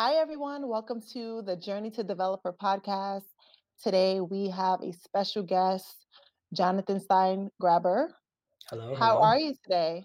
Hi, 0.00 0.14
everyone. 0.14 0.68
Welcome 0.68 1.02
to 1.12 1.42
the 1.42 1.56
Journey 1.56 1.90
to 1.90 2.04
Developer 2.04 2.52
podcast. 2.52 3.24
Today 3.82 4.20
we 4.20 4.48
have 4.48 4.80
a 4.80 4.92
special 4.92 5.42
guest, 5.42 6.06
Jonathan 6.54 7.00
Stein 7.00 7.50
Grabber. 7.60 8.14
Hello. 8.70 8.94
How 8.94 9.14
hello. 9.14 9.22
are 9.22 9.36
you 9.36 9.54
today? 9.64 10.04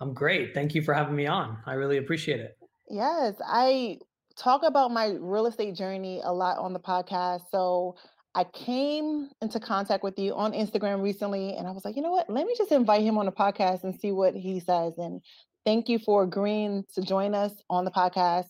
I'm 0.00 0.14
great. 0.14 0.54
Thank 0.54 0.76
you 0.76 0.82
for 0.82 0.94
having 0.94 1.16
me 1.16 1.26
on. 1.26 1.58
I 1.66 1.72
really 1.72 1.96
appreciate 1.96 2.38
it. 2.38 2.56
Yes, 2.88 3.34
I 3.44 3.98
talk 4.38 4.62
about 4.62 4.92
my 4.92 5.16
real 5.18 5.46
estate 5.46 5.74
journey 5.74 6.20
a 6.22 6.32
lot 6.32 6.58
on 6.58 6.72
the 6.72 6.78
podcast. 6.78 7.40
So 7.50 7.96
I 8.36 8.44
came 8.44 9.28
into 9.40 9.58
contact 9.58 10.04
with 10.04 10.20
you 10.20 10.36
on 10.36 10.52
Instagram 10.52 11.02
recently, 11.02 11.56
and 11.56 11.66
I 11.66 11.72
was 11.72 11.84
like, 11.84 11.96
you 11.96 12.02
know 12.02 12.12
what? 12.12 12.30
Let 12.30 12.46
me 12.46 12.54
just 12.56 12.70
invite 12.70 13.02
him 13.02 13.18
on 13.18 13.26
the 13.26 13.32
podcast 13.32 13.82
and 13.82 13.98
see 13.98 14.12
what 14.12 14.36
he 14.36 14.60
says. 14.60 14.92
And 14.98 15.20
thank 15.64 15.88
you 15.88 15.98
for 15.98 16.22
agreeing 16.22 16.84
to 16.94 17.02
join 17.02 17.34
us 17.34 17.52
on 17.68 17.84
the 17.84 17.90
podcast. 17.90 18.46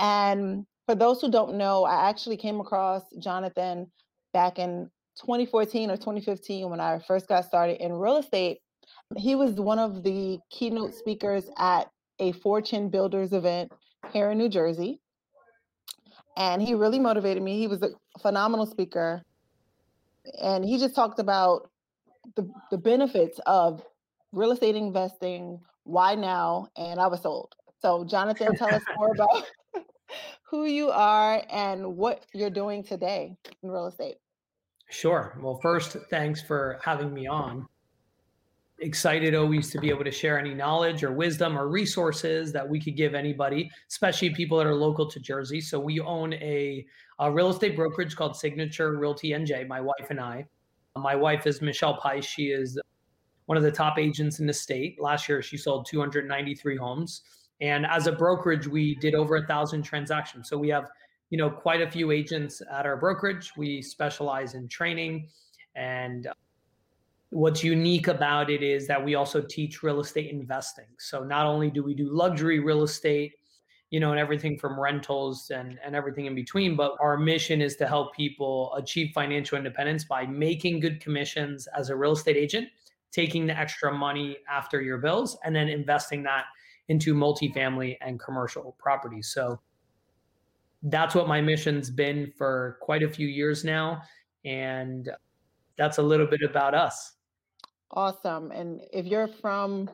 And 0.00 0.66
for 0.86 0.94
those 0.94 1.20
who 1.20 1.30
don't 1.30 1.56
know, 1.56 1.84
I 1.84 2.08
actually 2.08 2.38
came 2.38 2.58
across 2.58 3.02
Jonathan 3.18 3.86
back 4.32 4.58
in 4.58 4.90
2014 5.20 5.90
or 5.90 5.96
2015 5.96 6.70
when 6.70 6.80
I 6.80 6.98
first 7.06 7.28
got 7.28 7.44
started 7.44 7.84
in 7.84 7.92
real 7.92 8.16
estate. 8.16 8.58
He 9.16 9.34
was 9.34 9.52
one 9.60 9.78
of 9.78 10.02
the 10.02 10.38
keynote 10.50 10.94
speakers 10.94 11.44
at 11.58 11.90
a 12.18 12.32
Fortune 12.32 12.88
Builders 12.88 13.32
event 13.32 13.72
here 14.12 14.30
in 14.30 14.38
New 14.38 14.48
Jersey. 14.48 15.00
And 16.36 16.62
he 16.62 16.74
really 16.74 16.98
motivated 16.98 17.42
me. 17.42 17.58
He 17.58 17.66
was 17.66 17.82
a 17.82 17.90
phenomenal 18.20 18.66
speaker. 18.66 19.22
And 20.42 20.64
he 20.64 20.78
just 20.78 20.94
talked 20.94 21.18
about 21.18 21.70
the, 22.36 22.50
the 22.70 22.78
benefits 22.78 23.38
of 23.46 23.82
real 24.32 24.52
estate 24.52 24.76
investing, 24.76 25.60
why 25.84 26.14
now, 26.14 26.68
and 26.76 27.00
I 27.00 27.08
was 27.08 27.22
sold. 27.22 27.54
So, 27.80 28.04
Jonathan, 28.04 28.54
tell 28.56 28.74
us 28.74 28.82
more 28.96 29.12
about 29.12 29.44
who 30.42 30.64
you 30.64 30.90
are 30.90 31.42
and 31.50 31.96
what 31.96 32.26
you're 32.32 32.50
doing 32.50 32.82
today 32.82 33.36
in 33.62 33.70
real 33.70 33.86
estate. 33.86 34.16
Sure. 34.88 35.38
Well, 35.40 35.58
first, 35.62 35.96
thanks 36.10 36.42
for 36.42 36.80
having 36.82 37.14
me 37.14 37.26
on 37.26 37.66
excited 38.80 39.34
always 39.34 39.70
to 39.70 39.78
be 39.78 39.90
able 39.90 40.04
to 40.04 40.10
share 40.10 40.38
any 40.38 40.54
knowledge 40.54 41.04
or 41.04 41.12
wisdom 41.12 41.56
or 41.56 41.68
resources 41.68 42.52
that 42.52 42.68
we 42.68 42.80
could 42.80 42.96
give 42.96 43.14
anybody, 43.14 43.70
especially 43.88 44.30
people 44.30 44.58
that 44.58 44.66
are 44.66 44.74
local 44.74 45.08
to 45.08 45.20
Jersey. 45.20 45.60
So 45.60 45.78
we 45.78 46.00
own 46.00 46.34
a, 46.34 46.86
a 47.18 47.30
real 47.30 47.50
estate 47.50 47.76
brokerage 47.76 48.16
called 48.16 48.36
Signature 48.36 48.96
Realty 48.98 49.30
NJ, 49.30 49.66
my 49.68 49.80
wife 49.80 50.06
and 50.08 50.20
I. 50.20 50.46
My 50.96 51.14
wife 51.14 51.46
is 51.46 51.62
Michelle 51.62 51.96
Pais. 51.96 52.24
She 52.24 52.46
is 52.46 52.78
one 53.46 53.56
of 53.56 53.62
the 53.62 53.70
top 53.70 53.98
agents 53.98 54.40
in 54.40 54.46
the 54.46 54.52
state. 54.52 55.00
Last 55.00 55.28
year, 55.28 55.42
she 55.42 55.56
sold 55.56 55.86
293 55.86 56.76
homes. 56.76 57.22
And 57.60 57.86
as 57.86 58.06
a 58.06 58.12
brokerage, 58.12 58.66
we 58.66 58.94
did 58.96 59.14
over 59.14 59.36
a 59.36 59.46
thousand 59.46 59.82
transactions. 59.82 60.48
So 60.48 60.56
we 60.56 60.68
have, 60.68 60.88
you 61.28 61.38
know, 61.38 61.50
quite 61.50 61.82
a 61.82 61.90
few 61.90 62.10
agents 62.10 62.62
at 62.72 62.86
our 62.86 62.96
brokerage. 62.96 63.52
We 63.56 63.82
specialize 63.82 64.54
in 64.54 64.68
training 64.68 65.28
and 65.76 66.26
uh, 66.26 66.32
what's 67.30 67.62
unique 67.62 68.08
about 68.08 68.50
it 68.50 68.62
is 68.62 68.86
that 68.88 69.02
we 69.02 69.14
also 69.14 69.40
teach 69.40 69.82
real 69.82 70.00
estate 70.00 70.30
investing. 70.30 70.86
So 70.98 71.22
not 71.22 71.46
only 71.46 71.70
do 71.70 71.82
we 71.82 71.94
do 71.94 72.08
luxury 72.10 72.58
real 72.58 72.82
estate, 72.82 73.34
you 73.90 74.00
know, 74.00 74.10
and 74.10 74.20
everything 74.20 74.56
from 74.56 74.78
rentals 74.78 75.50
and, 75.50 75.78
and 75.84 75.94
everything 75.94 76.26
in 76.26 76.34
between, 76.34 76.76
but 76.76 76.96
our 77.00 77.16
mission 77.16 77.60
is 77.60 77.76
to 77.76 77.86
help 77.86 78.14
people 78.14 78.72
achieve 78.74 79.10
financial 79.12 79.58
independence 79.58 80.04
by 80.04 80.24
making 80.26 80.80
good 80.80 81.00
commissions 81.00 81.68
as 81.76 81.90
a 81.90 81.96
real 81.96 82.12
estate 82.12 82.36
agent, 82.36 82.68
taking 83.10 83.46
the 83.46 83.56
extra 83.56 83.92
money 83.92 84.38
after 84.48 84.80
your 84.80 84.98
bills, 84.98 85.36
and 85.44 85.54
then 85.54 85.68
investing 85.68 86.22
that 86.22 86.44
into 86.90 87.14
multifamily 87.14 87.96
and 88.00 88.18
commercial 88.18 88.74
properties. 88.78 89.28
So 89.28 89.60
that's 90.82 91.14
what 91.14 91.28
my 91.28 91.40
mission's 91.40 91.88
been 91.88 92.32
for 92.36 92.78
quite 92.82 93.04
a 93.04 93.08
few 93.08 93.28
years 93.28 93.64
now. 93.64 94.02
And 94.44 95.08
that's 95.78 95.98
a 95.98 96.02
little 96.02 96.26
bit 96.26 96.40
about 96.42 96.74
us. 96.74 97.12
Awesome. 97.92 98.50
And 98.50 98.80
if 98.92 99.06
you're 99.06 99.28
from 99.28 99.88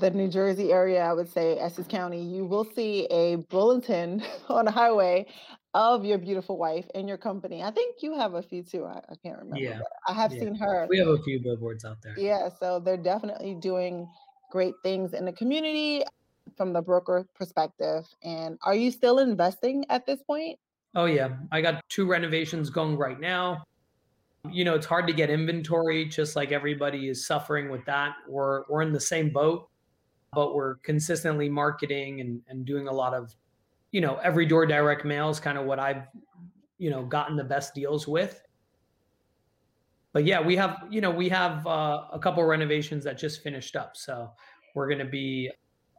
the 0.00 0.10
New 0.10 0.28
Jersey 0.28 0.72
area, 0.72 1.02
I 1.02 1.12
would 1.12 1.30
say 1.30 1.58
Essex 1.58 1.86
County, 1.86 2.22
you 2.22 2.46
will 2.46 2.64
see 2.64 3.04
a 3.10 3.36
bulletin 3.36 4.22
on 4.48 4.64
the 4.64 4.70
highway 4.70 5.26
of 5.74 6.06
your 6.06 6.16
beautiful 6.16 6.56
wife 6.56 6.86
and 6.94 7.06
your 7.06 7.18
company. 7.18 7.62
I 7.62 7.70
think 7.70 7.96
you 8.00 8.14
have 8.14 8.32
a 8.32 8.42
few 8.42 8.62
too. 8.62 8.86
I, 8.86 9.02
I 9.10 9.14
can't 9.22 9.38
remember. 9.38 9.60
Yeah. 9.60 9.80
I 10.08 10.14
have 10.14 10.32
yeah. 10.32 10.40
seen 10.40 10.54
her. 10.54 10.86
We 10.88 10.98
have 10.98 11.08
a 11.08 11.18
few 11.18 11.42
billboards 11.42 11.84
out 11.84 11.98
there. 12.02 12.18
Yeah. 12.18 12.48
So 12.58 12.80
they're 12.80 12.96
definitely 12.96 13.54
doing 13.54 14.08
great 14.56 14.74
things 14.82 15.12
in 15.12 15.26
the 15.26 15.32
community 15.32 16.02
from 16.56 16.72
the 16.72 16.80
broker 16.80 17.26
perspective. 17.34 18.06
And 18.22 18.58
are 18.64 18.74
you 18.74 18.90
still 18.90 19.18
investing 19.18 19.84
at 19.90 20.06
this 20.06 20.22
point? 20.22 20.58
Oh, 20.94 21.04
yeah. 21.04 21.28
I 21.52 21.60
got 21.60 21.84
two 21.90 22.06
renovations 22.06 22.70
going 22.70 22.96
right 22.96 23.20
now 23.20 23.64
you 24.52 24.64
know, 24.64 24.74
it's 24.74 24.86
hard 24.86 25.06
to 25.06 25.12
get 25.12 25.30
inventory, 25.30 26.04
just 26.04 26.36
like 26.36 26.52
everybody 26.52 27.08
is 27.08 27.26
suffering 27.26 27.68
with 27.68 27.84
that. 27.86 28.14
We're 28.28 28.64
we're 28.68 28.82
in 28.82 28.92
the 28.92 29.00
same 29.00 29.30
boat, 29.30 29.68
but 30.32 30.54
we're 30.54 30.76
consistently 30.76 31.48
marketing 31.48 32.20
and, 32.20 32.40
and 32.48 32.64
doing 32.64 32.88
a 32.88 32.92
lot 32.92 33.14
of, 33.14 33.34
you 33.92 34.00
know, 34.00 34.16
every 34.16 34.46
door 34.46 34.66
direct 34.66 35.04
mail 35.04 35.30
is 35.30 35.40
kind 35.40 35.58
of 35.58 35.64
what 35.64 35.78
I've, 35.78 36.06
you 36.78 36.90
know, 36.90 37.04
gotten 37.04 37.36
the 37.36 37.44
best 37.44 37.74
deals 37.74 38.06
with. 38.06 38.42
But 40.16 40.24
yeah, 40.24 40.40
we 40.40 40.56
have, 40.56 40.78
you 40.88 41.02
know, 41.02 41.10
we 41.10 41.28
have 41.28 41.66
uh, 41.66 42.04
a 42.10 42.18
couple 42.18 42.42
renovations 42.42 43.04
that 43.04 43.18
just 43.18 43.42
finished 43.42 43.76
up. 43.76 43.98
So 43.98 44.30
we're 44.74 44.88
going 44.88 45.00
to 45.00 45.04
be 45.04 45.50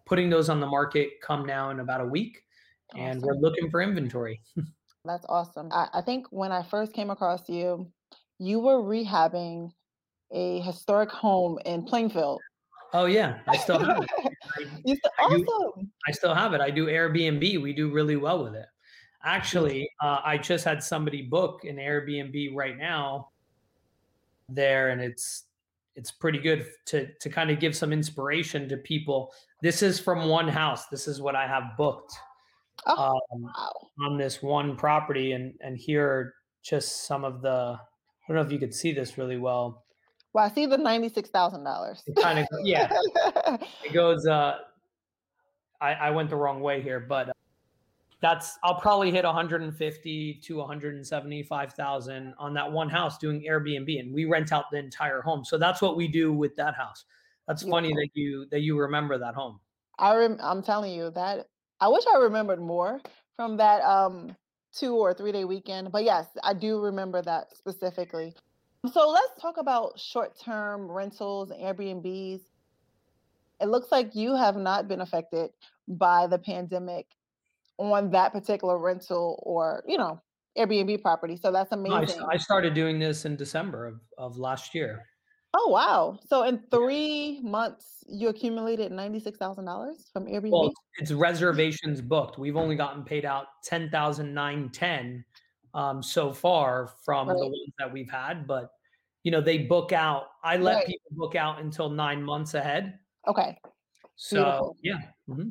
putting 0.08 0.28
those 0.28 0.50
on 0.50 0.60
the 0.60 0.66
market 0.66 1.22
come 1.22 1.46
now 1.46 1.70
in 1.70 1.82
about 1.82 2.02
a 2.02 2.06
week. 2.06 2.42
Awesome. 2.96 3.06
And 3.06 3.22
we're 3.22 3.36
looking 3.36 3.70
for 3.70 3.80
inventory. 3.80 4.42
That's 5.06 5.24
awesome. 5.30 5.70
I, 5.72 5.90
I 5.94 6.02
think 6.02 6.26
when 6.32 6.52
I 6.52 6.64
first 6.64 6.94
came 6.94 7.12
across 7.12 7.48
you, 7.48 7.92
you 8.40 8.60
were 8.60 8.82
rehabbing 8.82 9.70
a 10.32 10.62
historic 10.62 11.12
home 11.12 11.60
in 11.64 11.84
Plainfield. 11.84 12.42
Oh 12.94 13.06
yeah, 13.06 13.38
I 13.48 13.58
still 13.58 13.78
have 13.78 14.02
it. 14.02 14.10
I, 14.58 14.96
still, 14.96 15.12
I 15.20 15.24
awesome. 15.26 15.44
Do, 15.44 15.88
I 16.08 16.12
still 16.12 16.34
have 16.34 16.56
it. 16.56 16.60
I 16.60 16.72
do 16.72 16.88
Airbnb. 16.88 17.62
We 17.62 17.72
do 17.72 17.94
really 17.94 18.16
well 18.16 18.44
with 18.44 18.56
it. 18.56 18.66
Actually, 19.24 19.88
uh, 20.02 20.22
I 20.26 20.40
just 20.40 20.66
had 20.66 20.82
somebody 20.82 21.22
book 21.22 21.66
an 21.66 21.76
Airbnb 21.76 22.56
right 22.56 22.76
now 22.76 23.28
there, 24.50 24.90
and 24.90 25.02
it's 25.02 25.44
it's 25.96 26.12
pretty 26.12 26.40
good 26.40 26.66
to 26.86 27.08
to 27.20 27.30
kind 27.30 27.50
of 27.50 27.60
give 27.60 27.76
some 27.76 27.92
inspiration 27.92 28.70
to 28.70 28.78
people. 28.78 29.34
This 29.62 29.82
is 29.82 30.00
from 30.00 30.30
one 30.30 30.48
house. 30.48 30.88
This 30.88 31.08
is 31.08 31.22
what 31.22 31.36
I 31.36 31.48
have 31.48 31.76
booked 31.78 32.14
oh, 32.86 33.20
um, 33.34 33.42
wow. 33.44 33.72
on 34.06 34.18
this 34.18 34.42
one 34.42 34.76
property, 34.76 35.34
and 35.34 35.54
and 35.62 35.78
here 35.78 36.06
are 36.06 36.34
just 36.64 37.06
some 37.08 37.24
of 37.24 37.42
the 37.42 37.78
I 38.28 38.28
don't 38.28 38.36
know 38.36 38.42
if 38.42 38.52
you 38.52 38.60
could 38.60 38.74
see 38.74 38.92
this 38.92 39.18
really 39.18 39.38
well. 39.38 39.86
Well, 40.34 40.46
I 40.46 40.50
see 40.50 40.66
the 40.66 40.78
ninety-six 40.78 41.30
thousand 41.30 41.64
dollars. 41.64 42.04
Kind 42.22 42.40
of, 42.40 42.48
yeah. 42.64 42.92
it 43.84 43.94
goes. 43.94 44.26
Uh, 44.28 44.58
I 45.82 45.94
I 45.94 46.10
went 46.12 46.30
the 46.30 46.36
wrong 46.36 46.62
way 46.62 46.82
here, 46.82 47.00
but 47.00 47.30
uh, 47.30 47.34
that's 48.20 48.58
I'll 48.64 48.80
probably 48.80 49.12
hit 49.12 49.26
one 49.26 49.36
hundred 49.36 49.62
and 49.62 49.76
fifty 49.76 50.40
to 50.44 50.58
one 50.58 50.68
hundred 50.68 50.96
and 50.96 51.06
seventy-five 51.06 51.74
thousand 51.74 52.34
on 52.40 52.54
that 52.56 52.72
one 52.72 52.90
house 52.90 53.18
doing 53.18 53.42
Airbnb, 53.42 54.00
and 54.00 54.14
we 54.14 54.26
rent 54.26 54.52
out 54.52 54.66
the 54.72 54.78
entire 54.78 55.22
home. 55.22 55.46
So 55.46 55.58
that's 55.58 55.82
what 55.82 55.96
we 55.96 56.08
do 56.08 56.34
with 56.34 56.56
that 56.56 56.76
house. 56.76 57.06
That's 57.48 57.64
yeah. 57.64 57.72
funny 57.72 57.94
that 57.94 58.10
you 58.14 58.48
that 58.52 58.62
you 58.62 58.78
remember 58.78 59.18
that 59.20 59.36
home. 59.36 59.60
I 60.00 60.16
rem- 60.16 60.40
I'm 60.42 60.64
telling 60.64 60.94
you 60.94 61.12
that 61.12 61.48
I 61.80 61.88
wish 61.88 62.04
I 62.14 62.18
remembered 62.18 62.60
more 62.60 63.00
from 63.36 63.58
that 63.58 63.84
um 63.84 64.36
two 64.74 64.96
or 64.96 65.14
three 65.14 65.32
day 65.32 65.46
weekend. 65.46 65.92
But 65.92 66.04
yes, 66.04 66.26
I 66.44 66.54
do 66.54 66.80
remember 66.80 67.22
that 67.22 67.56
specifically. 67.56 68.34
So 68.92 69.10
let's 69.10 69.42
talk 69.42 69.58
about 69.58 70.00
short 70.00 70.40
term 70.40 70.90
rentals 70.90 71.52
and 71.52 71.62
Airbnbs. 71.62 72.42
It 73.60 73.66
looks 73.68 73.92
like 73.92 74.16
you 74.16 74.36
have 74.36 74.56
not 74.56 74.88
been 74.88 75.02
affected 75.02 75.52
by 75.88 76.28
the 76.28 76.38
pandemic 76.38 77.08
on 77.78 78.12
that 78.12 78.32
particular 78.34 78.78
rental 78.78 79.42
or, 79.46 79.84
you 79.88 79.98
know, 79.98 80.22
Airbnb 80.58 81.02
property. 81.02 81.38
So 81.38 81.52
that's 81.52 81.72
amazing. 81.72 82.22
I, 82.24 82.34
I 82.34 82.38
started 82.38 82.74
doing 82.74 83.00
this 83.00 83.26
in 83.26 83.36
December 83.36 83.86
of, 83.86 84.00
of 84.18 84.38
last 84.38 84.74
year. 84.74 85.06
Oh 85.54 85.70
wow! 85.70 86.20
So 86.28 86.44
in 86.44 86.62
three 86.70 87.40
months, 87.42 88.04
you 88.08 88.28
accumulated 88.28 88.92
ninety 88.92 89.20
six 89.20 89.40
thousand 89.40 89.66
dollars 89.66 90.10
from 90.12 90.26
Airbnb. 90.26 90.52
Well, 90.52 90.74
it's 91.00 91.12
reservations 91.12 92.02
booked. 92.02 92.38
We've 92.38 92.58
only 92.58 92.76
gotten 92.76 93.04
paid 93.04 93.24
out 93.24 93.46
ten 93.64 93.90
thousand 93.90 94.34
nine 94.34 94.70
ten 94.70 95.24
um, 95.74 96.04
so 96.04 96.34
far 96.34 96.92
from 97.06 97.30
right. 97.30 97.38
the 97.38 97.46
ones 97.46 97.74
that 97.80 97.92
we've 97.92 98.10
had, 98.10 98.46
but 98.46 98.72
you 99.24 99.32
know 99.32 99.42
they 99.42 99.60
book 99.60 99.94
out. 99.94 100.26
I 100.44 100.58
let 100.58 100.76
right. 100.76 100.86
people 100.86 101.12
book 101.12 101.36
out 101.36 101.62
until 101.62 101.90
nine 101.90 102.22
months 102.22 102.54
ahead. 102.54 103.00
Okay. 103.28 103.58
So 104.16 104.36
Beautiful. 104.36 104.78
yeah. 104.84 105.00
Mm-hmm. 105.30 105.50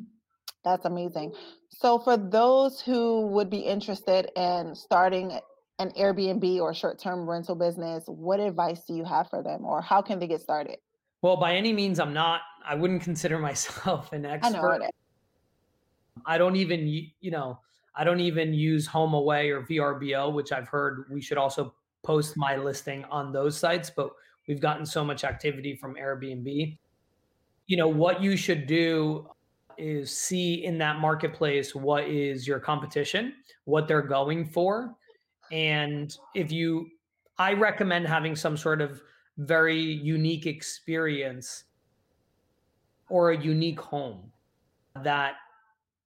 That's 0.67 0.83
amazing. 0.83 1.33
So 1.69 1.97
for 1.97 2.17
those 2.17 2.81
who 2.81 3.27
would 3.27 3.49
be 3.49 3.59
interested 3.59 4.29
in 4.35 4.75
starting 4.75 5.39
an 5.79 5.91
Airbnb 5.91 6.59
or 6.59 6.73
short 6.73 6.99
term 6.99 7.29
rental 7.29 7.55
business, 7.55 8.03
what 8.07 8.41
advice 8.41 8.81
do 8.85 8.93
you 8.93 9.05
have 9.05 9.29
for 9.29 9.41
them 9.41 9.63
or 9.63 9.81
how 9.81 10.01
can 10.01 10.19
they 10.19 10.27
get 10.27 10.41
started? 10.41 10.77
Well, 11.21 11.37
by 11.37 11.55
any 11.55 11.71
means, 11.71 12.01
I'm 12.01 12.13
not, 12.13 12.41
I 12.65 12.75
wouldn't 12.75 13.01
consider 13.09 13.39
myself 13.39 14.11
an 14.11 14.25
expert. 14.25 14.57
I 14.57 14.61
know 14.61 14.85
it. 14.85 14.91
I 16.25 16.37
don't 16.37 16.57
even, 16.57 16.85
you 16.85 17.31
know, 17.31 17.59
I 17.95 18.03
don't 18.03 18.19
even 18.19 18.53
use 18.53 18.89
HomeAway 18.89 19.49
or 19.49 19.61
VRBO, 19.61 20.33
which 20.33 20.51
I've 20.51 20.67
heard 20.67 21.05
we 21.09 21.21
should 21.21 21.37
also 21.37 21.73
post 22.03 22.35
my 22.35 22.57
listing 22.57 23.05
on 23.05 23.31
those 23.31 23.57
sites, 23.57 23.89
but 23.89 24.09
we've 24.47 24.59
gotten 24.59 24.85
so 24.85 25.05
much 25.05 25.23
activity 25.23 25.77
from 25.77 25.95
Airbnb. 25.95 26.77
You 27.67 27.77
know, 27.77 27.87
what 27.87 28.21
you 28.21 28.35
should 28.35 28.67
do 28.67 29.29
is 29.77 30.17
see 30.17 30.65
in 30.65 30.77
that 30.79 30.99
marketplace 30.99 31.75
what 31.75 32.05
is 32.05 32.47
your 32.47 32.59
competition, 32.59 33.33
what 33.65 33.87
they're 33.87 34.01
going 34.01 34.45
for. 34.45 34.95
And 35.51 36.15
if 36.35 36.51
you, 36.51 36.87
I 37.37 37.53
recommend 37.53 38.07
having 38.07 38.35
some 38.35 38.57
sort 38.57 38.81
of 38.81 39.01
very 39.37 39.79
unique 39.79 40.45
experience 40.45 41.65
or 43.09 43.31
a 43.31 43.37
unique 43.37 43.79
home 43.79 44.31
that 45.03 45.35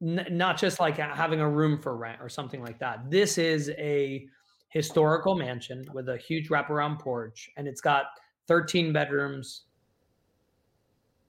n- 0.02 0.28
not 0.32 0.58
just 0.58 0.80
like 0.80 0.98
having 0.98 1.40
a 1.40 1.50
room 1.50 1.82
for 1.82 1.96
rent 1.96 2.20
or 2.22 2.30
something 2.30 2.62
like 2.62 2.80
that. 2.80 3.10
This 3.10 3.38
is 3.38 3.70
a 3.78 4.28
historical 4.70 5.36
mansion 5.36 5.86
with 5.94 6.10
a 6.10 6.18
huge 6.18 6.50
wraparound 6.50 7.00
porch, 7.00 7.50
and 7.58 7.68
it's 7.68 7.82
got 7.82 8.06
13 8.48 8.94
bedrooms, 8.94 9.64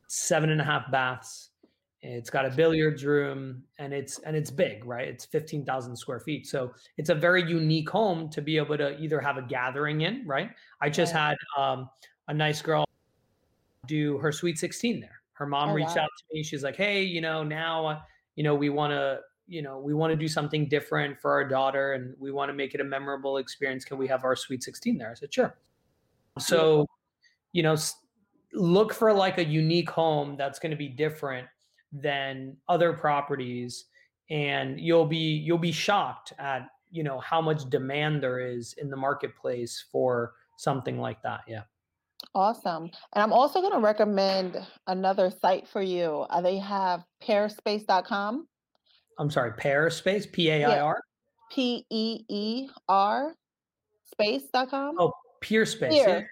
seven 0.08 0.50
and 0.50 0.60
a 0.60 0.64
half 0.64 0.90
baths. 0.90 1.50
It's 2.02 2.30
got 2.30 2.44
a 2.44 2.50
billiards 2.50 3.04
room, 3.04 3.62
and 3.78 3.92
it's 3.94 4.18
and 4.20 4.34
it's 4.36 4.50
big, 4.50 4.84
right? 4.84 5.06
It's 5.06 5.24
15,000 5.24 5.94
square 5.96 6.18
feet, 6.18 6.48
so 6.48 6.72
it's 6.96 7.10
a 7.10 7.14
very 7.14 7.48
unique 7.48 7.88
home 7.88 8.28
to 8.30 8.42
be 8.42 8.56
able 8.56 8.76
to 8.76 8.98
either 8.98 9.20
have 9.20 9.36
a 9.36 9.42
gathering 9.42 10.00
in, 10.00 10.26
right? 10.26 10.50
I 10.80 10.90
just 10.90 11.12
had 11.12 11.36
um, 11.56 11.88
a 12.26 12.34
nice 12.34 12.60
girl 12.60 12.84
do 13.86 14.18
her 14.18 14.32
sweet 14.32 14.58
16 14.58 15.00
there. 15.00 15.22
Her 15.34 15.46
mom 15.46 15.70
Oh, 15.70 15.74
reached 15.74 15.96
wow. 15.96 16.02
out 16.02 16.10
to 16.18 16.24
me. 16.32 16.42
She's 16.42 16.64
like, 16.64 16.74
"Hey, 16.74 17.02
you 17.02 17.20
know, 17.20 17.44
now, 17.44 17.86
uh, 17.86 18.00
you 18.34 18.42
know, 18.42 18.54
we 18.56 18.68
want 18.68 18.90
to, 18.90 19.20
you 19.46 19.62
know, 19.62 19.78
we 19.78 19.94
want 19.94 20.10
to 20.10 20.16
do 20.16 20.26
something 20.26 20.68
different 20.68 21.20
for 21.20 21.30
our 21.30 21.48
daughter, 21.48 21.92
and 21.92 22.16
we 22.18 22.32
want 22.32 22.48
to 22.48 22.52
make 22.52 22.74
it 22.74 22.80
a 22.80 22.84
memorable 22.84 23.36
experience. 23.36 23.84
Can 23.84 23.96
we 23.96 24.08
have 24.08 24.24
our 24.24 24.34
sweet 24.34 24.64
16 24.64 24.98
there?" 24.98 25.12
I 25.12 25.14
said, 25.14 25.32
"Sure." 25.32 25.56
So, 26.40 26.86
you 27.52 27.62
know, 27.62 27.76
look 28.52 28.92
for 28.92 29.12
like 29.12 29.38
a 29.38 29.44
unique 29.44 29.90
home 29.90 30.36
that's 30.36 30.58
going 30.58 30.70
to 30.70 30.76
be 30.76 30.88
different 30.88 31.46
than 31.92 32.56
other 32.68 32.92
properties, 32.92 33.84
and 34.30 34.80
you'll 34.80 35.06
be 35.06 35.16
you'll 35.16 35.58
be 35.58 35.72
shocked 35.72 36.32
at 36.38 36.68
you 36.90 37.02
know 37.02 37.20
how 37.20 37.40
much 37.40 37.68
demand 37.70 38.22
there 38.22 38.40
is 38.40 38.74
in 38.78 38.90
the 38.90 38.96
marketplace 38.96 39.84
for 39.90 40.34
something 40.58 40.98
like 40.98 41.22
that. 41.22 41.40
Yeah. 41.46 41.62
Awesome. 42.34 42.84
And 42.84 43.22
I'm 43.22 43.32
also 43.32 43.60
going 43.60 43.72
to 43.72 43.80
recommend 43.80 44.56
another 44.86 45.30
site 45.30 45.66
for 45.68 45.82
you. 45.82 46.24
Uh, 46.30 46.40
they 46.40 46.56
have 46.58 47.04
pairspace.com. 47.22 48.46
I'm 49.18 49.30
sorry, 49.30 49.52
Pair 49.52 49.90
Space, 49.90 50.26
P 50.26 50.48
A 50.48 50.64
I 50.64 50.76
Yeah, 50.76 50.82
R. 50.82 51.00
P 51.52 51.84
E 51.90 52.24
E 52.28 52.68
R 52.88 53.34
space.com. 54.12 54.96
Oh, 54.98 55.12
Peerspace. 55.42 55.92
Yeah. 55.92 56.22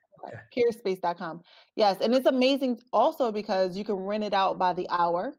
Peerspace.com. 0.55 1.41
Yes, 1.77 1.97
and 2.01 2.15
it's 2.15 2.27
amazing 2.27 2.79
also 2.93 3.33
because 3.33 3.77
you 3.77 3.85
can 3.85 3.97
rent 3.97 4.25
it 4.25 4.35
out 4.35 4.59
by 4.59 4.73
the 4.73 4.87
hour, 4.91 5.35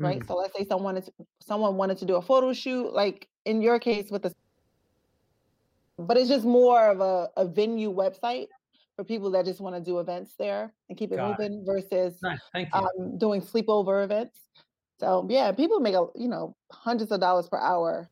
right? 0.00 0.20
Mm, 0.20 0.26
So 0.26 0.34
let's 0.34 0.56
say 0.56 0.64
someone 0.64 0.96
is 0.96 1.08
someone 1.40 1.76
wanted 1.76 1.98
to 1.98 2.04
do 2.06 2.16
a 2.16 2.22
photo 2.22 2.52
shoot, 2.52 2.92
like 2.92 3.28
in 3.44 3.62
your 3.62 3.78
case 3.78 4.10
with 4.10 4.22
the, 4.22 4.34
but 5.98 6.16
it's 6.16 6.28
just 6.28 6.44
more 6.44 6.88
of 6.88 7.00
a, 7.00 7.28
a 7.36 7.46
venue 7.46 7.92
website 7.94 8.46
for 8.96 9.04
people 9.04 9.30
that 9.30 9.44
just 9.44 9.60
want 9.60 9.76
to 9.76 9.80
do 9.80 10.00
events 10.00 10.34
there 10.38 10.72
and 10.88 10.98
keep 10.98 11.12
it 11.12 11.16
got 11.16 11.38
it. 11.38 11.50
moving 11.50 11.64
versus 11.64 12.18
Nice. 12.22 12.40
Um, 12.72 13.18
doing 13.18 13.40
sleepover 13.40 14.02
events. 14.02 14.40
So 14.98 15.26
yeah, 15.30 15.52
people 15.52 15.80
make 15.80 15.94
a 15.94 16.06
you 16.16 16.28
know 16.28 16.56
hundreds 16.72 17.12
of 17.12 17.20
dollars 17.20 17.48
per 17.48 17.58
hour. 17.58 18.10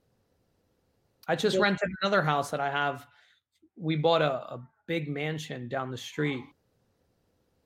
I 1.27 1.35
just 1.35 1.55
Just 1.55 1.63
rented 1.63 1.89
another 2.03 2.23
house 2.23 2.51
that 2.51 2.61
I 2.61 2.71
have. 2.71 3.07
We 3.77 3.97
bought 3.97 4.23
a, 4.23 4.33
a 4.55 4.69
big 4.87 5.09
mansion 5.09 5.69
down 5.69 5.91
the 5.91 5.97
street. 5.97 6.43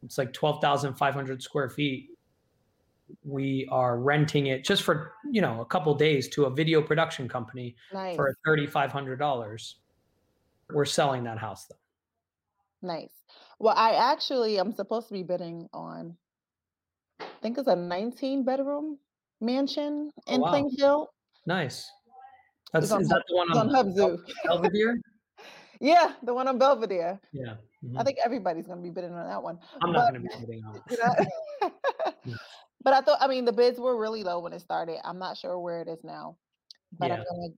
It's 0.03 0.19
like 0.19 0.33
12,500 0.33 1.41
square 1.41 1.71
feet. 1.71 2.09
We 3.25 3.67
are 3.70 3.99
renting 3.99 4.47
it 4.47 4.64
just 4.64 4.82
for, 4.82 5.12
you 5.31 5.41
know, 5.41 5.61
a 5.61 5.64
couple 5.64 5.94
days 5.94 6.29
to 6.31 6.44
a 6.47 6.50
video 6.50 6.82
production 6.82 7.29
company 7.29 7.76
nice, 7.93 8.17
for 8.17 8.37
$3,500. 8.47 9.75
We're 10.70 10.85
selling 10.85 11.25
that 11.25 11.38
house 11.38 11.67
though. 11.67 12.87
nice. 12.88 13.12
Well, 13.59 13.75
I 13.76 13.93
actually 13.93 14.56
I'm 14.59 14.73
supposed 14.73 15.09
to 15.09 15.14
be 15.14 15.23
bidding 15.23 15.69
on. 15.73 16.17
I 17.20 17.25
think 17.41 17.59
it's 17.59 17.69
a 17.69 17.76
19 17.76 18.44
bedroom 18.44 18.99
mansion 19.41 20.11
Oh, 20.26 20.35
in 20.35 20.41
wow. 20.41 20.50
Plainfield. 20.50 21.08
Nice. 21.47 21.91
That's, 22.73 22.91
on 22.91 23.03
is 23.03 23.08
that 23.08 23.23
the 23.29 23.37
one 23.37 23.50
on 23.53 23.69
on 23.69 23.87
Hubzu. 23.87 23.97
Bel- 23.97 24.19
Belvedere? 24.47 24.99
yeah, 25.81 26.15
the 26.23 26.32
one 26.32 26.49
on 26.49 26.58
Belvedere. 26.58 27.20
Yeah. 27.32 27.55
I 27.85 27.87
mhm. 27.87 28.05
think 28.05 28.19
everybody's 28.25 28.67
gonna 28.67 28.81
be 28.81 28.91
bidding 28.91 29.12
on 29.12 29.26
that 29.26 29.43
one. 29.43 29.58
I'm 29.82 29.93
not 29.93 30.12
going 30.12 30.23
to 30.23 30.29
be 30.29 30.47
bidding 30.47 30.65
on 30.65 30.76
it. 30.76 31.73
Yeah. 32.84 32.90
but 32.90 32.94
I 32.94 33.00
thought 33.00 33.19
I 33.20 33.29
mean 33.29 33.44
the 33.44 33.52
bids 33.52 33.79
were 33.79 33.96
really 33.96 34.23
low 34.23 34.40
when 34.40 34.52
it 34.52 34.61
started. 34.61 34.99
I'm 35.05 35.19
not 35.19 35.37
sure 35.37 35.58
where 35.58 35.81
it 35.81 35.88
is 35.88 36.02
now, 36.05 36.37
but 36.99 37.11
I'm 37.11 37.19
gonna 37.19 37.55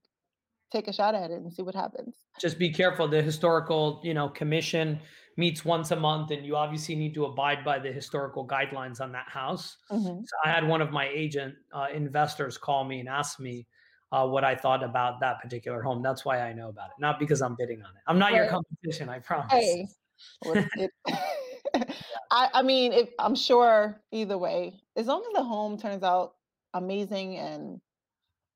take 0.71 0.87
a 0.87 0.93
shot 0.93 1.15
at 1.15 1.31
it 1.31 1.41
and 1.41 1.51
see 1.53 1.61
what 1.63 1.75
happens. 1.75 2.15
just 2.39 2.59
be 2.59 2.71
careful 2.71 3.07
the 3.07 3.21
historical 3.21 4.01
you 4.03 4.13
know 4.13 4.29
commission 4.29 4.99
meets 5.37 5.65
once 5.65 5.91
a 5.91 5.95
month 5.95 6.31
and 6.31 6.45
you 6.45 6.55
obviously 6.55 6.95
need 6.95 7.13
to 7.13 7.25
abide 7.25 7.63
by 7.63 7.79
the 7.79 7.91
historical 7.91 8.47
guidelines 8.47 9.01
on 9.01 9.11
that 9.11 9.27
house 9.29 9.77
hmm 9.89 10.19
so 10.23 10.35
i 10.43 10.49
had 10.49 10.67
one 10.67 10.81
of 10.81 10.91
my 10.91 11.07
agent 11.07 11.55
uh, 11.73 11.87
investors 11.93 12.57
call 12.57 12.83
me 12.83 12.99
and 12.99 13.09
ask 13.09 13.39
me 13.39 13.65
uh, 14.11 14.25
what 14.27 14.43
i 14.43 14.55
thought 14.55 14.83
about 14.83 15.19
that 15.19 15.39
particular 15.41 15.81
home 15.81 16.01
that's 16.01 16.25
why 16.25 16.39
i 16.41 16.53
know 16.53 16.69
about 16.69 16.89
it 16.89 16.95
not 16.99 17.19
because 17.19 17.41
i'm 17.41 17.55
bidding 17.55 17.81
on 17.83 17.89
it 17.95 18.01
i'm 18.07 18.19
not 18.19 18.33
your 18.33 18.45
competition 18.47 19.09
i 19.09 19.19
promise 19.19 19.51
Hey, 19.51 19.87
I 22.31 22.49
I 22.53 22.61
mean, 22.61 22.93
if 22.93 23.09
I'm 23.19 23.35
sure 23.35 24.01
either 24.11 24.37
way, 24.37 24.79
as 24.95 25.07
long 25.07 25.23
as 25.27 25.33
the 25.33 25.43
home 25.43 25.77
turns 25.77 26.03
out 26.03 26.33
amazing 26.73 27.37
and 27.37 27.79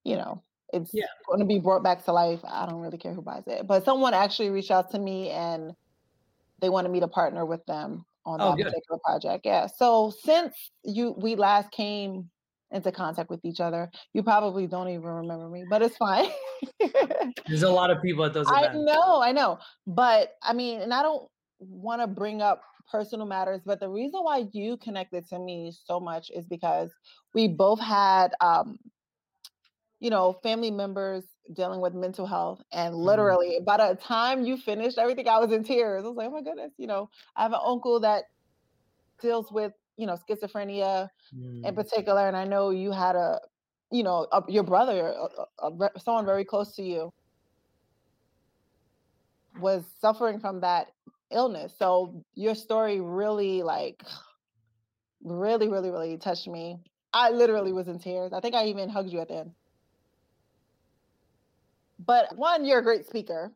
you 0.04 0.16
know 0.16 0.44
it's 0.74 0.92
yeah 0.94 1.06
going 1.28 1.40
to 1.40 1.46
be 1.46 1.60
brought 1.60 1.84
back 1.84 2.06
to 2.06 2.12
life, 2.12 2.40
I 2.44 2.66
don't 2.66 2.82
really 2.82 2.98
care 2.98 3.14
who 3.14 3.22
buys 3.22 3.44
it. 3.48 3.68
But 3.68 3.86
someone 3.86 4.14
actually 4.14 4.50
reached 4.50 4.72
out 4.72 4.92
to 4.92 5.00
me 5.00 5.30
and 5.30 5.74
they 6.60 6.70
wanted 6.70 6.90
me 6.90 7.00
to 7.00 7.08
partner 7.08 7.46
with 7.46 7.66
them 7.66 8.06
on 8.26 8.42
oh 8.42 8.50
that 8.50 8.58
good 8.58 8.66
particular 8.66 9.00
project. 9.04 9.46
Yeah. 9.46 9.68
So 9.68 10.14
since 10.24 10.72
you 10.84 11.16
we 11.18 11.36
last 11.36 11.72
came 11.72 12.30
into 12.72 12.92
contact 12.92 13.30
with 13.30 13.44
each 13.44 13.60
other, 13.60 13.90
you 14.14 14.22
probably 14.24 14.68
don't 14.68 14.90
even 14.90 15.02
remember 15.02 15.50
me, 15.50 15.66
but 15.70 15.82
it's 15.82 15.98
fine. 15.98 16.30
there's 17.48 17.64
a 17.64 17.70
lot 17.70 17.90
of 17.90 18.02
people 18.02 18.24
at 18.24 18.34
those 18.34 18.46
I 18.48 18.72
know, 18.74 19.22
I 19.22 19.32
know. 19.32 19.60
But 19.88 20.34
I 20.44 20.54
mean, 20.54 20.82
and 20.82 20.94
I 20.94 21.02
don't 21.02 21.28
want 21.60 22.02
to 22.02 22.08
bring 22.08 22.42
up 22.42 22.62
personal 22.92 23.26
matters, 23.26 23.62
but 23.66 23.80
the 23.80 23.90
reason 23.90 24.22
why 24.24 24.46
you 24.52 24.78
connected 24.78 25.28
to 25.30 25.40
me 25.40 25.74
so 25.86 26.00
much 26.00 26.30
is 26.32 26.46
because 26.46 26.92
we 27.34 27.48
both 27.48 27.80
had 27.80 28.34
um, 28.42 28.80
you 30.00 30.10
know, 30.10 30.34
family 30.44 30.72
members 30.72 31.26
dealing 31.54 31.82
with 31.82 31.94
mental 31.94 32.26
health 32.26 32.62
and 32.72 32.96
Mhm. 33.04 33.04
literally 33.06 33.60
by 33.66 33.78
the 33.78 33.96
time 34.02 34.46
you 34.46 34.56
finished 34.58 34.98
everything, 34.98 35.28
I 35.28 35.40
was 35.40 35.52
in 35.52 35.64
tears. 35.64 36.06
I 36.06 36.08
was 36.08 36.16
like, 36.18 36.28
oh 36.28 36.32
my 36.32 36.42
goodness, 36.42 36.74
you 36.78 36.88
know, 36.88 37.10
I 37.36 37.44
have 37.44 37.52
an 37.54 37.60
uncle 37.66 38.00
that 38.02 38.24
deals 39.22 39.52
with, 39.52 39.74
you 39.98 40.08
know, 40.08 40.18
schizophrenia 40.30 41.10
in 41.64 41.74
Mm, 41.74 41.76
particular, 41.76 42.28
and 42.28 42.38
I 42.38 42.46
know 42.46 42.70
you 42.70 42.92
had 42.92 43.16
a, 43.16 43.40
you 43.92 44.04
know, 44.04 44.28
a, 44.32 44.44
your 44.48 44.64
brother, 44.64 45.14
a, 45.62 45.68
a 45.68 45.90
someone 46.00 46.26
very 46.26 46.46
close 46.46 46.76
to 46.76 46.84
you, 46.84 47.12
was 49.60 49.84
suffering 50.00 50.40
from 50.40 50.62
that 50.62 50.88
illness. 51.32 51.74
So 51.78 52.24
your 52.36 52.56
story 52.56 53.02
really, 53.02 53.64
like, 53.64 54.04
really, 55.24 55.68
really, 55.68 55.90
really 55.92 56.18
touched 56.18 56.48
me. 56.48 56.80
I 57.14 57.32
literally 57.32 57.74
was 57.74 57.88
in 57.88 58.00
tears. 58.00 58.34
I 58.34 58.40
think 58.40 58.56
I 58.56 58.66
even 58.66 58.90
hugged 58.90 59.12
you 59.12 59.20
at 59.20 59.28
the 59.30 59.36
end. 59.36 59.52
But 62.00 62.36
one, 62.38 62.66
you're 62.66 62.80
a 62.80 62.84
great 62.84 63.06
speaker. 63.06 63.52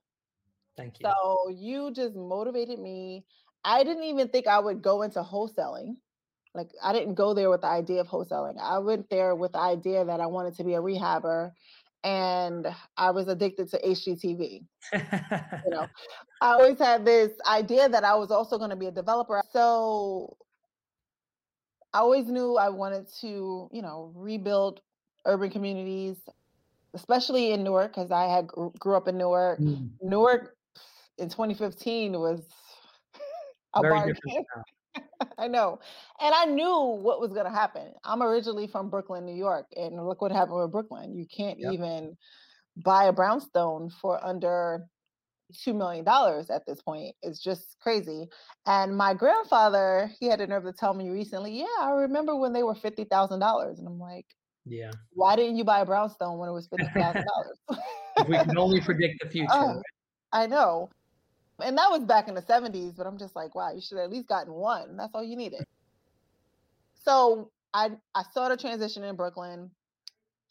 thank 0.76 1.00
you 1.00 1.08
So 1.08 1.50
you 1.50 1.92
just 1.92 2.16
motivated 2.16 2.80
me. 2.80 3.26
I 3.64 3.84
didn't 3.84 4.04
even 4.04 4.28
think 4.30 4.48
I 4.48 4.60
would 4.60 4.82
go 4.82 5.04
into 5.04 5.22
wholesaling. 5.22 5.96
Like 6.54 6.70
I 6.84 6.94
didn't 6.94 7.16
go 7.16 7.34
there 7.34 7.50
with 7.50 7.62
the 7.62 7.68
idea 7.68 8.02
of 8.02 8.08
wholesaling. 8.08 8.58
I 8.62 8.80
went 8.80 9.10
there 9.10 9.36
with 9.36 9.54
the 9.54 9.60
idea 9.60 10.06
that 10.06 10.20
I 10.20 10.28
wanted 10.28 10.56
to 10.56 10.64
be 10.64 10.74
a 10.74 10.82
rehabber 10.82 11.52
and 12.04 12.68
I 12.98 13.12
was 13.12 13.28
addicted 13.28 13.70
to 13.72 13.80
HGTV. 13.80 14.66
You 14.94 15.00
know, 15.68 15.88
I 16.42 16.52
always 16.52 16.78
had 16.78 17.06
this 17.06 17.32
idea 17.48 17.88
that 17.88 18.04
I 18.04 18.16
was 18.16 18.32
also 18.32 18.58
going 18.58 18.70
to 18.72 18.76
be 18.76 18.88
a 18.88 18.92
developer. 18.92 19.42
So 19.52 20.36
I 21.94 22.00
always 22.00 22.28
knew 22.28 22.58
I 22.58 22.70
wanted 22.70 23.08
to, 23.22 23.70
you 23.72 23.82
know, 23.82 24.12
rebuild 24.16 24.82
urban 25.26 25.50
communities, 25.50 26.18
especially 26.94 27.52
in 27.52 27.64
Newark, 27.64 27.96
because 27.96 28.12
I 28.12 28.26
had 28.26 28.48
grew 28.48 28.96
up 28.96 29.08
in 29.08 29.18
Newark. 29.18 29.60
Mm, 29.60 29.92
Newark 30.02 30.56
in 31.18 31.30
2015 31.30 32.20
was 32.20 32.42
a 33.76 33.82
very 33.82 33.94
bargain. 33.94 34.16
I 35.38 35.48
know. 35.48 35.80
And 36.20 36.34
I 36.34 36.46
knew 36.46 37.00
what 37.02 37.20
was 37.20 37.34
going 37.34 37.46
to 37.46 37.52
happen. 37.52 37.94
I'm 38.04 38.22
originally 38.22 38.68
from 38.68 38.90
Brooklyn, 38.90 39.26
New 39.26 39.36
York, 39.36 39.68
and 39.76 39.96
look 40.06 40.22
what 40.22 40.32
happened 40.32 40.58
with 40.62 40.72
Brooklyn. 40.72 41.16
You 41.16 41.26
can't 41.26 41.60
yep 41.60 41.74
even 41.74 42.18
buy 42.78 43.06
a 43.06 43.14
brownstone 43.14 43.90
for 44.02 44.24
under 44.26 44.86
$2 45.54 45.76
million 45.76 46.08
at 46.08 46.66
this 46.66 46.82
point. 46.82 47.16
It's 47.22 47.42
just 47.42 47.78
crazy. 47.82 48.28
And 48.66 48.98
my 48.98 49.14
grandfather, 49.14 50.10
he 50.20 50.28
had 50.28 50.40
the 50.40 50.48
nerve 50.48 50.64
to 50.64 50.74
tell 50.74 50.94
me 50.94 51.10
recently, 51.10 51.60
yeah, 51.60 51.66
I 51.82 51.92
remember 51.92 52.36
when 52.36 52.54
they 52.54 52.64
were 52.64 52.76
$50,000. 52.76 53.80
And 53.80 53.88
I'm 53.88 54.00
like, 54.00 54.26
yeah. 54.66 54.92
Why 55.12 55.36
didn't 55.36 55.58
you 55.58 55.64
buy 55.64 55.82
a 55.82 55.86
brownstone 55.86 56.38
when 56.38 56.50
it 56.50 56.54
was 56.54 56.68
$50,000? 56.70 57.24
we 58.28 58.38
can 58.38 58.58
only 58.58 58.80
predict 58.86 59.22
the 59.22 59.30
future. 59.30 59.50
Oh, 59.52 59.82
I 60.32 60.48
know. 60.48 60.90
And 61.64 61.78
that 61.78 61.90
was 61.90 62.04
back 62.04 62.28
in 62.28 62.36
the 62.36 62.42
70s, 62.42 62.96
but 62.96 63.08
I'm 63.08 63.18
just 63.18 63.36
like, 63.36 63.56
wow, 63.56 63.72
you 63.74 63.82
should 63.82 63.98
have 63.98 64.06
at 64.06 64.12
least 64.12 64.28
gotten 64.28 64.54
one. 64.54 64.98
That's 64.98 65.14
all 65.14 65.24
you 65.24 65.36
needed. 65.36 65.62
Mm. 65.62 67.04
So 67.04 67.52
I 67.74 67.92
I 68.16 68.24
saw 68.34 68.50
the 68.50 68.58
transition 68.58 69.04
in 69.04 69.16
Brooklyn. 69.16 69.72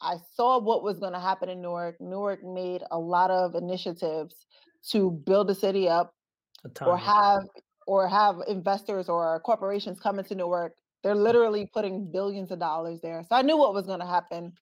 I 0.00 0.16
saw 0.34 0.58
what 0.58 0.82
was 0.82 0.98
going 0.98 1.12
to 1.12 1.20
happen 1.20 1.48
in 1.48 1.62
Newark. 1.62 2.00
Newark 2.00 2.42
made 2.42 2.82
a 2.90 2.98
lot 2.98 3.30
of 3.30 3.54
initiatives 3.54 4.46
to 4.90 5.10
build 5.10 5.48
the 5.48 5.54
city 5.54 5.88
up 5.88 6.14
or 6.80 6.96
have 6.96 7.44
or 7.86 8.08
have 8.08 8.36
investors 8.48 9.08
or 9.08 9.40
corporations 9.40 10.00
come 10.00 10.18
into 10.18 10.34
Newark. 10.34 10.74
They're 11.02 11.14
mm. 11.14 11.22
literally 11.22 11.70
putting 11.72 12.10
billions 12.10 12.50
of 12.50 12.58
dollars 12.58 13.00
there. 13.00 13.22
So 13.28 13.36
I 13.36 13.42
knew 13.42 13.56
what 13.56 13.74
was 13.74 13.86
going 13.86 14.00
to 14.00 14.06
happen. 14.06 14.52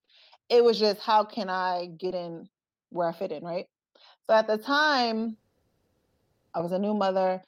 It 0.49 0.63
was 0.63 0.79
just 0.79 1.01
how 1.01 1.25
can 1.25 1.49
I 1.49 1.87
get 1.99 2.15
in 2.15 2.49
where 2.91 3.09
I 3.09 3.13
fit 3.13 3.33
in, 3.33 3.45
right? 3.45 3.67
So 4.27 4.35
at 4.35 4.47
the 4.47 4.59
time, 4.59 5.37
I 6.55 6.61
was 6.61 6.73
a 6.73 6.79
new 6.79 6.95
mother. 6.95 7.43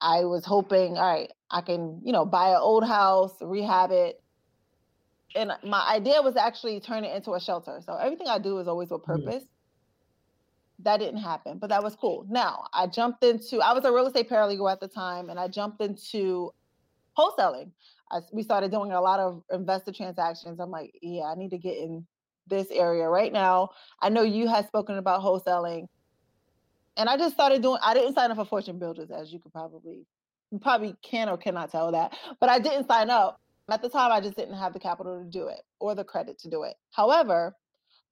I 0.00 0.24
was 0.24 0.44
hoping, 0.44 0.96
all 0.96 1.14
right, 1.14 1.30
I 1.50 1.60
can, 1.60 2.00
you 2.04 2.12
know, 2.12 2.24
buy 2.24 2.50
an 2.50 2.58
old 2.60 2.86
house, 2.86 3.34
rehab 3.40 3.90
it. 3.90 4.22
And 5.34 5.52
my 5.64 5.86
idea 5.88 6.22
was 6.22 6.36
actually 6.36 6.80
turn 6.80 7.04
it 7.04 7.14
into 7.14 7.32
a 7.32 7.40
shelter. 7.40 7.80
So 7.84 7.94
everything 7.96 8.28
I 8.28 8.38
do 8.38 8.58
is 8.58 8.68
always 8.68 8.90
with 8.90 9.02
purpose. 9.02 9.44
That 10.80 10.98
didn't 10.98 11.20
happen, 11.20 11.58
but 11.58 11.70
that 11.70 11.82
was 11.82 11.96
cool. 11.96 12.24
Now 12.30 12.66
I 12.72 12.86
jumped 12.86 13.24
into, 13.24 13.60
I 13.60 13.72
was 13.72 13.84
a 13.84 13.92
real 13.92 14.06
estate 14.06 14.30
paralegal 14.30 14.70
at 14.70 14.78
the 14.78 14.86
time, 14.86 15.28
and 15.28 15.38
I 15.38 15.48
jumped 15.48 15.82
into 15.82 16.52
wholesaling. 17.18 17.72
I, 18.10 18.20
we 18.32 18.42
started 18.42 18.70
doing 18.70 18.92
a 18.92 19.00
lot 19.00 19.18
of 19.18 19.42
investor 19.52 19.92
transactions. 19.92 20.60
I'm 20.60 20.70
like, 20.70 20.94
yeah, 21.02 21.24
I 21.24 21.34
need 21.34 21.50
to 21.50 21.58
get 21.58 21.76
in 21.76 22.06
this 22.46 22.68
area 22.70 23.08
right 23.08 23.32
now. 23.32 23.70
I 24.00 24.08
know 24.08 24.22
you 24.22 24.46
had 24.46 24.66
spoken 24.68 24.96
about 24.96 25.20
wholesaling, 25.20 25.88
and 26.98 27.08
I 27.08 27.16
just 27.16 27.34
started 27.34 27.62
doing. 27.62 27.78
I 27.82 27.94
didn't 27.94 28.14
sign 28.14 28.30
up 28.30 28.36
for 28.36 28.44
Fortune 28.44 28.78
Builders, 28.78 29.10
as 29.10 29.32
you 29.32 29.38
could 29.38 29.52
probably, 29.52 30.04
you 30.50 30.58
probably 30.58 30.94
can 31.02 31.28
or 31.28 31.38
cannot 31.38 31.70
tell 31.70 31.92
that, 31.92 32.12
but 32.40 32.50
I 32.50 32.58
didn't 32.58 32.88
sign 32.88 33.08
up. 33.08 33.40
At 33.70 33.82
the 33.82 33.88
time, 33.88 34.10
I 34.10 34.20
just 34.20 34.36
didn't 34.36 34.56
have 34.56 34.72
the 34.72 34.80
capital 34.80 35.18
to 35.18 35.24
do 35.24 35.48
it 35.48 35.60
or 35.78 35.94
the 35.94 36.04
credit 36.04 36.38
to 36.40 36.50
do 36.50 36.62
it. 36.64 36.74
However, 36.90 37.54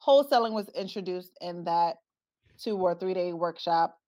wholesaling 0.07 0.53
was 0.53 0.69
introduced 0.75 1.33
in 1.41 1.65
that 1.65 1.97
two 2.63 2.77
or 2.77 2.95
three 2.95 3.15
day 3.15 3.33
workshop. 3.33 3.99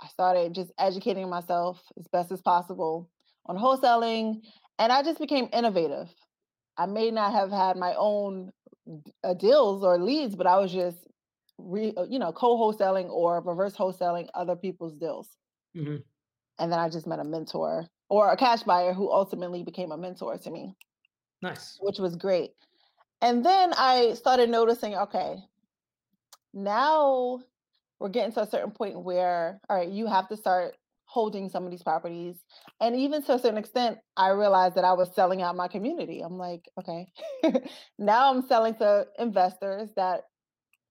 I 0.00 0.06
started 0.08 0.54
just 0.54 0.72
educating 0.78 1.28
myself 1.28 1.82
as 1.98 2.06
best 2.08 2.32
as 2.32 2.40
possible 2.40 3.10
on 3.46 3.56
wholesaling, 3.56 4.42
and 4.78 4.92
I 4.92 5.02
just 5.02 5.18
became 5.18 5.48
innovative. 5.52 6.08
I 6.78 6.86
may 6.86 7.10
not 7.10 7.32
have 7.32 7.50
had 7.50 7.76
my 7.76 7.94
own 7.98 8.52
uh, 9.22 9.34
deals 9.34 9.84
or 9.84 9.98
leads, 9.98 10.34
but 10.36 10.46
I 10.46 10.58
was 10.58 10.72
just, 10.72 10.96
re, 11.64 11.92
uh, 11.96 12.04
you 12.04 12.18
know, 12.18 12.32
co-wholesaling 12.32 13.08
or 13.10 13.40
reverse 13.40 13.74
wholesaling 13.74 14.28
other 14.34 14.56
people's 14.56 14.94
deals. 14.94 15.28
Mm-hmm. 15.76 15.96
And 16.58 16.72
then 16.72 16.78
I 16.78 16.88
just 16.88 17.06
met 17.06 17.18
a 17.18 17.24
mentor 17.24 17.86
or 18.08 18.30
a 18.30 18.36
cash 18.36 18.62
buyer 18.62 18.92
who 18.92 19.10
ultimately 19.10 19.62
became 19.62 19.92
a 19.92 19.96
mentor 19.96 20.36
to 20.38 20.50
me. 20.50 20.74
Nice. 21.42 21.78
Which 21.80 21.98
was 21.98 22.16
great. 22.16 22.50
And 23.22 23.44
then 23.44 23.72
I 23.76 24.14
started 24.14 24.50
noticing, 24.50 24.94
okay, 24.94 25.36
now 26.52 27.40
we're 27.98 28.08
getting 28.08 28.32
to 28.32 28.42
a 28.42 28.46
certain 28.46 28.70
point 28.70 29.02
where, 29.02 29.60
all 29.68 29.76
right, 29.76 29.88
you 29.88 30.06
have 30.06 30.28
to 30.28 30.36
start 30.36 30.74
holding 31.04 31.48
some 31.48 31.64
of 31.64 31.70
these 31.70 31.82
properties. 31.82 32.36
And 32.80 32.94
even 32.94 33.22
to 33.24 33.34
a 33.34 33.38
certain 33.38 33.58
extent, 33.58 33.98
I 34.16 34.28
realized 34.28 34.76
that 34.76 34.84
I 34.84 34.92
was 34.92 35.12
selling 35.14 35.42
out 35.42 35.56
my 35.56 35.66
community. 35.66 36.20
I'm 36.20 36.38
like, 36.38 36.68
okay, 36.78 37.08
now 37.98 38.32
I'm 38.32 38.46
selling 38.46 38.74
to 38.76 39.06
investors 39.18 39.90
that 39.96 40.22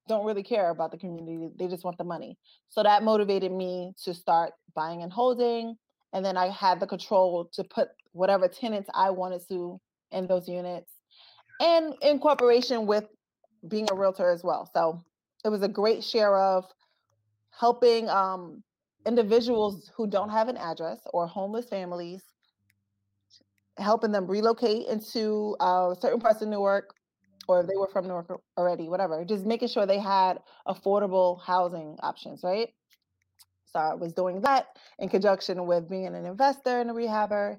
don't 0.10 0.26
really 0.26 0.44
care 0.44 0.72
about 0.72 0.92
the 0.92 0.98
community. 0.98 1.50
They 1.58 1.68
just 1.68 1.86
want 1.86 1.98
the 1.98 2.04
money. 2.04 2.38
So 2.68 2.84
that 2.84 3.04
motivated 3.04 3.52
me 3.54 3.94
to 4.04 4.14
start 4.14 4.52
buying 4.76 5.04
and 5.04 5.14
holding. 5.14 5.78
And 6.12 6.26
then 6.26 6.36
I 6.36 6.50
had 6.50 6.82
the 6.82 6.88
control 6.88 7.50
to 7.54 7.64
put 7.64 7.90
whatever 8.12 8.50
tenants 8.50 8.90
I 8.94 9.12
wanted 9.12 9.48
to 9.50 9.80
in 10.12 10.28
those 10.28 10.50
units 10.50 10.92
and 11.62 11.94
in 12.02 12.20
cooperation 12.20 12.88
with 12.88 13.06
being 13.68 13.88
a 13.92 13.96
realtor 13.96 14.32
as 14.32 14.44
well. 14.44 14.70
So 14.74 15.02
it 15.46 15.50
was 15.50 15.62
a 15.62 15.68
great 15.68 16.04
share 16.04 16.36
of 16.36 16.66
helping 17.52 18.10
um, 18.10 18.64
individuals 19.06 19.92
who 19.96 20.08
don't 20.08 20.30
have 20.30 20.48
an 20.48 20.58
address 20.58 21.00
or 21.14 21.28
homeless 21.28 21.68
families, 21.70 22.24
helping 23.78 24.12
them 24.12 24.28
relocate 24.28 24.88
into 24.88 25.56
uh, 25.60 25.94
certain 25.96 26.20
parts 26.20 26.42
of 26.42 26.48
Newark, 26.48 26.94
or 27.50 27.62
if 27.62 27.68
they 27.68 27.76
were 27.76 27.90
from 27.92 28.08
Newark 28.08 28.40
already, 28.58 28.88
whatever, 28.88 29.26
just 29.26 29.44
making 29.44 29.70
sure 29.70 29.88
they 29.88 30.00
had 30.00 30.40
affordable 30.68 31.42
housing 31.42 31.98
options, 32.02 32.42
right? 32.44 32.70
So 33.66 33.80
I 33.80 33.96
was 33.96 34.14
doing 34.14 34.42
that 34.42 34.68
in 35.00 35.10
conjunction 35.10 35.66
with 35.66 35.90
being 35.90 36.06
an 36.06 36.26
investor 36.26 36.80
and 36.80 36.92
a 36.92 36.94
rehabber, 36.94 37.58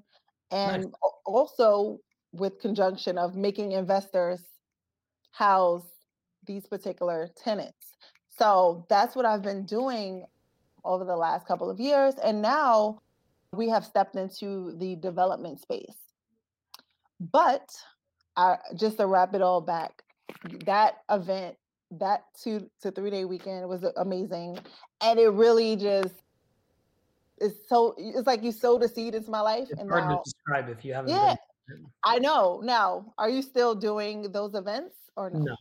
and 0.49 0.83
nice. 0.83 0.91
also 1.25 1.99
with 2.31 2.59
conjunction 2.59 3.17
of 3.17 3.35
making 3.35 3.73
investors 3.73 4.39
house 5.31 5.87
these 6.47 6.65
particular 6.65 7.29
tenants. 7.35 7.97
So 8.29 8.85
that's 8.89 9.13
what 9.15 9.25
I've 9.25 9.41
been 9.41 9.65
doing 9.65 10.25
over 10.85 11.03
the 11.03 11.15
last 11.15 11.45
couple 11.45 11.69
of 11.69 11.79
years. 11.79 12.15
And 12.23 12.41
now 12.41 12.99
we 13.53 13.67
have 13.69 13.85
stepped 13.85 14.15
into 14.15 14.73
the 14.77 14.95
development 14.95 15.59
space. 15.59 15.97
But 17.19 17.69
I, 18.37 18.57
just 18.75 18.97
to 18.97 19.07
wrap 19.07 19.33
it 19.33 19.41
all 19.41 19.61
back, 19.61 20.03
that 20.65 20.97
event, 21.09 21.55
that 21.91 22.23
two 22.41 22.69
to 22.81 22.91
three 22.91 23.09
day 23.09 23.25
weekend 23.25 23.67
was 23.67 23.83
amazing. 23.97 24.59
And 25.01 25.19
it 25.19 25.29
really 25.29 25.75
just 25.75 26.13
is 27.39 27.53
so, 27.67 27.95
it's 27.97 28.27
like 28.27 28.43
you 28.43 28.51
sowed 28.51 28.83
a 28.83 28.87
seed 28.87 29.15
into 29.15 29.29
my 29.31 29.41
life. 29.41 29.67
It's 29.69 29.81
and 29.81 29.89
hard 29.89 30.05
now, 30.05 30.17
to 30.17 30.21
describe 30.23 30.69
if 30.69 30.85
you 30.85 30.93
haven't. 30.93 31.11
Yeah, 31.11 31.35
been. 31.67 31.85
I 32.03 32.19
know. 32.19 32.61
Now, 32.63 33.13
are 33.17 33.29
you 33.29 33.41
still 33.41 33.75
doing 33.75 34.31
those 34.31 34.55
events 34.55 34.95
or 35.15 35.29
no? 35.29 35.39
No. 35.39 35.55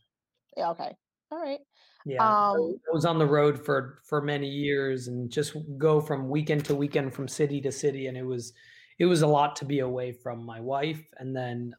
Yeah, 0.57 0.71
okay. 0.71 0.95
All 1.31 1.41
right. 1.41 1.61
Yeah, 2.07 2.27
um, 2.27 2.77
I 2.89 2.95
was 2.95 3.05
on 3.05 3.19
the 3.19 3.27
road 3.27 3.63
for 3.63 3.99
for 4.05 4.23
many 4.23 4.49
years 4.49 5.09
and 5.09 5.31
just 5.31 5.55
go 5.77 6.01
from 6.01 6.31
weekend 6.31 6.65
to 6.67 6.75
weekend 6.75 7.13
from 7.13 7.29
city 7.29 7.61
to 7.61 7.71
city 7.71 8.07
and 8.07 8.17
it 8.17 8.25
was 8.25 8.55
it 8.99 9.05
was 9.05 9.21
a 9.21 9.27
lot 9.27 9.55
to 9.57 9.67
be 9.67 9.81
away 9.81 10.13
from 10.13 10.45
my 10.45 10.61
wife 10.61 11.03
and 11.19 11.37
then 11.37 11.75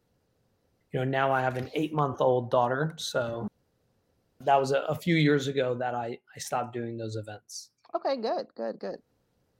you 0.91 0.99
know 0.99 1.05
now 1.05 1.31
I 1.31 1.41
have 1.41 1.57
an 1.57 1.69
8-month-old 1.75 2.51
daughter 2.51 2.93
so 2.97 3.47
that 4.45 4.59
was 4.59 4.71
a, 4.71 4.81
a 4.81 4.95
few 4.95 5.15
years 5.15 5.47
ago 5.47 5.75
that 5.75 5.93
I 5.95 6.17
I 6.35 6.39
stopped 6.39 6.73
doing 6.73 6.97
those 6.97 7.15
events. 7.15 7.69
Okay, 7.95 8.17
good, 8.17 8.47
good, 8.55 8.79
good. 8.79 8.97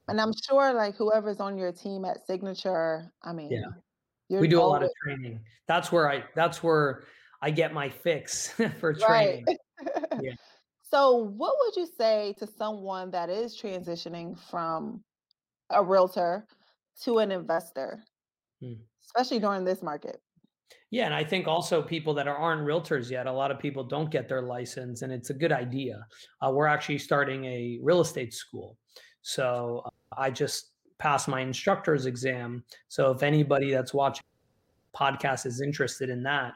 And 0.08 0.20
I'm 0.20 0.34
sure 0.48 0.74
like 0.74 0.96
whoever's 0.96 1.40
on 1.40 1.58
your 1.58 1.72
team 1.72 2.06
at 2.06 2.26
Signature, 2.26 3.12
I 3.24 3.34
mean, 3.34 3.52
yeah, 3.52 4.40
we 4.40 4.48
do 4.48 4.60
a 4.60 4.64
lot 4.64 4.84
of 4.84 4.90
training. 5.04 5.40
That's 5.68 5.92
where 5.92 6.10
I 6.10 6.24
that's 6.36 6.64
where 6.64 7.04
I 7.42 7.52
get 7.52 7.74
my 7.74 7.90
fix 7.90 8.50
for 8.80 8.94
training. 8.94 9.46
Right. 9.48 9.58
yeah. 10.22 10.34
So, 10.82 11.16
what 11.16 11.56
would 11.60 11.76
you 11.78 11.88
say 11.98 12.36
to 12.40 12.48
someone 12.48 13.12
that 13.12 13.30
is 13.30 13.56
transitioning 13.56 14.38
from 14.50 15.02
a 15.70 15.82
realtor 15.82 16.46
to 17.04 17.20
an 17.20 17.32
investor, 17.32 18.04
hmm. 18.62 18.74
especially 19.06 19.40
during 19.40 19.64
this 19.64 19.82
market? 19.82 20.22
Yeah, 20.90 21.06
and 21.06 21.14
I 21.14 21.24
think 21.24 21.48
also 21.48 21.82
people 21.82 22.14
that 22.16 22.28
aren't 22.28 22.68
realtors 22.68 23.10
yet, 23.10 23.28
a 23.28 23.32
lot 23.32 23.52
of 23.52 23.60
people 23.60 23.84
don't 23.84 24.12
get 24.12 24.28
their 24.28 24.42
license, 24.42 25.04
and 25.04 25.12
it's 25.12 25.30
a 25.30 25.34
good 25.34 25.52
idea. 25.52 26.06
Uh, 26.42 26.52
we're 26.52 26.68
actually 26.68 26.98
starting 26.98 27.46
a 27.46 27.80
real 27.82 28.02
estate 28.02 28.34
school. 28.34 28.78
So, 29.22 29.84
I 30.18 30.32
just 30.32 30.72
passed 30.98 31.28
my 31.28 31.42
instructor's 31.42 32.06
exam. 32.06 32.64
So, 32.90 33.12
if 33.12 33.24
anybody 33.24 33.72
that's 33.72 33.94
watching 33.94 34.24
podcast 34.96 35.46
is 35.46 35.62
interested 35.62 36.10
in 36.10 36.24
that, 36.24 36.54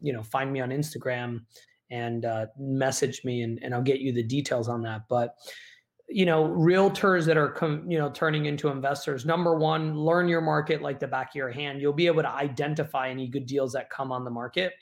you 0.00 0.12
know, 0.12 0.22
find 0.22 0.52
me 0.52 0.60
on 0.60 0.70
Instagram 0.70 1.40
and 1.90 2.24
uh, 2.24 2.46
message 2.58 3.24
me 3.24 3.42
and, 3.42 3.58
and 3.62 3.74
I'll 3.74 3.82
get 3.82 4.00
you 4.00 4.12
the 4.12 4.22
details 4.22 4.68
on 4.68 4.82
that. 4.82 5.02
But 5.08 5.34
you 6.08 6.26
know, 6.26 6.44
realtors 6.44 7.24
that 7.26 7.36
are 7.36 7.48
com- 7.50 7.90
you 7.90 7.98
know 7.98 8.10
turning 8.10 8.46
into 8.46 8.68
investors. 8.68 9.24
Number 9.24 9.58
one, 9.58 9.96
learn 9.96 10.28
your 10.28 10.40
market 10.40 10.82
like 10.82 11.00
the 11.00 11.08
back 11.08 11.30
of 11.30 11.34
your 11.34 11.50
hand. 11.50 11.80
You'll 11.80 11.92
be 11.92 12.06
able 12.06 12.22
to 12.22 12.30
identify 12.30 13.08
any 13.08 13.28
good 13.28 13.46
deals 13.46 13.72
that 13.72 13.90
come 13.90 14.12
on 14.12 14.24
the 14.24 14.30
market, 14.30 14.72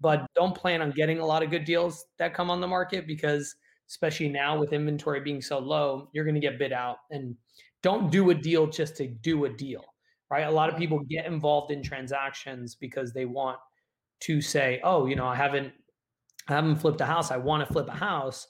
but 0.00 0.26
don't 0.34 0.54
plan 0.54 0.82
on 0.82 0.90
getting 0.92 1.18
a 1.18 1.26
lot 1.26 1.42
of 1.42 1.50
good 1.50 1.64
deals 1.64 2.06
that 2.18 2.34
come 2.34 2.50
on 2.50 2.60
the 2.60 2.66
market 2.66 3.06
because 3.06 3.54
especially 3.88 4.28
now 4.28 4.58
with 4.58 4.72
inventory 4.72 5.20
being 5.20 5.40
so 5.40 5.58
low, 5.58 6.10
you're 6.12 6.24
going 6.24 6.34
to 6.34 6.40
get 6.40 6.58
bid 6.58 6.72
out. 6.72 6.98
And 7.10 7.34
don't 7.82 8.10
do 8.10 8.30
a 8.30 8.34
deal 8.34 8.66
just 8.66 8.96
to 8.96 9.06
do 9.06 9.46
a 9.46 9.48
deal, 9.48 9.84
right? 10.30 10.42
A 10.42 10.50
lot 10.50 10.68
of 10.68 10.76
people 10.76 11.00
get 11.08 11.26
involved 11.26 11.72
in 11.72 11.82
transactions 11.82 12.74
because 12.74 13.12
they 13.12 13.24
want 13.24 13.58
to 14.20 14.40
say, 14.40 14.80
"Oh, 14.84 15.06
you 15.06 15.16
know, 15.16 15.26
I 15.26 15.34
haven't 15.34 15.72
I 16.48 16.54
haven't 16.54 16.76
flipped 16.76 17.00
a 17.00 17.06
house. 17.06 17.30
I 17.30 17.36
want 17.36 17.66
to 17.66 17.72
flip 17.72 17.88
a 17.88 17.92
house. 17.92 18.46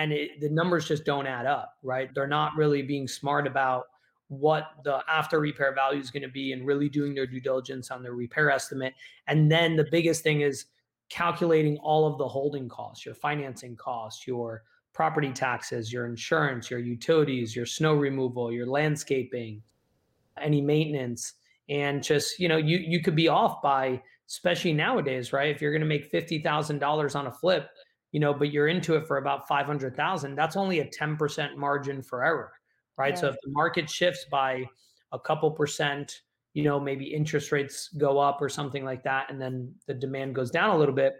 And 0.00 0.12
it, 0.12 0.40
the 0.40 0.48
numbers 0.48 0.88
just 0.88 1.04
don't 1.04 1.26
add 1.26 1.44
up, 1.44 1.76
right? 1.82 2.08
They're 2.14 2.26
not 2.26 2.56
really 2.56 2.80
being 2.80 3.06
smart 3.06 3.46
about 3.46 3.84
what 4.28 4.68
the 4.82 5.00
after 5.10 5.40
repair 5.40 5.74
value 5.74 6.00
is 6.00 6.10
going 6.10 6.22
to 6.22 6.28
be 6.28 6.52
and 6.52 6.66
really 6.66 6.88
doing 6.88 7.14
their 7.14 7.26
due 7.26 7.40
diligence 7.40 7.90
on 7.90 8.02
their 8.02 8.14
repair 8.14 8.50
estimate. 8.50 8.94
And 9.26 9.52
then 9.52 9.76
the 9.76 9.86
biggest 9.90 10.22
thing 10.22 10.40
is 10.40 10.66
calculating 11.10 11.76
all 11.78 12.06
of 12.06 12.16
the 12.16 12.26
holding 12.26 12.66
costs, 12.66 13.04
your 13.04 13.14
financing 13.14 13.76
costs, 13.76 14.26
your 14.26 14.62
property 14.94 15.32
taxes, 15.32 15.92
your 15.92 16.06
insurance, 16.06 16.70
your 16.70 16.80
utilities, 16.80 17.54
your 17.54 17.66
snow 17.66 17.92
removal, 17.92 18.50
your 18.50 18.66
landscaping, 18.66 19.60
any 20.40 20.62
maintenance. 20.62 21.34
And 21.68 22.02
just, 22.02 22.38
you 22.38 22.48
know, 22.48 22.56
you 22.56 22.78
you 22.78 23.02
could 23.02 23.16
be 23.16 23.28
off 23.28 23.60
by, 23.60 24.00
especially 24.28 24.72
nowadays, 24.72 25.34
right? 25.34 25.54
If 25.54 25.60
you're 25.60 25.72
going 25.72 25.82
to 25.82 25.86
make 25.86 26.10
$50,000 26.10 27.16
on 27.16 27.26
a 27.26 27.32
flip, 27.32 27.68
you 28.12 28.20
know, 28.20 28.34
but 28.34 28.52
you're 28.52 28.68
into 28.68 28.96
it 28.96 29.06
for 29.06 29.18
about 29.18 29.46
500,000, 29.46 30.34
that's 30.34 30.56
only 30.56 30.80
a 30.80 30.86
10% 30.86 31.56
margin 31.56 32.02
for 32.02 32.24
error, 32.24 32.52
right? 32.96 33.16
So 33.18 33.28
if 33.28 33.36
the 33.42 33.50
market 33.50 33.88
shifts 33.88 34.26
by 34.30 34.66
a 35.12 35.18
couple 35.18 35.50
percent, 35.50 36.20
you 36.54 36.64
know, 36.64 36.80
maybe 36.80 37.04
interest 37.04 37.52
rates 37.52 37.88
go 37.96 38.18
up 38.18 38.42
or 38.42 38.48
something 38.48 38.84
like 38.84 39.04
that, 39.04 39.30
and 39.30 39.40
then 39.40 39.72
the 39.86 39.94
demand 39.94 40.34
goes 40.34 40.50
down 40.50 40.70
a 40.70 40.76
little 40.76 40.94
bit, 40.94 41.14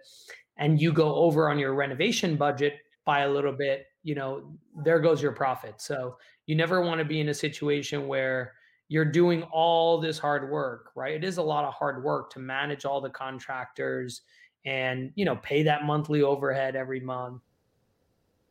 and 0.56 0.80
you 0.80 0.92
go 0.92 1.14
over 1.14 1.48
on 1.48 1.58
your 1.58 1.74
renovation 1.74 2.36
budget 2.36 2.74
by 3.04 3.20
a 3.20 3.30
little 3.30 3.52
bit, 3.52 3.86
you 4.02 4.14
know, 4.14 4.52
there 4.84 4.98
goes 4.98 5.22
your 5.22 5.32
profit. 5.32 5.80
So 5.80 6.16
you 6.46 6.56
never 6.56 6.80
want 6.80 6.98
to 6.98 7.04
be 7.04 7.20
in 7.20 7.28
a 7.28 7.34
situation 7.34 8.08
where 8.08 8.52
you're 8.88 9.04
doing 9.04 9.44
all 9.44 10.00
this 10.00 10.18
hard 10.18 10.50
work, 10.50 10.90
right? 10.96 11.14
It 11.14 11.22
is 11.22 11.38
a 11.38 11.42
lot 11.42 11.64
of 11.64 11.72
hard 11.74 12.02
work 12.02 12.30
to 12.32 12.40
manage 12.40 12.84
all 12.84 13.00
the 13.00 13.10
contractors 13.10 14.22
and 14.64 15.12
you 15.14 15.24
know 15.24 15.36
pay 15.36 15.62
that 15.62 15.84
monthly 15.84 16.22
overhead 16.22 16.76
every 16.76 17.00
month 17.00 17.42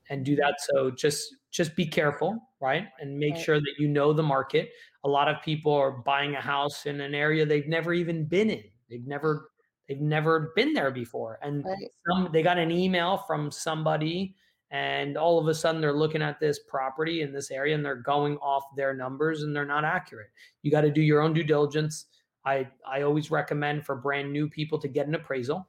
and 0.10 0.26
do 0.26 0.36
that. 0.38 0.56
So 0.60 0.92
just 0.92 1.36
just 1.52 1.76
be 1.76 1.86
careful 1.86 2.42
right? 2.62 2.88
And 3.00 3.18
make 3.18 3.36
right. 3.36 3.44
sure 3.44 3.60
that 3.60 3.74
you 3.78 3.88
know 3.88 4.14
the 4.14 4.24
market. 4.24 4.72
A 5.04 5.10
lot 5.10 5.28
of 5.28 5.42
people 5.44 5.74
are 5.74 5.92
buying 5.92 6.36
a 6.36 6.42
house 6.42 6.86
in 6.86 7.02
an 7.02 7.16
area 7.16 7.46
they've 7.46 7.68
never 7.68 7.94
even 7.94 8.26
been 8.26 8.50
in. 8.50 8.64
They've 8.90 9.06
never 9.06 9.52
they've 9.88 10.02
never 10.02 10.52
been 10.56 10.74
there 10.74 10.92
before. 10.92 11.40
And 11.42 11.64
right. 11.66 11.78
some 12.08 12.30
they 12.32 12.44
got 12.44 12.58
an 12.58 12.72
email 12.72 13.24
from 13.26 13.52
somebody 13.52 14.36
and 14.72 15.18
all 15.18 15.40
of 15.40 15.48
a 15.48 15.56
sudden 15.56 15.82
they're 15.82 15.94
looking 15.94 16.22
at 16.22 16.40
this 16.40 16.60
property 16.68 17.22
in 17.22 17.34
this 17.34 17.50
area 17.50 17.74
and 17.74 17.84
they're 17.84 17.96
going 17.96 18.38
off 18.38 18.64
their 18.76 18.94
numbers 18.94 19.44
and 19.44 19.56
they're 19.56 19.66
not 19.66 19.86
accurate. 19.86 20.30
You 20.62 20.72
got 20.72 20.82
to 20.82 20.92
do 20.92 21.02
your 21.02 21.22
own 21.22 21.34
due 21.34 21.44
diligence. 21.44 22.06
I 22.46 22.68
i 22.88 23.02
always 23.02 23.32
recommend 23.32 23.86
for 23.86 23.96
brand 23.96 24.32
new 24.32 24.50
people 24.50 24.80
to 24.80 24.88
get 24.88 25.08
an 25.08 25.16
appraisal 25.16 25.68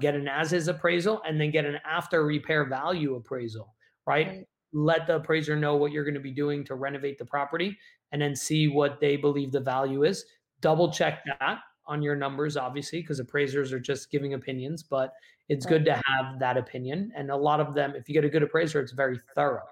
get 0.00 0.14
an 0.14 0.28
as 0.28 0.52
is 0.52 0.68
appraisal 0.68 1.22
and 1.26 1.40
then 1.40 1.50
get 1.50 1.64
an 1.64 1.78
after 1.84 2.24
repair 2.24 2.64
value 2.64 3.14
appraisal, 3.14 3.74
right? 4.06 4.26
right? 4.26 4.46
Let 4.72 5.06
the 5.06 5.16
appraiser 5.16 5.54
know 5.54 5.76
what 5.76 5.92
you're 5.92 6.04
going 6.04 6.14
to 6.14 6.20
be 6.20 6.32
doing 6.32 6.64
to 6.64 6.74
renovate 6.74 7.18
the 7.18 7.26
property 7.26 7.76
and 8.10 8.20
then 8.20 8.34
see 8.34 8.68
what 8.68 9.00
they 9.00 9.16
believe 9.16 9.52
the 9.52 9.60
value 9.60 10.04
is. 10.04 10.24
Double 10.60 10.90
check 10.90 11.22
that 11.26 11.58
on 11.86 12.02
your 12.02 12.16
numbers, 12.16 12.56
obviously, 12.56 13.00
because 13.02 13.20
appraisers 13.20 13.72
are 13.72 13.80
just 13.80 14.10
giving 14.10 14.34
opinions, 14.34 14.82
but 14.82 15.12
it's 15.48 15.66
right. 15.66 15.72
good 15.72 15.84
to 15.84 16.00
have 16.06 16.38
that 16.38 16.56
opinion. 16.56 17.12
And 17.14 17.30
a 17.30 17.36
lot 17.36 17.60
of 17.60 17.74
them, 17.74 17.94
if 17.94 18.08
you 18.08 18.14
get 18.14 18.24
a 18.24 18.30
good 18.30 18.42
appraiser, 18.42 18.80
it's 18.80 18.92
very 18.92 19.20
thorough. 19.34 19.66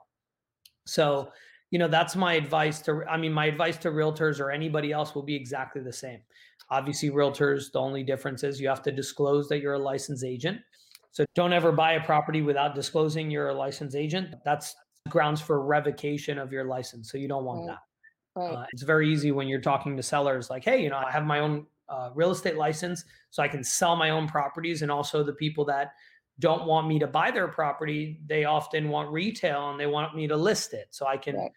So, 0.87 1.31
you 1.71 1.79
know, 1.79 1.89
that's 1.89 2.17
my 2.17 2.35
advice 2.35 2.81
to, 2.83 3.05
I 3.09 3.17
mean, 3.17 3.33
my 3.33 3.47
advice 3.47 3.77
to 3.79 3.91
realtors 3.91 4.41
or 4.41 4.51
anybody 4.51 4.93
else 4.93 5.15
will 5.15 5.23
be 5.23 5.37
exactly 5.37 5.83
the 5.83 5.93
same. 5.93 6.21
Obviously, 6.71 7.11
realtors, 7.11 7.73
the 7.73 7.81
only 7.81 8.03
difference 8.03 8.43
is 8.45 8.61
you 8.61 8.69
have 8.69 8.83
to 8.83 8.93
disclose 8.93 9.49
that 9.49 9.61
you're 9.61 9.75
a 9.75 9.79
licensed 9.79 10.25
agent. 10.25 10.61
So 11.13 11.25
don't 11.35 11.53
ever 11.53 11.73
buy 11.73 11.93
a 11.93 12.05
property 12.05 12.43
without 12.43 12.75
disclosing 12.75 13.31
you're 13.31 13.49
a 13.49 13.55
licensed 13.55 13.97
agent. 13.97 14.35
That's 14.45 14.75
grounds 15.09 15.41
for 15.41 15.65
revocation 15.65 16.39
of 16.39 16.53
your 16.53 16.65
license. 16.65 17.11
So 17.11 17.19
you 17.19 17.29
don't 17.29 17.45
want 17.45 17.69
right. 17.69 17.77
that. 18.37 18.41
Right. 18.41 18.55
Uh, 18.55 18.67
it's 18.73 18.83
very 18.83 19.13
easy 19.13 19.33
when 19.33 19.49
you're 19.49 19.61
talking 19.61 19.97
to 19.97 20.03
sellers 20.03 20.51
like, 20.51 20.65
hey, 20.65 20.83
you 20.83 20.91
know, 20.91 20.99
I 21.05 21.11
have 21.11 21.25
my 21.25 21.41
own 21.41 21.67
uh, 21.89 22.11
real 22.15 22.31
estate 22.31 22.57
license, 22.57 23.05
so 23.31 23.43
I 23.43 23.49
can 23.49 23.65
sell 23.65 23.97
my 23.97 24.11
own 24.11 24.29
properties. 24.29 24.83
And 24.83 24.91
also 24.91 25.25
the 25.25 25.33
people 25.33 25.65
that 25.65 25.93
don't 26.39 26.65
want 26.65 26.87
me 26.87 27.01
to 27.01 27.09
buy 27.09 27.33
their 27.33 27.49
property, 27.49 28.21
they 28.27 28.45
often 28.45 28.89
want 28.89 29.11
retail 29.11 29.71
and 29.71 29.81
they 29.81 29.87
want 29.87 30.15
me 30.15 30.29
to 30.29 30.37
list 30.37 30.73
it. 30.73 30.87
So 30.91 31.07
I 31.07 31.17
can 31.17 31.37
right 31.37 31.51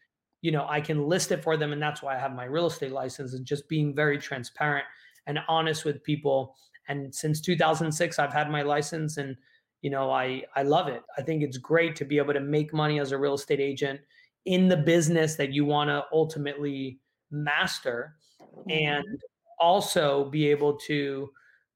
you 0.43 0.51
know 0.51 0.67
i 0.69 0.79
can 0.79 1.07
list 1.07 1.31
it 1.31 1.41
for 1.41 1.57
them 1.57 1.73
and 1.73 1.81
that's 1.81 2.03
why 2.03 2.15
i 2.15 2.19
have 2.19 2.35
my 2.35 2.43
real 2.43 2.67
estate 2.67 2.91
license 2.91 3.33
and 3.33 3.45
just 3.45 3.67
being 3.67 3.95
very 3.95 4.19
transparent 4.19 4.85
and 5.25 5.39
honest 5.47 5.85
with 5.85 6.03
people. 6.03 6.55
And 6.87 7.13
since 7.13 7.41
2006 7.41 8.19
i've 8.19 8.33
had 8.33 8.51
my 8.51 8.61
license 8.61 9.17
and 9.17 9.35
you 9.81 9.89
know 9.89 10.11
i 10.11 10.43
i 10.55 10.63
love 10.63 10.87
it. 10.87 11.01
I 11.17 11.21
think 11.21 11.41
it's 11.41 11.57
great 11.57 11.95
to 11.97 12.05
be 12.05 12.17
able 12.17 12.33
to 12.33 12.41
make 12.41 12.73
money 12.73 12.99
as 12.99 13.11
a 13.11 13.17
real 13.17 13.35
estate 13.35 13.61
agent 13.61 14.01
in 14.45 14.67
the 14.67 14.77
business 14.77 15.35
that 15.35 15.53
you 15.53 15.63
want 15.63 15.89
to 15.89 16.03
ultimately 16.11 16.99
master 17.31 18.15
mm-hmm. 18.41 18.69
and 18.69 19.21
also 19.59 20.29
be 20.29 20.49
able 20.49 20.77
to 20.87 21.31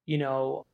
you 0.06 0.18
know 0.18 0.66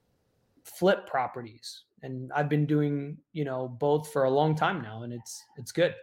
flip 0.64 1.06
properties. 1.08 1.84
And 2.02 2.32
i've 2.34 2.50
been 2.50 2.66
doing 2.66 3.18
you 3.34 3.46
know 3.46 3.68
both 3.68 4.12
for 4.12 4.24
a 4.24 4.32
long 4.32 4.56
time 4.56 4.82
now 4.82 5.04
and 5.04 5.14
it's 5.14 5.44
it's 5.58 5.72
good. 5.72 5.94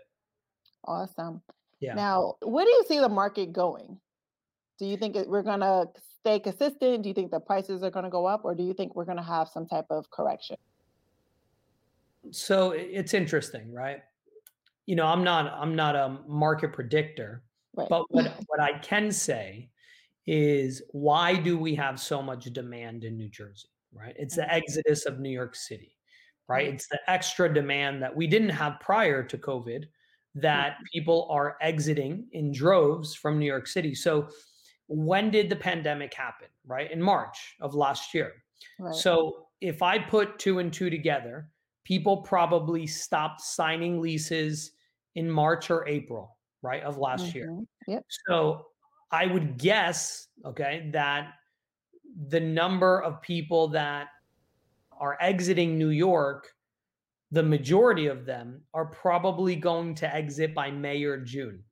Awesome 0.85 1.43
yeah. 1.81 1.95
Now, 1.95 2.37
where 2.43 2.65
do 2.65 2.71
you 2.71 2.85
see 2.87 3.01
the 3.01 3.09
market 3.09 3.53
going? 3.53 3.99
Do 4.79 4.87
you 4.87 4.97
think 4.97 5.17
we're 5.27 5.43
going 5.43 5.61
to 5.61 5.87
stay 6.21 6.39
consistent? 6.39 7.03
Do 7.03 7.09
you 7.09 7.15
think 7.15 7.31
the 7.31 7.41
prices 7.41 7.83
are 7.83 7.91
going 7.91 8.05
to 8.05 8.11
go 8.11 8.27
up, 8.27 8.45
or 8.45 8.55
do 8.55 8.63
you 8.63 8.75
think 8.75 8.95
we're 8.95 9.05
going 9.05 9.17
to 9.17 9.23
have 9.23 9.49
some 9.49 9.67
type 9.67 9.87
of 9.91 10.11
correction? 10.11 10.57
So 12.31 12.73
it's 12.73 13.15
interesting, 13.15 13.73
right? 13.73 14.03
You 14.87 14.97
know, 14.97 15.07
I'm 15.07 15.25
not 15.25 15.53
I'm 15.53 15.75
not 15.75 15.97
a 15.97 16.19
market 16.27 16.73
predictor, 16.73 17.43
right. 17.75 17.89
but 17.89 18.05
what 18.11 18.35
what 18.47 18.61
I 18.61 18.79
can 18.79 19.11
say 19.11 19.71
is 20.27 20.83
why 20.91 21.35
do 21.35 21.59
we 21.59 21.75
have 21.75 21.99
so 21.99 22.23
much 22.23 22.45
demand 22.45 23.05
in 23.05 23.17
New 23.17 23.29
Jersey? 23.29 23.69
Right? 23.93 24.15
It's 24.19 24.37
the 24.37 24.43
mm-hmm. 24.43 24.57
exodus 24.57 25.07
of 25.07 25.19
New 25.19 25.31
York 25.31 25.55
City, 25.57 25.97
right? 26.47 26.69
It's 26.69 26.87
the 26.89 27.01
extra 27.09 27.53
demand 27.53 28.03
that 28.03 28.15
we 28.15 28.27
didn't 28.27 28.51
have 28.51 28.81
prior 28.81 29.23
to 29.23 29.39
COVID 29.39 29.85
that 30.35 30.77
people 30.93 31.27
are 31.31 31.57
exiting 31.61 32.27
in 32.33 32.53
droves 32.53 33.15
from 33.15 33.39
New 33.39 33.47
York 33.47 33.67
City. 33.67 33.95
So, 33.95 34.29
when 34.87 35.31
did 35.31 35.49
the 35.49 35.57
pandemic 35.57 36.13
happen? 36.15 36.49
Right 36.67 36.91
in 36.91 37.01
March 37.01 37.57
of 37.61 37.75
last 37.75 38.15
year. 38.15 38.33
Right. 38.79 38.95
So, 38.95 39.47
if 39.61 39.83
I 39.83 39.99
put 39.99 40.39
two 40.39 40.59
and 40.59 40.73
two 40.73 40.91
together, 40.91 41.49
people 41.85 42.19
probably 42.19 42.87
stopped 42.87 43.41
signing 43.41 44.01
leases 44.01 44.73
in 45.17 45.31
March 45.31 45.71
or 45.71 45.87
April, 45.89 46.37
right, 46.63 46.83
of 46.83 46.99
last 46.99 47.27
mm-hmm. 47.27 47.37
year. 47.37 47.59
Yep. 47.89 48.05
So, 48.29 48.67
I 49.13 49.27
would 49.27 49.59
guess, 49.59 50.29
okay, 50.45 50.89
that 50.93 51.33
the 52.29 52.41
number 52.41 53.03
of 53.03 53.21
people 53.23 53.69
that 53.69 54.09
are 54.99 55.17
exiting 55.21 55.79
New 55.79 55.89
York 55.89 56.53
the 57.33 57.43
majority 57.43 58.07
of 58.07 58.27
them 58.27 58.61
are 58.75 58.87
probably 58.87 59.57
going 59.57 59.95
to 59.97 60.15
exit 60.15 60.55
by 60.55 60.71
May 60.71 61.03
or 61.05 61.19
June 61.19 61.63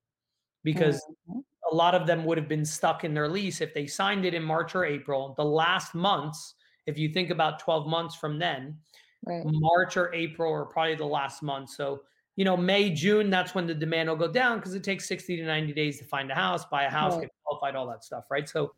because 0.62 0.97
mm-hmm. 1.29 1.40
a 1.71 1.75
lot 1.75 1.94
of 1.94 2.07
them 2.07 2.25
would 2.25 2.38
have 2.38 2.49
been 2.49 2.64
stuck 2.64 3.05
in 3.05 3.12
their 3.14 3.29
lease 3.29 3.61
if 3.61 3.75
they 3.75 3.87
signed 3.87 4.25
it 4.25 4.35
in 4.35 4.42
March 4.42 4.75
or 4.75 4.85
April. 4.85 5.35
The 5.37 5.44
last 5.44 5.94
months, 5.94 6.55
if 6.87 6.97
you 6.97 7.09
think 7.09 7.31
about 7.31 7.59
12 7.59 7.88
months 7.88 8.14
from 8.14 8.38
then, 8.38 8.77
right. 9.25 9.42
March 9.44 9.97
or 9.97 10.14
April 10.14 10.53
are 10.53 10.64
probably 10.64 10.94
the 10.94 11.05
last 11.05 11.42
month. 11.42 11.71
So, 11.71 12.03
you 12.37 12.44
know, 12.44 12.57
May, 12.57 12.90
June, 12.90 13.31
that's 13.31 13.55
when 13.55 13.66
the 13.66 13.75
demand 13.75 14.09
will 14.09 14.16
go 14.16 14.31
down 14.31 14.59
because 14.59 14.75
it 14.75 14.85
takes 14.85 15.09
60 15.09 15.38
to 15.38 15.42
90 15.44 15.73
days 15.73 15.99
to 15.99 16.05
find 16.05 16.31
a 16.31 16.35
house, 16.35 16.64
buy 16.66 16.85
a 16.85 16.90
house, 16.90 17.14
right. 17.14 17.23
get 17.23 17.31
qualified, 17.44 17.75
all 17.75 17.88
that 17.88 18.05
stuff, 18.05 18.25
right? 18.31 18.49
So 18.49 18.75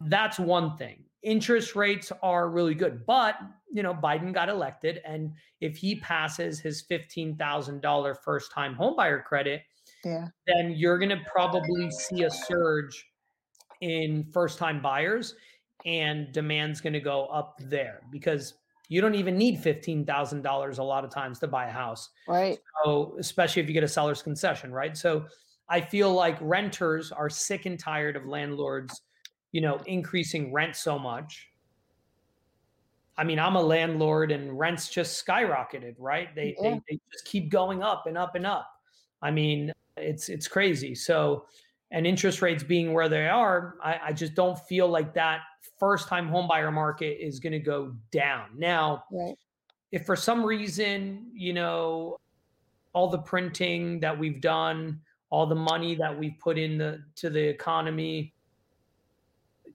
that's 0.00 0.40
one 0.40 0.76
thing. 0.76 1.04
Interest 1.22 1.76
rates 1.76 2.12
are 2.22 2.48
really 2.48 2.74
good, 2.74 3.04
but 3.06 3.36
you 3.72 3.82
know, 3.82 3.94
Biden 3.94 4.32
got 4.32 4.48
elected, 4.48 5.00
and 5.04 5.32
if 5.60 5.76
he 5.76 5.96
passes 5.96 6.58
his 6.58 6.80
fifteen 6.80 7.36
thousand 7.36 7.82
dollar 7.82 8.14
first 8.14 8.50
time 8.52 8.74
homebuyer 8.74 9.22
credit, 9.22 9.62
yeah, 10.04 10.28
then 10.46 10.72
you're 10.76 10.98
going 10.98 11.10
to 11.10 11.20
probably 11.30 11.90
see 11.90 12.22
a 12.24 12.30
surge 12.30 13.06
in 13.80 14.24
first 14.32 14.58
time 14.58 14.80
buyers, 14.80 15.34
and 15.84 16.32
demand's 16.32 16.80
going 16.80 16.94
to 16.94 17.00
go 17.00 17.26
up 17.26 17.58
there 17.60 18.00
because 18.10 18.54
you 18.88 19.00
don't 19.00 19.14
even 19.14 19.36
need 19.36 19.58
fifteen 19.60 20.04
thousand 20.06 20.42
dollars 20.42 20.78
a 20.78 20.82
lot 20.82 21.04
of 21.04 21.10
times 21.10 21.38
to 21.40 21.46
buy 21.46 21.66
a 21.66 21.72
house, 21.72 22.08
right? 22.26 22.58
So 22.84 23.16
especially 23.20 23.62
if 23.62 23.68
you 23.68 23.74
get 23.74 23.84
a 23.84 23.88
seller's 23.88 24.22
concession, 24.22 24.72
right? 24.72 24.96
So 24.96 25.26
I 25.68 25.80
feel 25.80 26.12
like 26.12 26.36
renters 26.40 27.12
are 27.12 27.30
sick 27.30 27.66
and 27.66 27.78
tired 27.78 28.16
of 28.16 28.26
landlords 28.26 29.02
you 29.52 29.60
know, 29.60 29.80
increasing 29.86 30.52
rent 30.52 30.76
so 30.76 30.98
much. 30.98 31.48
I 33.16 33.24
mean, 33.24 33.38
I'm 33.38 33.56
a 33.56 33.60
landlord 33.60 34.32
and 34.32 34.58
rents 34.58 34.88
just 34.88 35.24
skyrocketed, 35.26 35.94
right? 35.98 36.34
They, 36.34 36.56
yeah. 36.58 36.70
they, 36.70 36.80
they 36.88 37.00
just 37.12 37.24
keep 37.26 37.50
going 37.50 37.82
up 37.82 38.06
and 38.06 38.16
up 38.16 38.34
and 38.34 38.46
up. 38.46 38.70
I 39.20 39.30
mean, 39.30 39.72
it's 39.96 40.28
it's 40.28 40.48
crazy. 40.48 40.94
So, 40.94 41.44
and 41.90 42.06
interest 42.06 42.40
rates 42.40 42.62
being 42.62 42.92
where 42.92 43.08
they 43.08 43.28
are, 43.28 43.74
I, 43.82 44.00
I 44.06 44.12
just 44.12 44.34
don't 44.34 44.58
feel 44.60 44.88
like 44.88 45.12
that 45.14 45.40
first 45.78 46.08
time 46.08 46.30
homebuyer 46.30 46.72
market 46.72 47.18
is 47.20 47.40
going 47.40 47.52
to 47.52 47.58
go 47.58 47.94
down. 48.10 48.46
Now, 48.56 49.04
right. 49.10 49.34
if 49.92 50.06
for 50.06 50.16
some 50.16 50.44
reason, 50.44 51.26
you 51.34 51.52
know, 51.52 52.16
all 52.92 53.08
the 53.08 53.18
printing 53.18 54.00
that 54.00 54.18
we've 54.18 54.40
done, 54.40 55.00
all 55.30 55.46
the 55.46 55.54
money 55.54 55.94
that 55.96 56.16
we've 56.16 56.38
put 56.38 56.58
in 56.58 56.78
the 56.78 57.02
to 57.16 57.28
the 57.28 57.42
economy 57.42 58.32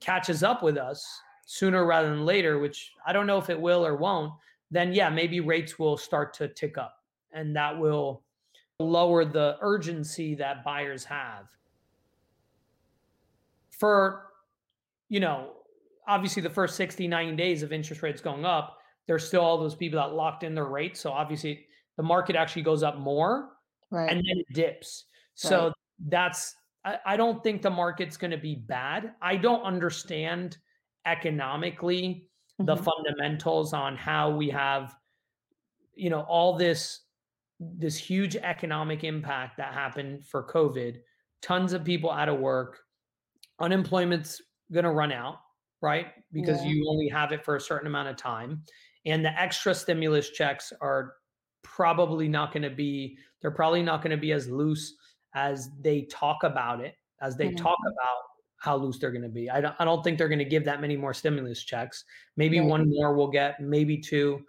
catches 0.00 0.42
up 0.42 0.62
with 0.62 0.76
us 0.76 1.20
sooner 1.46 1.86
rather 1.86 2.10
than 2.10 2.24
later, 2.24 2.58
which 2.58 2.92
I 3.06 3.12
don't 3.12 3.26
know 3.26 3.38
if 3.38 3.50
it 3.50 3.60
will 3.60 3.86
or 3.86 3.96
won't, 3.96 4.32
then 4.70 4.92
yeah, 4.92 5.08
maybe 5.08 5.40
rates 5.40 5.78
will 5.78 5.96
start 5.96 6.34
to 6.34 6.48
tick 6.48 6.76
up 6.76 6.96
and 7.32 7.54
that 7.54 7.78
will 7.78 8.22
lower 8.78 9.24
the 9.24 9.56
urgency 9.60 10.34
that 10.34 10.64
buyers 10.64 11.04
have. 11.04 11.46
For, 13.70 14.26
you 15.08 15.20
know, 15.20 15.52
obviously 16.08 16.42
the 16.42 16.50
first 16.50 16.76
60, 16.76 17.06
90 17.06 17.36
days 17.36 17.62
of 17.62 17.72
interest 17.72 18.02
rates 18.02 18.20
going 18.20 18.44
up, 18.44 18.78
there's 19.06 19.26
still 19.26 19.42
all 19.42 19.58
those 19.58 19.74
people 19.74 19.98
that 19.98 20.14
locked 20.14 20.42
in 20.42 20.54
their 20.54 20.64
rates. 20.64 21.00
So 21.00 21.12
obviously 21.12 21.66
the 21.96 22.02
market 22.02 22.36
actually 22.36 22.62
goes 22.62 22.82
up 22.82 22.98
more 22.98 23.50
right. 23.90 24.10
and 24.10 24.18
then 24.18 24.38
it 24.38 24.46
dips. 24.52 25.04
So 25.34 25.66
right. 25.66 25.72
that's, 26.08 26.56
I, 26.86 26.98
I 27.04 27.16
don't 27.16 27.42
think 27.42 27.60
the 27.60 27.70
market's 27.70 28.16
going 28.16 28.30
to 28.30 28.38
be 28.38 28.54
bad. 28.54 29.12
I 29.20 29.36
don't 29.36 29.62
understand 29.62 30.56
economically 31.04 32.28
mm-hmm. 32.60 32.64
the 32.64 32.76
fundamentals 32.76 33.74
on 33.74 33.96
how 33.96 34.30
we 34.30 34.48
have, 34.50 34.94
you 35.94 36.08
know, 36.08 36.20
all 36.20 36.56
this 36.56 37.00
this 37.58 37.96
huge 37.96 38.36
economic 38.36 39.02
impact 39.02 39.56
that 39.56 39.72
happened 39.72 40.22
for 40.26 40.46
COVID, 40.46 40.98
tons 41.40 41.72
of 41.72 41.84
people 41.84 42.10
out 42.10 42.28
of 42.28 42.38
work, 42.38 42.80
unemployment's 43.60 44.42
going 44.70 44.84
to 44.84 44.90
run 44.90 45.10
out, 45.10 45.38
right? 45.80 46.08
Because 46.32 46.62
yeah. 46.62 46.72
you 46.72 46.86
only 46.90 47.08
have 47.08 47.32
it 47.32 47.42
for 47.42 47.56
a 47.56 47.60
certain 47.60 47.86
amount 47.86 48.08
of 48.08 48.16
time. 48.16 48.62
And 49.06 49.24
the 49.24 49.40
extra 49.40 49.74
stimulus 49.74 50.28
checks 50.30 50.70
are 50.82 51.14
probably 51.62 52.28
not 52.28 52.52
going 52.52 52.62
to 52.62 52.70
be, 52.70 53.16
they're 53.40 53.50
probably 53.50 53.82
not 53.82 54.02
going 54.02 54.10
to 54.10 54.16
be 54.18 54.32
as 54.32 54.48
loose 54.50 54.94
as 55.34 55.70
they 55.80 56.02
talk 56.02 56.42
about 56.42 56.80
it, 56.80 56.94
as 57.20 57.36
they 57.36 57.48
mm-hmm. 57.48 57.56
talk 57.56 57.78
about 57.86 58.22
how 58.58 58.76
loose 58.76 58.98
they're 58.98 59.12
going 59.12 59.22
to 59.22 59.28
be. 59.28 59.50
I 59.50 59.60
don't, 59.60 59.74
I 59.78 59.84
don't 59.84 60.02
think 60.02 60.18
they're 60.18 60.28
going 60.28 60.38
to 60.38 60.44
give 60.44 60.64
that 60.64 60.80
many 60.80 60.96
more 60.96 61.12
stimulus 61.12 61.62
checks. 61.62 62.04
Maybe 62.36 62.60
one 62.60 62.88
more 62.88 63.14
we'll 63.14 63.28
get, 63.28 63.60
maybe 63.60 63.98
two 63.98 64.42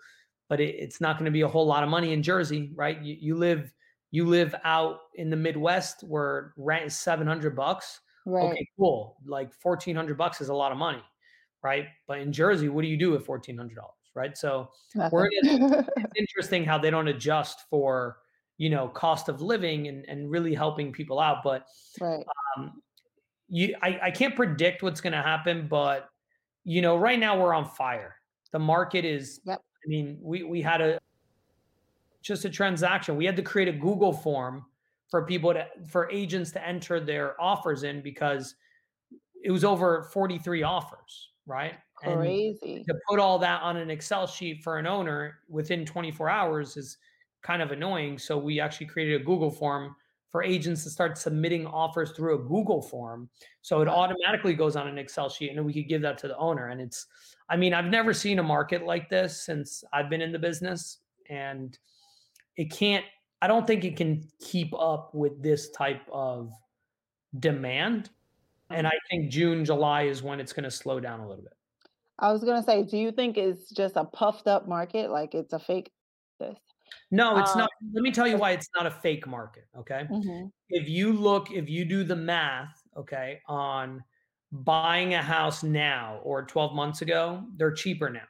but 0.49 0.59
it, 0.59 0.75
it's 0.75 1.01
not 1.01 1.17
going 1.17 1.25
to 1.25 1.31
be 1.31 1.41
a 1.41 1.47
whole 1.47 1.65
lot 1.65 1.83
of 1.83 1.89
money 1.89 2.13
in 2.13 2.23
Jersey, 2.23 2.71
right? 2.75 3.01
You, 3.01 3.17
you 3.19 3.35
live 3.35 3.71
you 4.11 4.25
live 4.25 4.55
out 4.63 4.99
in 5.15 5.29
the 5.29 5.35
Midwest 5.35 6.03
where 6.03 6.53
rent 6.57 6.85
is 6.85 6.95
seven 6.95 7.27
hundred 7.27 7.55
bucks. 7.55 7.99
Right. 8.25 8.51
Okay, 8.51 8.67
cool. 8.77 9.17
Like 9.25 9.53
fourteen 9.53 9.95
hundred 9.95 10.17
bucks 10.17 10.41
is 10.41 10.49
a 10.49 10.53
lot 10.53 10.71
of 10.71 10.77
money, 10.77 11.03
right? 11.63 11.87
But 12.07 12.19
in 12.19 12.31
Jersey, 12.31 12.69
what 12.69 12.81
do 12.81 12.87
you 12.87 12.97
do 12.97 13.11
with 13.11 13.25
fourteen 13.25 13.57
hundred 13.57 13.75
dollars, 13.75 13.93
right? 14.15 14.37
So 14.37 14.69
we're 15.11 15.27
it's 15.31 16.13
interesting 16.15 16.63
how 16.63 16.77
they 16.77 16.89
don't 16.89 17.07
adjust 17.07 17.61
for 17.69 18.17
you 18.57 18.69
know 18.69 18.87
cost 18.87 19.29
of 19.29 19.41
living 19.41 19.87
and 19.87 20.05
and 20.07 20.29
really 20.29 20.53
helping 20.53 20.91
people 20.91 21.19
out. 21.19 21.43
But 21.43 21.67
right. 21.99 22.25
um, 22.57 22.81
you, 23.49 23.75
I, 23.81 23.99
I 24.03 24.11
can't 24.11 24.35
predict 24.35 24.83
what's 24.83 25.01
going 25.01 25.13
to 25.13 25.21
happen, 25.21 25.67
but 25.67 26.09
you 26.63 26.81
know, 26.81 26.97
right 26.97 27.19
now 27.19 27.39
we're 27.39 27.53
on 27.53 27.65
fire. 27.65 28.15
The 28.51 28.59
market 28.59 29.05
is 29.05 29.39
yep. 29.45 29.61
I 29.85 29.87
mean, 29.87 30.17
we 30.21 30.43
we 30.43 30.61
had 30.61 30.81
a 30.81 30.99
just 32.21 32.45
a 32.45 32.49
transaction. 32.49 33.15
We 33.15 33.25
had 33.25 33.35
to 33.37 33.41
create 33.41 33.69
a 33.69 33.73
Google 33.73 34.11
form 34.11 34.65
for 35.09 35.25
people 35.25 35.53
to 35.53 35.65
for 35.89 36.09
agents 36.11 36.51
to 36.51 36.67
enter 36.67 36.99
their 36.99 37.39
offers 37.41 37.83
in 37.83 38.01
because 38.01 38.55
it 39.43 39.51
was 39.51 39.63
over 39.63 40.09
43 40.11 40.63
offers, 40.63 41.29
right? 41.45 41.75
Crazy. 41.95 42.75
And 42.75 42.85
to 42.87 42.95
put 43.09 43.19
all 43.19 43.39
that 43.39 43.61
on 43.61 43.77
an 43.77 43.89
Excel 43.89 44.27
sheet 44.27 44.61
for 44.63 44.77
an 44.77 44.85
owner 44.85 45.39
within 45.47 45.85
24 45.85 46.29
hours 46.29 46.75
is 46.75 46.97
kind 47.47 47.61
of 47.61 47.71
annoying. 47.71 48.17
So 48.19 48.37
we 48.37 48.59
actually 48.59 48.87
created 48.87 49.21
a 49.21 49.23
Google 49.23 49.49
form 49.49 49.95
for 50.29 50.43
agents 50.43 50.83
to 50.83 50.89
start 50.89 51.17
submitting 51.17 51.65
offers 51.65 52.11
through 52.11 52.35
a 52.35 52.37
Google 52.37 52.81
form. 52.81 53.29
So 53.61 53.81
it 53.81 53.87
automatically 53.87 54.53
goes 54.53 54.75
on 54.75 54.87
an 54.89 54.97
Excel 54.97 55.29
sheet 55.29 55.49
and 55.49 55.57
then 55.57 55.65
we 55.65 55.73
could 55.73 55.87
give 55.87 56.01
that 56.01 56.17
to 56.19 56.27
the 56.27 56.37
owner. 56.37 56.67
And 56.67 56.81
it's 56.81 57.07
I 57.49 57.55
mean, 57.55 57.73
I've 57.73 57.85
never 57.85 58.13
seen 58.13 58.39
a 58.39 58.43
market 58.43 58.83
like 58.83 59.09
this 59.09 59.41
since 59.41 59.83
I've 59.93 60.09
been 60.09 60.21
in 60.21 60.31
the 60.31 60.39
business, 60.39 60.99
and 61.29 61.77
it 62.57 62.71
can't. 62.71 63.05
I 63.41 63.47
don't 63.47 63.65
think 63.65 63.85
it 63.85 63.95
can 63.95 64.27
keep 64.41 64.73
up 64.77 65.13
with 65.13 65.41
this 65.41 65.69
type 65.69 66.01
of 66.11 66.51
demand. 67.39 68.09
And 68.69 68.85
mm-hmm. 68.85 68.95
I 68.95 68.99
think 69.09 69.31
June, 69.31 69.63
July 69.63 70.03
is 70.03 70.23
when 70.23 70.39
it's 70.39 70.51
going 70.51 70.63
to 70.65 70.71
slow 70.71 70.99
down 70.99 71.19
a 71.19 71.27
little 71.27 71.43
bit. 71.43 71.53
I 72.19 72.31
was 72.31 72.43
going 72.43 72.59
to 72.59 72.65
say, 72.65 72.83
do 72.83 72.97
you 72.97 73.11
think 73.11 73.37
it's 73.37 73.69
just 73.69 73.95
a 73.95 74.03
puffed 74.03 74.47
up 74.47 74.67
market? 74.67 75.11
Like 75.11 75.35
it's 75.35 75.53
a 75.53 75.59
fake 75.59 75.91
this? 76.39 76.57
No, 77.11 77.37
it's 77.37 77.51
um, 77.51 77.59
not. 77.59 77.69
Let 77.93 78.01
me 78.01 78.11
tell 78.11 78.27
you 78.27 78.37
why 78.37 78.51
it's 78.51 78.69
not 78.75 78.85
a 78.85 78.91
fake 78.91 79.27
market. 79.27 79.65
Okay. 79.77 80.07
Mm-hmm. 80.09 80.47
If 80.69 80.89
you 80.89 81.13
look, 81.13 81.51
if 81.51 81.69
you 81.69 81.85
do 81.85 82.03
the 82.03 82.15
math, 82.15 82.81
okay, 82.97 83.39
on 83.47 84.03
buying 84.51 85.13
a 85.13 85.21
house 85.21 85.63
now 85.63 86.19
or 86.23 86.43
12 86.43 86.73
months 86.73 87.01
ago, 87.01 87.43
they're 87.57 87.71
cheaper 87.71 88.09
now. 88.09 88.21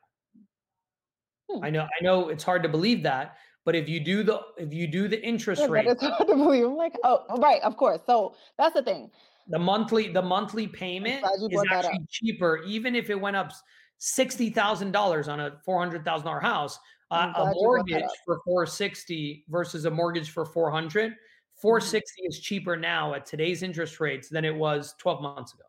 Hmm. 1.50 1.64
I 1.64 1.70
know 1.70 1.84
I 1.84 2.04
know 2.04 2.30
it's 2.30 2.44
hard 2.44 2.64
to 2.64 2.70
believe 2.70 3.04
that, 3.04 3.38
but 3.66 3.76
if 3.76 3.88
you 3.88 4.00
do 4.00 4.24
the 4.24 4.42
if 4.58 4.74
you 4.74 4.88
do 4.88 5.08
the 5.08 5.22
interest 5.24 5.62
yeah, 5.62 5.68
rate 5.70 5.88
it's 5.88 6.04
hard 6.04 6.28
to 6.28 6.36
believe. 6.36 6.66
I'm 6.66 6.76
like, 6.76 6.94
oh, 7.04 7.24
right, 7.40 7.62
of 7.64 7.78
course. 7.78 8.02
So 8.06 8.36
that's 8.58 8.74
the 8.74 8.84
thing. 8.84 9.10
The 9.48 9.60
monthly 9.60 10.10
the 10.10 10.22
monthly 10.22 10.68
payment 10.68 11.24
is 11.50 11.64
actually 11.72 12.06
cheaper 12.10 12.62
even 12.66 12.96
if 12.96 13.10
it 13.10 13.20
went 13.20 13.38
up 13.38 13.54
$60,000 14.00 15.28
on 15.28 15.40
a 15.40 15.52
$400,000 15.68 16.42
house. 16.42 16.80
Uh, 17.10 17.32
a 17.36 17.54
mortgage 17.54 18.04
for 18.26 18.42
460 18.46 19.46
versus 19.48 19.86
a 19.86 19.92
mortgage 19.92 20.30
for 20.32 20.46
400 20.46 21.14
460 21.56 22.22
mm-hmm. 22.22 22.28
is 22.28 22.40
cheaper 22.40 22.76
now 22.76 23.14
at 23.14 23.26
today's 23.26 23.64
interest 23.64 24.02
rates 24.02 24.28
than 24.28 24.44
it 24.44 24.54
was 24.54 24.94
12 25.00 25.22
months 25.22 25.54
ago 25.54 25.64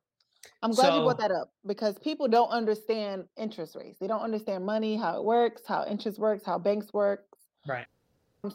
I'm 0.62 0.72
glad 0.72 0.88
so, 0.88 0.96
you 0.96 1.02
brought 1.04 1.18
that 1.18 1.30
up 1.30 1.52
because 1.66 1.98
people 1.98 2.26
don't 2.26 2.50
understand 2.50 3.24
interest 3.36 3.76
rates. 3.76 3.98
They 3.98 4.06
don't 4.06 4.22
understand 4.22 4.64
money, 4.64 4.96
how 4.96 5.16
it 5.16 5.24
works, 5.24 5.62
how 5.66 5.84
interest 5.86 6.18
works, 6.18 6.44
how 6.44 6.58
banks 6.58 6.92
work. 6.92 7.24
Right. 7.66 7.86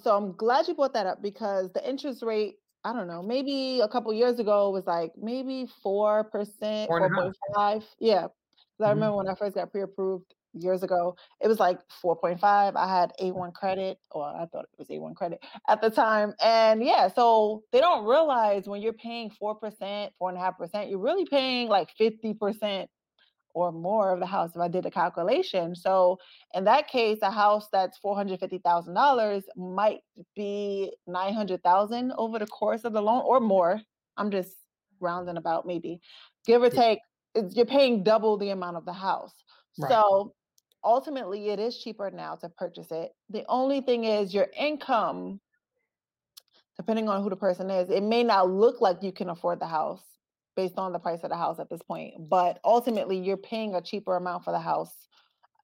So 0.01 0.15
I'm 0.15 0.33
glad 0.33 0.67
you 0.67 0.75
brought 0.75 0.93
that 0.93 1.05
up 1.05 1.21
because 1.21 1.71
the 1.71 1.87
interest 1.87 2.23
rate, 2.23 2.55
I 2.83 2.93
don't 2.93 3.07
know, 3.07 3.21
maybe 3.21 3.81
a 3.81 3.87
couple 3.87 4.13
years 4.13 4.39
ago 4.39 4.69
was 4.69 4.85
like 4.85 5.11
maybe 5.17 5.67
4%, 5.85 6.25
4.5. 6.31 7.83
Yeah. 7.99 8.21
Because 8.21 8.33
I 8.79 8.83
mm-hmm. 8.83 8.89
remember 8.89 9.17
when 9.17 9.29
I 9.29 9.35
first 9.35 9.55
got 9.55 9.71
pre-approved, 9.71 10.33
years 10.53 10.83
ago. 10.83 11.15
It 11.41 11.47
was 11.47 11.59
like 11.59 11.79
4.5. 12.03 12.41
I 12.43 12.87
had 12.87 13.13
mm. 13.19 13.33
A1 13.33 13.53
credit, 13.53 13.97
or 14.11 14.25
I 14.25 14.45
thought 14.45 14.65
it 14.65 14.79
was 14.79 14.87
A1 14.87 15.15
credit 15.15 15.43
at 15.67 15.81
the 15.81 15.89
time. 15.89 16.33
And 16.41 16.83
yeah, 16.83 17.07
so 17.07 17.63
they 17.71 17.79
don't 17.79 18.05
realize 18.05 18.67
when 18.67 18.81
you're 18.81 18.93
paying 18.93 19.31
4%, 19.41 19.59
4.5%, 20.21 20.89
you're 20.89 20.99
really 20.99 21.25
paying 21.25 21.67
like 21.67 21.89
50% 21.99 22.87
or 23.55 23.71
more 23.71 24.11
of 24.11 24.19
the 24.19 24.25
house 24.25 24.51
if 24.55 24.61
I 24.61 24.67
did 24.67 24.85
a 24.85 24.91
calculation. 24.91 25.75
So 25.75 26.17
in 26.53 26.63
that 26.63 26.87
case, 26.87 27.19
a 27.21 27.29
house 27.29 27.67
that's 27.71 27.99
$450,000 28.03 29.43
might 29.55 29.99
be 30.35 30.91
900,000 31.07 32.13
over 32.17 32.39
the 32.39 32.47
course 32.47 32.83
of 32.83 32.93
the 32.93 33.01
loan 33.01 33.21
or 33.25 33.39
more. 33.39 33.79
I'm 34.17 34.31
just 34.31 34.55
rounding 34.99 35.37
about 35.37 35.67
maybe 35.67 35.99
give 36.45 36.63
or 36.63 36.69
take 36.69 36.99
you're 37.51 37.65
paying 37.65 38.03
double 38.03 38.37
the 38.37 38.49
amount 38.49 38.77
of 38.77 38.85
the 38.85 38.93
house. 38.93 39.33
Right. 39.77 39.89
So 39.89 40.33
ultimately 40.83 41.49
it 41.49 41.59
is 41.59 41.77
cheaper 41.77 42.11
now 42.11 42.35
to 42.35 42.49
purchase 42.49 42.91
it. 42.91 43.11
The 43.29 43.45
only 43.47 43.81
thing 43.81 44.03
is 44.03 44.33
your 44.33 44.47
income, 44.57 45.39
depending 46.77 47.09
on 47.09 47.23
who 47.23 47.29
the 47.29 47.35
person 47.35 47.69
is, 47.69 47.89
it 47.89 48.03
may 48.03 48.23
not 48.23 48.49
look 48.49 48.81
like 48.81 49.01
you 49.01 49.11
can 49.11 49.29
afford 49.29 49.59
the 49.59 49.67
house 49.67 50.03
based 50.55 50.77
on 50.77 50.93
the 50.93 50.99
price 50.99 51.23
of 51.23 51.29
the 51.29 51.37
house 51.37 51.59
at 51.59 51.69
this 51.69 51.81
point, 51.81 52.13
but 52.29 52.59
ultimately 52.63 53.17
you're 53.17 53.37
paying 53.37 53.73
a 53.75 53.81
cheaper 53.81 54.15
amount 54.15 54.43
for 54.43 54.51
the 54.51 54.59
house 54.59 54.93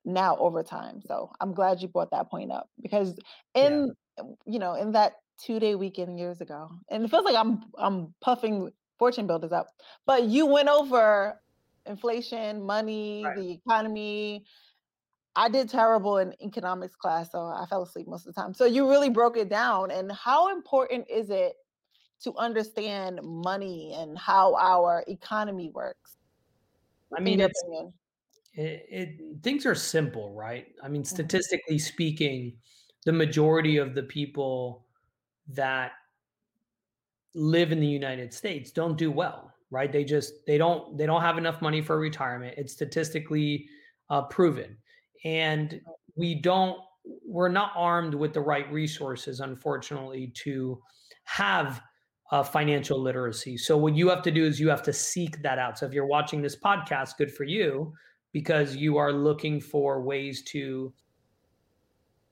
now 0.06 0.38
over 0.38 0.64
time. 0.64 1.02
So 1.06 1.32
I'm 1.40 1.54
glad 1.54 1.82
you 1.82 1.88
brought 1.88 2.12
that 2.12 2.30
point 2.30 2.52
up 2.52 2.70
because 2.82 3.16
in 3.54 3.94
yeah. 4.18 4.24
you 4.46 4.60
know 4.60 4.74
in 4.76 4.94
that 4.94 5.14
two 5.38 5.60
day 5.60 5.76
weekend 5.76 6.18
years 6.18 6.42
ago, 6.42 6.70
and 6.90 7.04
it 7.04 7.12
feels 7.12 7.26
like 7.26 7.36
I'm 7.36 7.64
I'm 7.78 8.14
puffing 8.22 8.72
fortune 8.98 9.28
builders 9.28 9.52
up, 9.52 9.68
but 10.06 10.24
you 10.24 10.46
went 10.46 10.70
over 10.70 11.40
inflation, 11.86 12.62
money, 12.62 13.24
right. 13.26 13.36
the 13.36 13.52
economy, 13.52 14.46
I 15.36 15.50
did 15.50 15.70
terrible 15.70 16.18
in 16.18 16.34
economics 16.42 16.96
class, 16.96 17.32
so 17.32 17.39
I 17.39 17.65
fell 17.70 17.84
asleep 17.84 18.08
most 18.08 18.28
of 18.28 18.34
the 18.34 18.42
time. 18.42 18.54
So 18.54 18.65
you 18.65 18.89
really 18.89 19.10
broke 19.10 19.38
it 19.38 19.50
down. 19.50 19.92
And 19.92 20.12
how 20.12 20.52
important 20.52 21.06
is 21.10 21.30
it 21.30 21.54
to 22.24 22.36
understand 22.36 23.20
money 23.24 23.96
and 23.98 24.18
how 24.18 24.56
our 24.56 25.04
economy 25.08 25.72
works? 25.74 26.18
I 27.15 27.22
mean, 27.22 27.39
it's, 27.39 27.63
it, 28.54 28.86
it, 28.89 29.20
things 29.42 29.65
are 29.65 29.76
simple, 29.76 30.34
right? 30.34 30.68
I 30.84 30.88
mean, 30.88 31.04
mm-hmm. 31.04 31.15
statistically 31.15 31.78
mm-hmm. 31.78 31.94
speaking, 31.94 32.54
the 33.06 33.13
majority 33.13 33.78
of 33.78 33.96
the 33.96 34.04
people 34.04 34.86
that 35.48 35.94
live 37.34 37.72
in 37.72 37.80
the 37.80 37.88
United 37.88 38.34
States 38.34 38.72
don't 38.72 38.98
do 38.98 39.10
well, 39.12 39.54
right? 39.72 39.92
They 39.92 40.04
just 40.04 40.46
they 40.46 40.58
don't 40.58 40.98
they 40.98 41.06
don't 41.06 41.22
have 41.22 41.38
enough 41.38 41.62
money 41.62 41.82
for 41.82 41.98
retirement. 41.98 42.56
It's 42.58 42.74
statistically 42.74 43.68
uh, 44.10 44.24
proven 44.24 44.78
and 45.24 45.82
we 46.16 46.36
don't 46.36 46.80
we're 47.26 47.50
not 47.50 47.72
armed 47.76 48.14
with 48.14 48.34
the 48.34 48.42
right 48.42 48.72
resources, 48.72 49.40
unfortunately, 49.40 50.32
to 50.36 50.82
have 51.24 51.82
uh, 52.32 52.44
financial 52.44 53.00
literacy. 53.00 53.58
So 53.58 53.78
what 53.78 53.96
you 53.96 54.10
have 54.10 54.22
to 54.24 54.32
do 54.32 54.46
is 54.46 54.60
you 54.60 54.70
have 54.70 54.84
to 54.84 54.94
seek 54.94 55.42
that 55.42 55.58
out. 55.58 55.80
So 55.80 55.86
if 55.86 55.94
you're 55.94 56.06
watching 56.06 56.42
this 56.42 56.56
podcast, 56.56 57.18
good 57.18 57.34
for 57.34 57.44
you 57.44 57.94
because 58.32 58.76
you 58.76 58.98
are 58.98 59.12
looking 59.12 59.60
for 59.60 60.02
ways 60.02 60.44
to 60.44 60.94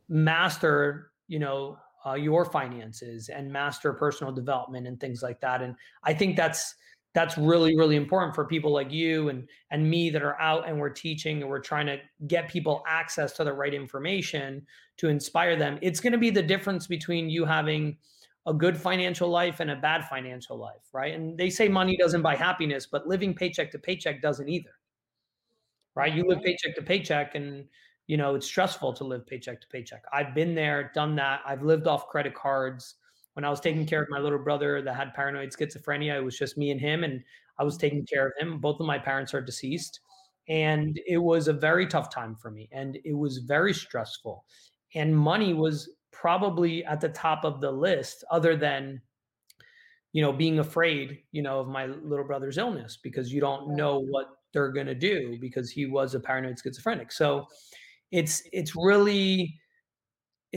master, 0.08 1.12
you 1.28 1.40
know, 1.40 1.78
uh, 2.06 2.14
your 2.14 2.46
finances 2.46 3.30
and 3.30 3.52
master 3.52 3.94
personal 3.94 4.32
development 4.32 4.88
and 4.88 5.00
things 5.00 5.24
like 5.24 5.42
that. 5.42 5.62
And 5.62 5.76
I 6.04 6.14
think 6.14 6.38
that's 6.38 6.76
that's 7.18 7.36
really 7.36 7.76
really 7.76 7.96
important 7.96 8.36
for 8.36 8.46
people 8.46 8.72
like 8.72 8.92
you 8.92 9.30
and 9.30 9.50
and 9.72 9.90
me 9.90 10.12
that 10.12 10.22
are 10.22 10.40
out 10.40 10.70
and 10.70 10.80
we're 10.80 10.88
teaching 10.88 11.42
and 11.42 11.50
we're 11.50 11.60
trying 11.60 11.88
to 11.88 11.98
get 12.28 12.48
people 12.48 12.84
access 12.88 13.32
to 13.32 13.44
the 13.44 13.52
right 13.52 13.74
information 13.74 14.64
to 14.98 15.10
inspire 15.10 15.56
them. 15.56 15.80
It's 15.82 16.00
going 16.00 16.14
to 16.14 16.20
be 16.20 16.30
the 16.30 16.44
difference 16.44 16.86
between 16.86 17.28
you 17.28 17.44
having 17.44 17.98
a 18.46 18.54
good 18.54 18.78
financial 18.78 19.30
life 19.30 19.60
and 19.62 19.72
a 19.72 19.76
bad 19.76 20.08
financial 20.08 20.58
life, 20.58 20.84
right? 20.94 21.16
And 21.16 21.36
they 21.36 21.50
say 21.50 21.68
money 21.68 21.98
doesn't 21.98 22.22
buy 22.22 22.36
happiness, 22.36 22.86
but 22.86 23.08
living 23.08 23.34
paycheck 23.34 23.72
to 23.72 23.80
paycheck 23.80 24.22
doesn't 24.22 24.48
either. 24.48 24.76
Right? 25.96 26.14
You 26.14 26.24
live 26.28 26.38
mm-hmm. 26.38 26.46
paycheck 26.46 26.76
to 26.76 26.84
paycheck 26.84 27.34
and 27.34 27.66
you 28.06 28.16
know, 28.16 28.36
it's 28.36 28.46
stressful 28.46 28.94
to 28.94 29.04
live 29.04 29.26
paycheck 29.26 29.60
to 29.60 29.68
paycheck. 29.68 30.04
I've 30.14 30.36
been 30.36 30.54
there, 30.54 30.92
done 30.94 31.16
that. 31.16 31.42
I've 31.46 31.64
lived 31.64 31.88
off 31.88 32.08
credit 32.08 32.36
cards. 32.36 32.96
When 33.38 33.46
I 33.46 33.52
was 33.52 33.60
taking 33.60 33.86
care 33.86 34.02
of 34.02 34.10
my 34.10 34.18
little 34.18 34.40
brother 34.40 34.82
that 34.82 34.96
had 34.96 35.14
paranoid 35.14 35.52
schizophrenia, 35.52 36.16
it 36.16 36.24
was 36.24 36.40
just 36.40 36.58
me 36.58 36.72
and 36.72 36.82
him 36.82 37.04
and 37.04 37.24
I 37.60 37.64
was 37.64 37.78
taking 37.78 38.04
care 38.04 38.26
of 38.26 38.34
him. 38.40 38.58
Both 38.58 38.80
of 38.80 38.88
my 38.88 38.98
parents 38.98 39.32
are 39.36 39.42
deceased. 39.42 40.00
And 40.50 41.00
it 41.06 41.20
was 41.20 41.48
a 41.48 41.54
very 41.54 41.86
tough 41.86 42.12
time 42.12 42.36
for 42.36 42.50
me 42.50 42.68
and 42.72 42.98
it 43.06 43.14
was 43.14 43.38
very 43.38 43.76
stressful. 43.76 44.44
And 44.96 45.16
money 45.16 45.54
was 45.54 45.88
probably 46.12 46.84
at 46.86 47.00
the 47.00 47.10
top 47.10 47.46
of 47.46 47.62
the 47.62 47.70
list 47.70 48.24
other 48.32 48.56
than 48.56 49.00
you 50.14 50.24
know 50.24 50.34
being 50.34 50.58
afraid 50.58 51.20
you 51.32 51.44
know 51.44 51.60
of 51.60 51.68
my 51.68 51.86
little 51.86 52.26
brother's 52.26 52.58
illness 52.58 52.98
because 53.04 53.32
you 53.32 53.40
don't 53.40 53.76
know 53.76 54.00
what 54.00 54.26
they're 54.52 54.72
going 54.72 54.88
to 54.88 54.96
do 54.96 55.38
because 55.40 55.70
he 55.70 55.86
was 55.86 56.16
a 56.16 56.20
paranoid 56.20 56.58
schizophrenic 56.58 57.12
so 57.12 57.46
it's 58.12 58.42
it's 58.52 58.76
really 58.76 59.60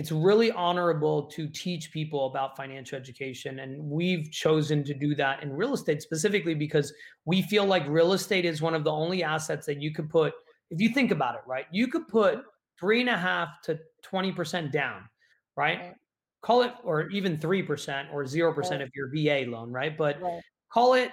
it's 0.00 0.10
really 0.10 0.50
honorable 0.52 1.24
to 1.24 1.46
teach 1.48 1.92
people 1.92 2.26
about 2.26 2.56
financial 2.56 2.98
education 2.98 3.60
and 3.60 3.80
we've 3.80 4.30
chosen 4.32 4.82
to 4.82 4.94
do 4.94 5.14
that 5.14 5.42
in 5.42 5.52
real 5.52 5.74
estate 5.74 6.02
specifically 6.02 6.54
because 6.54 6.92
we 7.24 7.42
feel 7.42 7.64
like 7.64 7.86
real 7.88 8.12
estate 8.12 8.44
is 8.44 8.60
one 8.60 8.74
of 8.74 8.82
the 8.82 8.90
only 8.90 9.22
assets 9.22 9.66
that 9.66 9.80
you 9.80 9.92
could 9.92 10.10
put 10.10 10.32
if 10.70 10.80
you 10.80 10.88
think 10.88 11.10
about 11.10 11.34
it 11.36 11.42
right 11.46 11.66
you 11.70 11.86
could 11.86 12.08
put 12.08 12.34
mm-hmm. 12.34 12.48
three 12.80 13.00
and 13.00 13.10
a 13.10 13.16
half 13.16 13.48
to 13.62 13.78
20% 14.12 14.72
down 14.72 15.02
right? 15.60 15.78
right. 15.78 15.94
Call 16.42 16.62
it, 16.62 16.72
or 16.84 17.08
even 17.10 17.36
3% 17.36 18.12
or 18.12 18.24
0% 18.24 18.56
right. 18.56 18.80
if 18.80 18.88
you're 18.94 19.10
VA 19.14 19.50
loan, 19.50 19.70
right? 19.70 19.96
But 19.96 20.20
right. 20.22 20.40
call 20.72 20.94
it, 20.94 21.10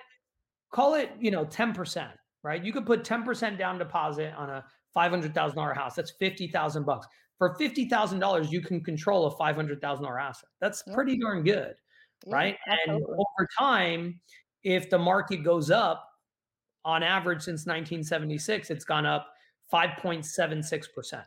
call 0.73 0.95
it, 0.95 1.11
you 1.19 1.31
know, 1.31 1.45
10%, 1.45 2.07
right? 2.43 2.63
You 2.63 2.71
could 2.71 2.85
put 2.85 3.03
10% 3.03 3.57
down 3.57 3.77
deposit 3.77 4.33
on 4.37 4.49
a 4.49 4.63
$500,000 4.95 5.75
house. 5.75 5.95
That's 5.95 6.13
50,000 6.17 6.85
bucks. 6.85 7.07
For 7.37 7.55
$50,000, 7.55 8.51
you 8.51 8.61
can 8.61 8.83
control 8.83 9.27
a 9.27 9.35
$500,000 9.35 10.21
asset. 10.21 10.49
That's 10.59 10.83
pretty 10.93 11.19
darn 11.19 11.43
good, 11.43 11.75
yeah, 12.25 12.33
right? 12.33 12.57
Absolutely. 12.67 13.05
And 13.05 13.13
over 13.13 13.47
time, 13.57 14.19
if 14.63 14.89
the 14.89 14.97
market 14.97 15.43
goes 15.43 15.69
up, 15.69 16.07
on 16.87 17.03
average 17.03 17.41
since 17.41 17.65
1976, 17.65 18.69
it's 18.69 18.85
gone 18.85 19.05
up 19.05 19.27
5.76%, 19.71 21.21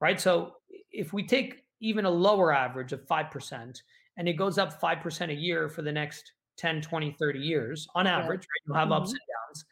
right? 0.00 0.18
So 0.18 0.54
if 0.90 1.12
we 1.12 1.26
take 1.26 1.64
even 1.80 2.06
a 2.06 2.10
lower 2.10 2.50
average 2.50 2.94
of 2.94 3.06
5%, 3.06 3.76
and 4.16 4.28
it 4.28 4.32
goes 4.34 4.56
up 4.56 4.80
5% 4.80 5.30
a 5.30 5.34
year 5.34 5.68
for 5.68 5.82
the 5.82 5.92
next 5.92 6.32
10, 6.56 6.80
20, 6.80 7.14
30 7.18 7.38
years 7.38 7.86
on 7.94 8.06
average, 8.06 8.40
right? 8.40 8.62
You'll 8.66 8.76
have 8.76 8.88
mm-hmm. 8.88 9.02
ups 9.02 9.10
and 9.10 9.20
downs. 9.20 9.64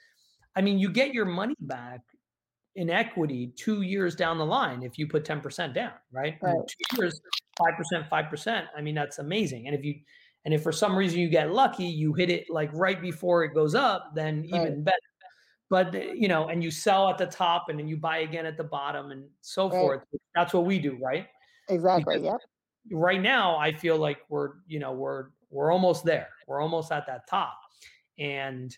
I 0.57 0.61
mean, 0.61 0.79
you 0.79 0.90
get 0.90 1.14
your 1.14 1.24
money 1.24 1.57
back 1.61 2.00
in 2.81 2.88
equity 2.88 3.53
two 3.57 3.83
years 3.83 4.14
down 4.14 4.38
the 4.38 4.47
line 4.47 4.83
if 4.83 4.99
you 4.99 5.07
put 5.07 5.23
10% 5.23 5.75
down, 5.75 5.93
right? 6.12 6.38
right. 6.40 6.57
Two 6.66 7.03
years, 7.03 7.21
5%, 7.61 8.09
5%. 8.09 8.64
I 8.75 8.81
mean, 8.81 8.95
that's 8.95 9.19
amazing. 9.19 9.66
And 9.66 9.77
if 9.77 9.85
you, 9.85 9.97
and 10.47 10.55
if 10.55 10.62
for 10.62 10.73
some 10.73 10.97
reason 10.97 11.21
you 11.21 11.29
get 11.29 11.53
lucky, 11.53 11.85
you 11.85 12.14
hit 12.14 12.31
it 12.31 12.47
like 12.49 12.71
right 12.73 12.99
before 12.99 13.45
it 13.45 13.53
goes 13.53 13.75
up, 13.75 14.12
then 14.14 14.49
right. 14.51 14.62
even 14.62 14.83
better. 14.83 14.97
But 15.69 15.95
eh, 15.95 16.14
you 16.14 16.27
know, 16.27 16.49
and 16.49 16.64
you 16.64 16.71
sell 16.71 17.11
at 17.11 17.19
the 17.19 17.27
top 17.27 17.66
and 17.69 17.79
then 17.79 17.87
you 17.87 17.99
buy 17.99 18.21
again 18.21 18.47
at 18.47 18.57
the 18.57 18.64
bottom 18.64 19.11
and 19.11 19.25
so 19.43 19.69
right. 19.69 19.73
forth. 19.73 20.05
That's 20.35 20.55
what 20.55 20.64
we 20.64 20.79
do, 20.79 20.97
right? 21.03 21.27
Exactly. 21.69 22.25
Yeah. 22.25 22.37
Right 22.90 23.21
now, 23.21 23.59
I 23.59 23.73
feel 23.75 23.99
like 23.99 24.21
we're, 24.31 24.53
you 24.66 24.79
know, 24.79 24.93
we're 24.93 25.27
we're 25.51 25.71
almost 25.71 26.07
there. 26.07 26.29
We're 26.49 26.62
almost 26.62 26.90
at 26.93 27.07
that 27.09 27.29
top. 27.29 27.59
And 28.19 28.75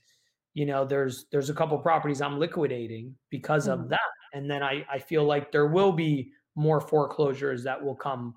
you 0.55 0.67
know, 0.67 0.85
there's 0.85 1.27
there's 1.31 1.51
a 1.51 1.55
couple 1.55 1.79
properties 1.79 2.21
I'm 2.21 2.39
liquidating 2.39 3.15
because 3.31 3.69
mm-hmm. 3.69 3.83
of 3.83 3.89
that. 3.91 4.01
And 4.35 4.51
then 4.51 4.63
I 4.63 4.85
I 4.91 4.99
feel 4.99 5.25
like 5.25 5.53
there 5.53 5.67
will 5.67 5.93
be 5.93 6.33
more 6.55 6.81
foreclosures 6.81 7.65
that 7.65 7.83
will 7.83 7.95
come, 7.95 8.35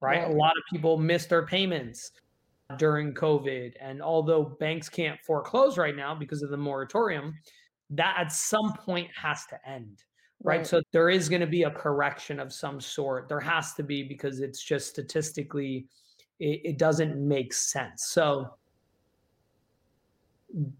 right? 0.00 0.22
right? 0.22 0.30
A 0.30 0.34
lot 0.34 0.52
of 0.52 0.62
people 0.70 0.96
miss 0.96 1.26
their 1.26 1.46
payments 1.46 2.10
during 2.76 3.14
COVID. 3.14 3.72
And 3.80 4.02
although 4.02 4.56
banks 4.60 4.88
can't 4.88 5.18
foreclose 5.26 5.78
right 5.78 5.96
now 5.96 6.14
because 6.14 6.42
of 6.42 6.50
the 6.50 6.56
moratorium, 6.56 7.34
that 7.90 8.16
at 8.18 8.32
some 8.32 8.74
point 8.74 9.08
has 9.14 9.46
to 9.46 9.58
end 9.68 10.02
right? 10.42 10.58
right? 10.58 10.66
So 10.66 10.82
there 10.92 11.10
is 11.10 11.28
going 11.28 11.40
to 11.40 11.46
be 11.46 11.64
a 11.64 11.70
correction 11.70 12.40
of 12.40 12.52
some 12.52 12.80
sort. 12.80 13.28
There 13.28 13.40
has 13.40 13.74
to 13.74 13.82
be 13.82 14.02
because 14.02 14.40
it's 14.40 14.62
just 14.62 14.88
statistically, 14.88 15.86
it, 16.38 16.60
it, 16.64 16.78
doesn't 16.78 17.16
make 17.16 17.52
sense. 17.52 18.06
So 18.08 18.54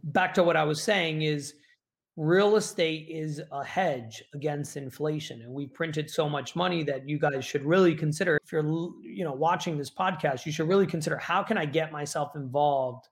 back 0.04 0.34
to 0.34 0.42
what 0.42 0.56
I 0.56 0.64
was 0.64 0.82
saying 0.82 1.22
is 1.22 1.54
real 2.16 2.56
estate 2.56 3.06
is 3.08 3.40
a 3.52 3.64
hedge 3.64 4.22
against 4.34 4.76
inflation 4.76 5.42
and 5.42 5.52
we 5.52 5.66
printed 5.66 6.10
so 6.10 6.28
much 6.28 6.56
money 6.56 6.82
that 6.82 7.08
you 7.08 7.16
guys 7.16 7.44
should 7.44 7.64
really 7.64 7.94
consider 7.94 8.40
if 8.42 8.50
you're 8.50 8.64
you 9.02 9.22
know 9.22 9.32
watching 9.32 9.78
this 9.78 9.88
podcast 9.88 10.44
you 10.44 10.50
should 10.50 10.66
really 10.68 10.86
consider 10.86 11.16
how 11.18 11.44
can 11.44 11.56
i 11.56 11.64
get 11.64 11.92
myself 11.92 12.34
involved 12.34 13.06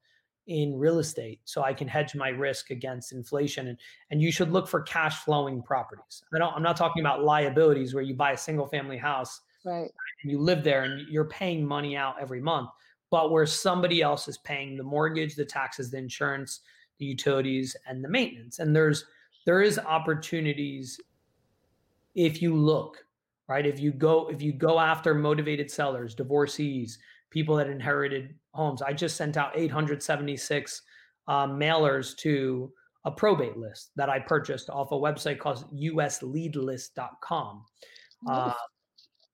in 0.46 0.78
real 0.78 0.98
estate 0.98 1.40
so 1.44 1.62
I 1.62 1.74
can 1.74 1.88
hedge 1.88 2.14
my 2.14 2.28
risk 2.28 2.70
against 2.70 3.12
inflation. 3.12 3.68
And, 3.68 3.78
and 4.10 4.22
you 4.22 4.30
should 4.30 4.52
look 4.52 4.68
for 4.68 4.82
cash 4.82 5.24
flowing 5.24 5.62
properties. 5.62 6.22
I 6.34 6.38
don't, 6.38 6.54
I'm 6.54 6.62
not 6.62 6.76
talking 6.76 7.02
about 7.02 7.24
liabilities 7.24 7.94
where 7.94 8.02
you 8.02 8.14
buy 8.14 8.32
a 8.32 8.36
single 8.36 8.66
family 8.66 8.96
house 8.96 9.40
right. 9.64 9.90
and 10.22 10.30
you 10.30 10.38
live 10.38 10.62
there 10.62 10.84
and 10.84 11.08
you're 11.08 11.28
paying 11.28 11.66
money 11.66 11.96
out 11.96 12.16
every 12.20 12.40
month, 12.40 12.70
but 13.10 13.30
where 13.30 13.46
somebody 13.46 14.02
else 14.02 14.28
is 14.28 14.38
paying 14.38 14.76
the 14.76 14.82
mortgage, 14.82 15.34
the 15.34 15.44
taxes, 15.44 15.90
the 15.90 15.98
insurance, 15.98 16.60
the 16.98 17.06
utilities, 17.06 17.76
and 17.86 18.02
the 18.02 18.08
maintenance. 18.08 18.58
And 18.58 18.74
there's 18.74 19.04
there 19.44 19.62
is 19.62 19.78
opportunities 19.78 21.00
if 22.14 22.42
you 22.42 22.56
look 22.56 23.04
right 23.48 23.66
if 23.66 23.78
you 23.78 23.92
go 23.92 24.28
if 24.28 24.42
you 24.42 24.52
go 24.52 24.80
after 24.80 25.14
motivated 25.14 25.70
sellers 25.70 26.14
divorcees 26.14 26.98
people 27.30 27.56
that 27.56 27.68
inherited 27.68 28.34
homes. 28.54 28.82
I 28.82 28.92
just 28.92 29.16
sent 29.16 29.36
out 29.36 29.52
876 29.54 30.82
um, 31.28 31.58
mailers 31.58 32.16
to 32.18 32.72
a 33.04 33.10
probate 33.10 33.56
list 33.56 33.90
that 33.96 34.08
I 34.08 34.18
purchased 34.18 34.70
off 34.70 34.92
a 34.92 34.96
website 34.96 35.38
called 35.38 35.64
usleadlist.com. 35.74 37.64
Uh, 38.28 38.52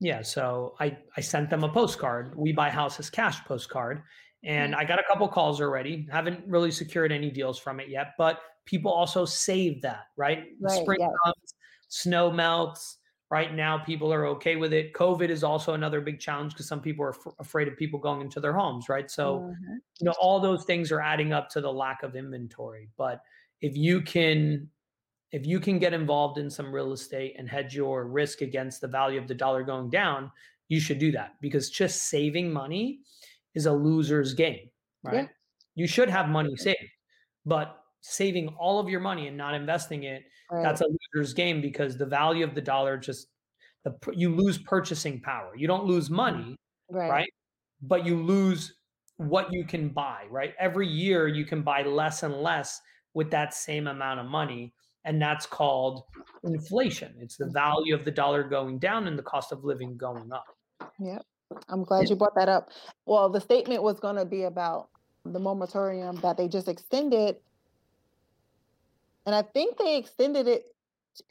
yeah, 0.02 0.22
so 0.22 0.74
I, 0.80 0.96
I 1.16 1.20
sent 1.20 1.50
them 1.50 1.64
a 1.64 1.68
postcard, 1.68 2.34
We 2.36 2.52
Buy 2.52 2.70
Houses 2.70 3.08
Cash 3.08 3.44
postcard, 3.44 4.02
and 4.44 4.74
I 4.74 4.84
got 4.84 4.98
a 4.98 5.04
couple 5.08 5.28
calls 5.28 5.60
already. 5.60 6.06
Haven't 6.10 6.44
really 6.46 6.70
secured 6.70 7.12
any 7.12 7.30
deals 7.30 7.58
from 7.58 7.80
it 7.80 7.88
yet, 7.88 8.14
but 8.18 8.40
people 8.66 8.90
also 8.90 9.24
save 9.24 9.80
that, 9.82 10.06
right? 10.16 10.44
right 10.60 10.82
Spring 10.82 10.98
comes, 11.00 11.54
snow 11.88 12.30
melts, 12.30 12.98
Right 13.32 13.54
now, 13.54 13.78
people 13.78 14.12
are 14.12 14.26
okay 14.26 14.56
with 14.56 14.74
it. 14.74 14.92
COVID 14.92 15.30
is 15.30 15.42
also 15.42 15.72
another 15.72 16.02
big 16.02 16.20
challenge 16.20 16.52
because 16.52 16.68
some 16.68 16.82
people 16.82 17.02
are 17.06 17.14
f- 17.14 17.32
afraid 17.38 17.66
of 17.66 17.78
people 17.78 17.98
going 17.98 18.20
into 18.20 18.40
their 18.40 18.52
homes, 18.52 18.90
right? 18.90 19.10
So, 19.10 19.38
mm-hmm. 19.38 19.76
you 20.00 20.04
know, 20.04 20.12
all 20.20 20.38
those 20.38 20.64
things 20.64 20.92
are 20.92 21.00
adding 21.00 21.32
up 21.32 21.48
to 21.52 21.62
the 21.62 21.72
lack 21.72 22.02
of 22.02 22.14
inventory. 22.14 22.90
But 22.98 23.22
if 23.62 23.74
you 23.74 24.02
can, 24.02 24.68
if 25.33 25.47
you 25.47 25.59
can 25.59 25.79
get 25.79 25.95
involved 25.95 26.38
in 26.38 26.51
some 26.51 26.73
real 26.73 26.92
estate 26.92 27.35
and 27.38 27.49
hedge 27.49 27.75
your 27.75 28.07
risk 28.07 28.42
against 28.42 28.81
the 28.81 28.88
value 28.88 29.18
of 29.18 29.27
the 29.27 29.35
dollar 29.35 29.62
going 29.62 29.90
down, 29.90 30.31
you 30.68 30.79
should 30.79 30.99
do 30.99 31.11
that 31.12 31.33
because 31.40 31.71
just 31.71 32.09
saving 32.09 32.53
money 32.53 33.01
is 33.55 33.66
a 33.66 33.73
loser's 33.73 34.35
game, 34.35 34.68
right? 35.03 35.14
Yeah. 35.14 35.27
You 35.75 35.87
should 35.87 36.11
have 36.11 36.29
money 36.29 36.55
saved, 36.57 36.79
but 37.47 37.83
saving 38.03 38.49
all 38.59 38.79
of 38.79 38.88
your 38.88 39.01
money 39.01 39.29
and 39.29 39.37
not 39.37 39.55
investing 39.55 40.03
it 40.05 40.25
right. 40.51 40.62
that's 40.62 40.81
a 40.81 40.87
loser's 41.14 41.33
game 41.33 41.61
because 41.61 41.97
the 41.97 42.07
value 42.07 42.45
of 42.45 42.55
the 42.55 42.61
dollar 42.61 42.99
just 42.99 43.29
the 43.85 43.95
you 44.12 44.35
lose 44.35 44.59
purchasing 44.59 45.21
power 45.21 45.53
you 45.57 45.66
don't 45.66 45.85
lose 45.85 46.07
mm-hmm. 46.07 46.16
money 46.16 46.57
right. 46.90 47.11
right 47.11 47.31
but 47.81 48.05
you 48.05 48.21
lose 48.21 48.75
what 49.18 49.53
you 49.53 49.64
can 49.64 49.88
buy 49.88 50.25
right 50.31 50.55
every 50.59 50.87
year 50.87 51.29
you 51.29 51.45
can 51.45 51.62
buy 51.62 51.83
less 51.83 52.25
and 52.25 52.35
less 52.35 52.81
with 53.14 53.31
that 53.31 53.55
same 53.55 53.87
amount 53.87 54.18
of 54.18 54.27
money 54.27 54.73
and 55.04 55.20
that's 55.20 55.46
called 55.46 56.04
inflation. 56.44 57.14
It's 57.18 57.36
the 57.36 57.46
value 57.50 57.94
of 57.94 58.04
the 58.04 58.10
dollar 58.10 58.42
going 58.42 58.78
down 58.78 59.06
and 59.06 59.18
the 59.18 59.22
cost 59.22 59.52
of 59.52 59.64
living 59.64 59.96
going 59.96 60.32
up. 60.32 60.46
Yeah, 60.98 61.18
I'm 61.68 61.84
glad 61.84 62.08
you 62.08 62.16
brought 62.16 62.34
that 62.36 62.48
up. 62.48 62.70
Well, 63.06 63.28
the 63.28 63.40
statement 63.40 63.82
was 63.82 64.00
going 64.00 64.16
to 64.16 64.24
be 64.24 64.44
about 64.44 64.88
the 65.24 65.38
moratorium 65.38 66.16
that 66.16 66.36
they 66.36 66.48
just 66.48 66.68
extended, 66.68 67.36
and 69.26 69.34
I 69.34 69.42
think 69.42 69.78
they 69.78 69.96
extended 69.96 70.48
it 70.48 70.74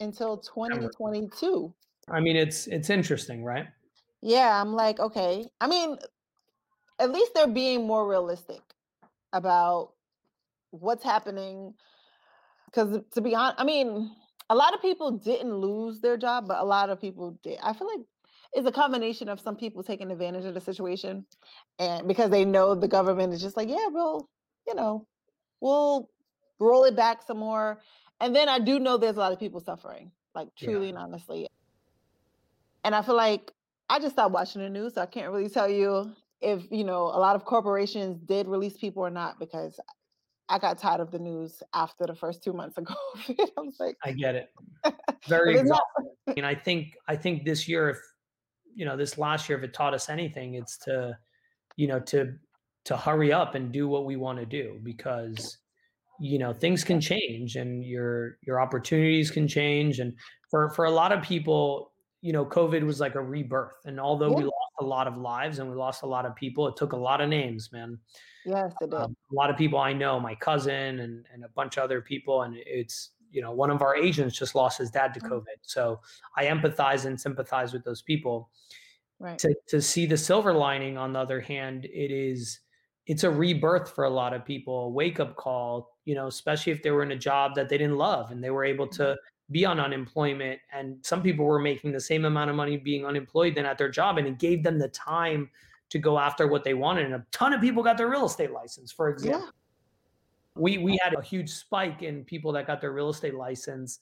until 0.00 0.38
2022. 0.38 1.72
I 2.08 2.20
mean, 2.20 2.36
it's 2.36 2.66
it's 2.66 2.90
interesting, 2.90 3.44
right? 3.44 3.66
Yeah, 4.20 4.60
I'm 4.60 4.72
like, 4.72 5.00
okay. 5.00 5.48
I 5.60 5.66
mean, 5.66 5.96
at 6.98 7.10
least 7.10 7.32
they're 7.34 7.48
being 7.48 7.86
more 7.86 8.08
realistic 8.08 8.60
about 9.32 9.92
what's 10.70 11.04
happening. 11.04 11.74
Because 12.72 13.00
to 13.12 13.20
be 13.20 13.34
honest, 13.34 13.60
I 13.60 13.64
mean, 13.64 14.10
a 14.48 14.54
lot 14.54 14.74
of 14.74 14.80
people 14.80 15.10
didn't 15.10 15.54
lose 15.54 16.00
their 16.00 16.16
job, 16.16 16.48
but 16.48 16.58
a 16.58 16.64
lot 16.64 16.90
of 16.90 17.00
people 17.00 17.38
did. 17.42 17.58
I 17.62 17.72
feel 17.72 17.86
like 17.86 18.06
it's 18.52 18.66
a 18.66 18.72
combination 18.72 19.28
of 19.28 19.40
some 19.40 19.56
people 19.56 19.82
taking 19.82 20.10
advantage 20.10 20.44
of 20.44 20.54
the 20.54 20.60
situation 20.60 21.24
and 21.78 22.06
because 22.06 22.30
they 22.30 22.44
know 22.44 22.74
the 22.74 22.88
government 22.88 23.32
is 23.32 23.40
just 23.40 23.56
like, 23.56 23.68
yeah, 23.68 23.88
well, 23.90 24.28
you 24.66 24.74
know, 24.74 25.06
we'll 25.60 26.08
roll 26.58 26.84
it 26.84 26.94
back 26.96 27.22
some 27.22 27.38
more. 27.38 27.80
And 28.20 28.36
then 28.36 28.48
I 28.48 28.58
do 28.58 28.78
know 28.78 28.96
there's 28.96 29.16
a 29.16 29.20
lot 29.20 29.32
of 29.32 29.40
people 29.40 29.60
suffering, 29.60 30.12
like 30.34 30.48
truly 30.56 30.86
yeah. 30.86 30.90
and 30.90 30.98
honestly. 30.98 31.48
And 32.84 32.94
I 32.94 33.02
feel 33.02 33.16
like 33.16 33.52
I 33.88 33.98
just 33.98 34.14
stopped 34.14 34.32
watching 34.32 34.62
the 34.62 34.68
news, 34.68 34.94
so 34.94 35.02
I 35.02 35.06
can't 35.06 35.32
really 35.32 35.48
tell 35.48 35.68
you 35.68 36.12
if 36.40 36.62
you 36.70 36.84
know 36.84 37.04
a 37.04 37.18
lot 37.18 37.36
of 37.36 37.44
corporations 37.44 38.18
did 38.20 38.48
release 38.48 38.76
people 38.76 39.02
or 39.02 39.10
not 39.10 39.38
because 39.38 39.78
I 40.52 40.58
got 40.58 40.78
tired 40.78 41.00
of 41.00 41.10
the 41.10 41.18
news 41.18 41.62
after 41.72 42.06
the 42.06 42.14
first 42.14 42.44
two 42.44 42.52
months 42.52 42.76
of 42.76 42.84
COVID. 43.16 43.48
I 43.56 43.60
was 43.60 43.80
like, 43.80 43.96
I 44.04 44.12
get 44.12 44.34
it. 44.34 44.50
Very 45.28 45.58
exhausting. 45.58 46.34
and 46.36 46.44
I 46.44 46.54
think 46.54 46.96
I 47.08 47.16
think 47.16 47.44
this 47.44 47.66
year, 47.66 47.88
if 47.88 47.98
you 48.74 48.84
know, 48.84 48.96
this 48.96 49.16
last 49.16 49.48
year, 49.48 49.56
if 49.56 49.64
it 49.64 49.72
taught 49.72 49.94
us 49.94 50.08
anything, 50.08 50.54
it's 50.54 50.76
to, 50.78 51.16
you 51.76 51.88
know, 51.88 52.00
to 52.00 52.34
to 52.84 52.96
hurry 52.96 53.32
up 53.32 53.54
and 53.54 53.72
do 53.72 53.88
what 53.88 54.04
we 54.04 54.16
want 54.16 54.38
to 54.38 54.46
do 54.46 54.78
because 54.82 55.58
you 56.20 56.38
know 56.38 56.52
things 56.52 56.84
can 56.84 57.00
change 57.00 57.56
and 57.56 57.84
your 57.84 58.38
your 58.46 58.60
opportunities 58.60 59.30
can 59.30 59.48
change 59.48 59.98
and 59.98 60.12
for 60.50 60.68
for 60.70 60.84
a 60.84 60.90
lot 60.90 61.10
of 61.12 61.22
people 61.22 61.92
you 62.20 62.32
know 62.32 62.44
covid 62.44 62.84
was 62.84 63.00
like 63.00 63.14
a 63.14 63.20
rebirth 63.20 63.74
and 63.86 63.98
although 63.98 64.30
yeah. 64.30 64.44
we 64.44 64.50
a 64.82 64.86
lot 64.86 65.06
of 65.06 65.16
lives 65.16 65.58
and 65.58 65.68
we 65.70 65.76
lost 65.76 66.02
a 66.02 66.06
lot 66.06 66.26
of 66.26 66.34
people. 66.34 66.68
It 66.68 66.76
took 66.76 66.92
a 66.92 66.96
lot 66.96 67.20
of 67.20 67.28
names 67.28 67.70
man. 67.72 67.98
Yes 68.44 68.72
it 68.80 68.90
did. 68.90 68.94
um, 68.94 69.16
a 69.30 69.34
lot 69.34 69.50
of 69.50 69.56
people 69.56 69.78
i 69.78 69.92
know 69.92 70.18
my 70.18 70.34
cousin 70.34 70.98
and 70.98 71.24
and 71.32 71.44
a 71.44 71.48
bunch 71.50 71.76
of 71.76 71.84
other 71.84 72.00
people 72.00 72.42
and 72.42 72.56
it's 72.58 73.10
you 73.30 73.40
know 73.40 73.52
one 73.52 73.70
of 73.70 73.82
our 73.82 73.94
agents 73.94 74.36
just 74.36 74.56
lost 74.56 74.78
his 74.78 74.90
dad 74.90 75.14
to 75.14 75.20
mm. 75.20 75.30
covid. 75.30 75.58
So 75.62 76.00
i 76.36 76.44
empathize 76.44 77.04
and 77.04 77.20
sympathize 77.20 77.72
with 77.72 77.84
those 77.84 78.02
people. 78.02 78.50
Right. 79.18 79.38
To 79.38 79.54
to 79.68 79.80
see 79.80 80.06
the 80.06 80.16
silver 80.16 80.52
lining 80.52 80.98
on 80.98 81.12
the 81.12 81.20
other 81.20 81.40
hand 81.40 81.84
it 81.84 82.10
is 82.10 82.60
it's 83.06 83.24
a 83.24 83.30
rebirth 83.30 83.90
for 83.90 84.04
a 84.04 84.10
lot 84.10 84.32
of 84.32 84.44
people 84.44 84.86
a 84.86 84.88
wake 84.88 85.20
up 85.20 85.36
call 85.36 85.96
you 86.04 86.14
know 86.14 86.26
especially 86.26 86.72
if 86.72 86.82
they 86.82 86.90
were 86.90 87.04
in 87.04 87.12
a 87.12 87.16
job 87.16 87.54
that 87.54 87.68
they 87.68 87.78
didn't 87.78 87.98
love 87.98 88.32
and 88.32 88.42
they 88.42 88.50
were 88.50 88.64
able 88.64 88.86
to 88.88 89.02
mm-hmm 89.02 89.31
be 89.50 89.64
on 89.64 89.80
unemployment 89.80 90.60
and 90.72 90.96
some 91.02 91.22
people 91.22 91.44
were 91.44 91.58
making 91.58 91.92
the 91.92 92.00
same 92.00 92.24
amount 92.24 92.48
of 92.48 92.56
money 92.56 92.76
being 92.76 93.04
unemployed 93.04 93.54
than 93.54 93.66
at 93.66 93.76
their 93.76 93.88
job 93.88 94.18
and 94.18 94.26
it 94.26 94.38
gave 94.38 94.62
them 94.62 94.78
the 94.78 94.88
time 94.88 95.50
to 95.90 95.98
go 95.98 96.18
after 96.18 96.46
what 96.48 96.64
they 96.64 96.74
wanted 96.74 97.04
and 97.04 97.14
a 97.14 97.24
ton 97.32 97.52
of 97.52 97.60
people 97.60 97.82
got 97.82 97.98
their 97.98 98.08
real 98.08 98.26
estate 98.26 98.52
license 98.52 98.92
for 98.92 99.10
example 99.10 99.40
yeah. 99.40 99.50
we 100.54 100.78
we 100.78 100.98
had 101.02 101.14
a 101.14 101.22
huge 101.22 101.50
spike 101.50 102.02
in 102.02 102.24
people 102.24 102.52
that 102.52 102.66
got 102.66 102.80
their 102.80 102.92
real 102.92 103.10
estate 103.10 103.34
license 103.34 103.98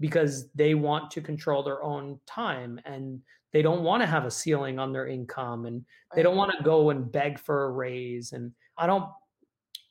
because 0.00 0.48
they 0.54 0.74
want 0.74 1.10
to 1.10 1.20
control 1.20 1.62
their 1.62 1.82
own 1.82 2.18
time 2.26 2.80
and 2.84 3.20
they 3.52 3.62
don't 3.62 3.82
want 3.82 4.02
to 4.02 4.06
have 4.06 4.24
a 4.24 4.30
ceiling 4.30 4.78
on 4.78 4.92
their 4.92 5.06
income 5.06 5.66
and 5.66 5.84
they 6.14 6.22
don't 6.22 6.36
want 6.36 6.52
to 6.56 6.64
go 6.64 6.90
and 6.90 7.12
beg 7.12 7.38
for 7.38 7.64
a 7.64 7.70
raise 7.70 8.32
and 8.32 8.52
i 8.78 8.86
don't 8.86 9.08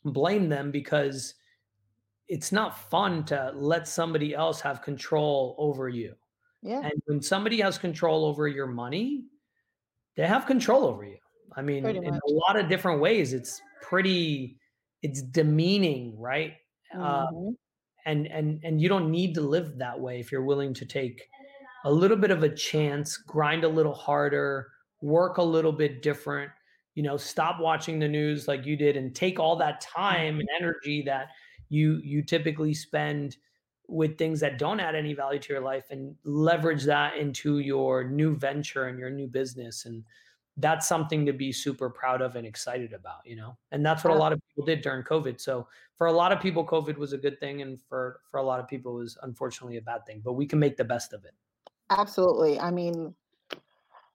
blame 0.03 0.49
them 0.49 0.71
because 0.71 1.35
it's 2.27 2.51
not 2.51 2.89
fun 2.89 3.23
to 3.25 3.51
let 3.55 3.87
somebody 3.87 4.35
else 4.35 4.59
have 4.61 4.81
control 4.81 5.55
over 5.57 5.87
you. 5.89 6.13
Yeah. 6.61 6.81
And 6.81 7.01
when 7.05 7.21
somebody 7.21 7.61
has 7.61 7.77
control 7.77 8.25
over 8.25 8.47
your 8.47 8.67
money, 8.67 9.23
they 10.15 10.27
have 10.27 10.45
control 10.45 10.85
over 10.85 11.05
you. 11.05 11.17
I 11.55 11.61
mean, 11.61 11.85
in 11.85 12.13
a 12.13 12.29
lot 12.29 12.59
of 12.59 12.69
different 12.69 12.99
ways, 12.99 13.33
it's 13.33 13.61
pretty, 13.81 14.59
it's 15.01 15.21
demeaning, 15.21 16.19
right? 16.19 16.53
Uh, 16.93 17.27
mm-hmm. 17.27 17.47
Uh, 17.49 17.51
and 18.05 18.25
and 18.27 18.61
and 18.63 18.81
you 18.81 18.87
don't 18.87 19.11
need 19.11 19.35
to 19.35 19.41
live 19.41 19.77
that 19.77 19.99
way 19.99 20.19
if 20.19 20.31
you're 20.31 20.45
willing 20.45 20.73
to 20.73 20.85
take 20.85 21.27
a 21.83 21.91
little 21.91 22.17
bit 22.17 22.31
of 22.31 22.41
a 22.43 22.49
chance, 22.49 23.17
grind 23.17 23.63
a 23.63 23.67
little 23.67 23.93
harder, 23.93 24.69
work 25.01 25.37
a 25.37 25.43
little 25.43 25.73
bit 25.73 26.01
different. 26.01 26.49
You 26.95 27.03
know, 27.03 27.17
stop 27.17 27.59
watching 27.59 27.99
the 27.99 28.07
news 28.07 28.47
like 28.47 28.65
you 28.65 28.77
did, 28.77 28.95
and 28.95 29.13
take 29.13 29.39
all 29.39 29.57
that 29.57 29.81
time 29.81 30.39
and 30.39 30.47
energy 30.57 31.03
that 31.05 31.27
you 31.69 31.99
you 32.03 32.21
typically 32.21 32.73
spend 32.73 33.37
with 33.87 34.17
things 34.17 34.39
that 34.41 34.57
don't 34.57 34.79
add 34.79 34.95
any 34.95 35.13
value 35.13 35.39
to 35.39 35.53
your 35.53 35.61
life 35.61 35.85
and 35.91 36.15
leverage 36.25 36.83
that 36.83 37.15
into 37.15 37.59
your 37.59 38.03
new 38.03 38.35
venture 38.35 38.85
and 38.85 38.99
your 38.99 39.09
new 39.09 39.27
business 39.27 39.85
and 39.85 40.03
that's 40.57 40.87
something 40.87 41.23
to 41.25 41.31
be 41.31 41.51
super 41.51 41.89
proud 41.89 42.21
of 42.21 42.35
and 42.35 42.45
excited 42.45 42.91
about 42.91 43.19
you 43.25 43.35
know? 43.35 43.57
And 43.71 43.85
that's 43.85 44.03
what 44.03 44.13
a 44.13 44.17
lot 44.17 44.33
of 44.33 44.41
people 44.49 44.65
did 44.65 44.81
during 44.81 45.03
covid. 45.03 45.39
So 45.39 45.67
for 45.97 46.07
a 46.07 46.11
lot 46.11 46.31
of 46.31 46.41
people 46.41 46.65
covid 46.65 46.97
was 46.97 47.13
a 47.13 47.17
good 47.17 47.39
thing 47.39 47.61
and 47.61 47.79
for 47.79 48.21
for 48.29 48.39
a 48.39 48.43
lot 48.43 48.59
of 48.59 48.67
people 48.67 48.97
it 48.97 48.99
was 48.99 49.17
unfortunately 49.23 49.77
a 49.77 49.81
bad 49.81 50.05
thing 50.05 50.21
but 50.23 50.33
we 50.33 50.45
can 50.45 50.59
make 50.59 50.75
the 50.75 50.83
best 50.83 51.13
of 51.13 51.23
it. 51.25 51.33
Absolutely. 51.89 52.59
I 52.59 52.71
mean 52.71 53.15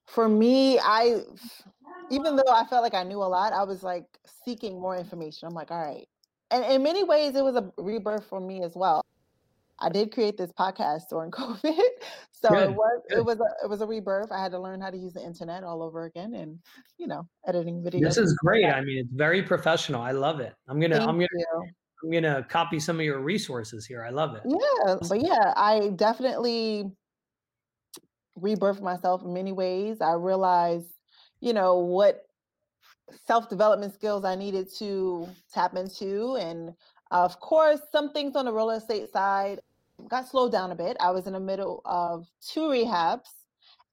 for 0.06 0.28
me 0.28 0.78
i 0.80 1.20
even 2.10 2.34
though 2.34 2.52
i 2.52 2.64
felt 2.64 2.82
like 2.82 2.92
i 2.92 3.04
knew 3.04 3.18
a 3.18 3.24
lot 3.24 3.52
i 3.52 3.62
was 3.62 3.84
like 3.84 4.04
seeking 4.44 4.80
more 4.80 4.96
information. 4.96 5.46
I'm 5.46 5.54
like 5.54 5.70
all 5.70 5.80
right 5.80 6.08
and 6.52 6.64
in 6.72 6.82
many 6.82 7.04
ways, 7.04 7.34
it 7.34 7.42
was 7.42 7.56
a 7.56 7.72
rebirth 7.76 8.26
for 8.28 8.40
me 8.40 8.62
as 8.62 8.72
well. 8.74 9.04
I 9.78 9.88
did 9.88 10.12
create 10.12 10.36
this 10.36 10.52
podcast 10.52 11.02
during 11.10 11.30
COVID, 11.32 11.80
so 12.30 12.48
good, 12.48 12.70
it 12.70 12.74
was 12.74 13.02
good. 13.08 13.18
it 13.18 13.24
was 13.24 13.40
a 13.40 13.64
it 13.64 13.68
was 13.68 13.80
a 13.80 13.86
rebirth. 13.86 14.30
I 14.30 14.40
had 14.42 14.52
to 14.52 14.58
learn 14.58 14.80
how 14.80 14.90
to 14.90 14.96
use 14.96 15.12
the 15.12 15.24
internet 15.24 15.64
all 15.64 15.82
over 15.82 16.04
again, 16.04 16.34
and 16.34 16.58
you 16.98 17.06
know, 17.08 17.26
editing 17.46 17.82
videos. 17.82 18.02
This 18.02 18.18
is 18.18 18.34
great. 18.34 18.66
I 18.66 18.80
mean, 18.82 18.98
it's 18.98 19.12
very 19.12 19.42
professional. 19.42 20.00
I 20.00 20.12
love 20.12 20.40
it. 20.40 20.54
I'm 20.68 20.78
gonna 20.78 20.96
Thank 20.96 21.08
I'm 21.08 21.16
gonna 21.16 21.28
you. 21.32 21.64
I'm 22.04 22.10
gonna 22.10 22.46
copy 22.48 22.80
some 22.80 22.98
of 22.98 23.04
your 23.04 23.20
resources 23.20 23.86
here. 23.86 24.04
I 24.04 24.10
love 24.10 24.36
it. 24.36 24.42
Yeah, 24.46 24.96
but 25.08 25.20
yeah, 25.20 25.52
I 25.56 25.90
definitely 25.96 26.90
rebirthed 28.38 28.82
myself 28.82 29.22
in 29.22 29.32
many 29.32 29.52
ways. 29.52 30.00
I 30.00 30.14
realized, 30.14 30.86
you 31.40 31.52
know, 31.52 31.78
what 31.78 32.22
self 33.26 33.48
development 33.48 33.94
skills 33.94 34.24
I 34.24 34.34
needed 34.34 34.68
to 34.78 35.28
tap 35.52 35.76
into. 35.76 36.36
And 36.36 36.74
of 37.10 37.38
course, 37.40 37.80
some 37.90 38.12
things 38.12 38.36
on 38.36 38.44
the 38.44 38.52
real 38.52 38.70
estate 38.70 39.12
side 39.12 39.60
got 40.08 40.28
slowed 40.28 40.52
down 40.52 40.72
a 40.72 40.74
bit. 40.74 40.96
I 41.00 41.10
was 41.10 41.26
in 41.26 41.32
the 41.34 41.40
middle 41.40 41.82
of 41.84 42.26
two 42.40 42.62
rehabs 42.62 43.28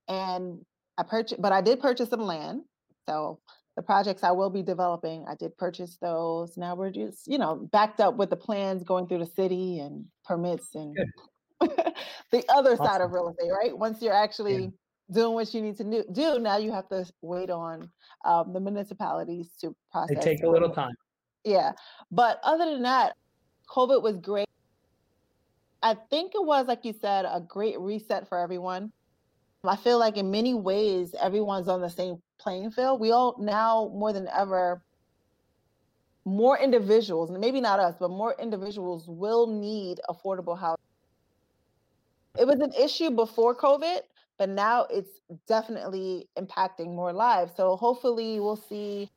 and 0.08 0.65
I 0.97 1.03
purchased, 1.03 1.41
but 1.41 1.51
I 1.51 1.62
did 1.62 1.79
purchase 1.79 2.10
some 2.10 2.21
land. 2.21 2.63
So 3.08 3.39
the 3.75 3.82
projects 3.82 4.23
I 4.23 4.32
will 4.32 4.49
be 4.49 4.62
developing, 4.62 5.25
I 5.27 5.36
did 5.36 5.58
purchase 5.58 5.97
those. 6.01 6.58
Now 6.58 6.75
we're 6.75 6.91
just, 6.91 7.27
you 7.27 7.38
know, 7.38 7.67
backed 7.71 7.99
up 7.99 8.15
with 8.15 8.29
the 8.29 8.36
plans 8.36 8.84
going 8.84 9.08
through 9.08 9.19
the 9.19 9.32
city 9.36 9.79
and 9.79 10.05
permits 10.25 10.75
and 10.75 10.95
the 11.60 12.43
other 12.49 12.73
awesome. 12.73 12.86
side 12.86 13.01
of 13.01 13.12
real 13.12 13.29
estate, 13.29 13.51
right? 13.51 13.77
Once 13.77 14.01
you're 14.01 14.13
actually 14.13 14.63
yeah 14.63 14.69
doing 15.12 15.34
what 15.34 15.54
you 15.54 15.62
need 15.62 15.78
to 15.78 16.06
do. 16.12 16.39
Now 16.39 16.58
you 16.58 16.72
have 16.72 16.88
to 16.89 17.06
wait 17.22 17.50
on 17.50 17.89
um, 18.26 18.54
the 18.54 18.60
municipalities 18.60 19.50
to 19.62 19.76
process. 19.91 20.17
They 20.17 20.22
take 20.22 20.43
a 20.43 20.50
little 20.50 20.69
time. 20.69 20.95
Yeah. 21.43 21.72
But 22.12 22.39
other 22.43 22.65
than 22.65 22.84
that, 22.84 23.15
COVID 23.69 24.02
was 24.02 24.17
great. 24.17 24.48
I 25.82 25.95
think 26.10 26.34
it 26.36 26.43
was, 26.43 26.67
like 26.67 26.84
you 26.84 26.93
said, 26.93 27.26
a 27.26 27.39
great 27.39 27.80
reset 27.80 28.28
for 28.28 28.38
everyone. 28.38 28.91
I 29.64 29.76
feel 29.76 29.99
like 29.99 30.18
in 30.18 30.32
many 30.32 30.53
ways, 30.53 31.16
everyone's 31.20 31.68
on 31.68 31.82
the 31.82 31.89
same 31.89 32.22
playing 32.39 32.72
field. 32.72 32.99
We 32.99 33.12
all 33.12 33.36
now 33.39 33.91
more 33.93 34.14
than 34.14 34.28
ever, 34.36 34.82
more 36.26 36.57
individuals, 36.57 37.30
and 37.30 37.39
maybe 37.39 37.60
not 37.60 37.80
us, 37.80 37.95
but 37.99 38.10
more 38.10 38.36
individuals 38.39 39.05
will 39.07 39.47
need 39.47 39.99
affordable 40.10 40.57
housing. 40.57 40.84
It 42.38 42.45
was 42.45 42.60
an 42.60 42.72
issue 42.74 43.12
before 43.12 43.55
COVID, 43.55 43.99
but 44.40 44.50
now 44.50 44.88
it's 44.90 45.20
definitely 45.48 46.30
impacting 46.38 46.96
more 46.96 47.12
lives. 47.12 47.52
So 47.58 47.76
hopefully 47.76 48.40
we'll 48.40 48.56
see 48.56 49.12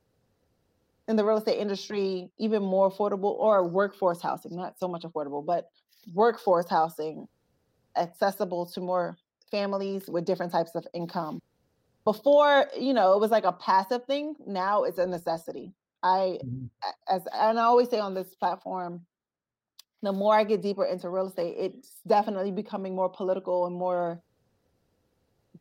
in 1.07 1.15
the 1.15 1.25
real 1.25 1.39
estate 1.39 1.61
industry 1.61 2.29
even 2.39 2.61
more 2.63 2.91
affordable 2.91 3.37
or 3.39 3.67
workforce 3.67 4.21
housing, 4.21 4.57
not 4.57 4.79
so 4.79 4.89
much 4.89 5.03
affordable, 5.03 5.47
but 5.47 5.69
workforce 6.13 6.69
housing 6.69 7.29
accessible 7.97 8.67
to 8.67 8.81
more 8.81 9.17
families 9.51 10.09
with 10.09 10.25
different 10.25 10.51
types 10.51 10.75
of 10.75 10.87
income. 10.93 11.41
Before, 12.05 12.67
you 12.77 12.93
know, 12.93 13.15
it 13.15 13.21
was 13.21 13.31
like 13.31 13.45
a 13.45 13.53
passive 13.53 14.05
thing. 14.07 14.35
Now 14.45 14.83
it's 14.83 14.99
a 14.99 15.07
necessity. 15.07 15.73
I, 16.03 16.41
mm-hmm. 16.45 16.67
as 17.09 17.23
and 17.33 17.61
I 17.61 17.63
always 17.63 17.89
say 17.89 18.01
on 18.01 18.15
this 18.15 18.35
platform, 18.35 19.07
the 20.03 20.13
more 20.13 20.35
I 20.35 20.43
get 20.43 20.63
deeper 20.63 20.85
into 20.85 21.09
real 21.11 21.29
estate, 21.29 21.55
it's 21.57 22.01
definitely 22.09 22.51
becoming 22.51 22.97
more 22.97 23.09
political 23.09 23.67
and 23.67 23.77
more 23.77 24.21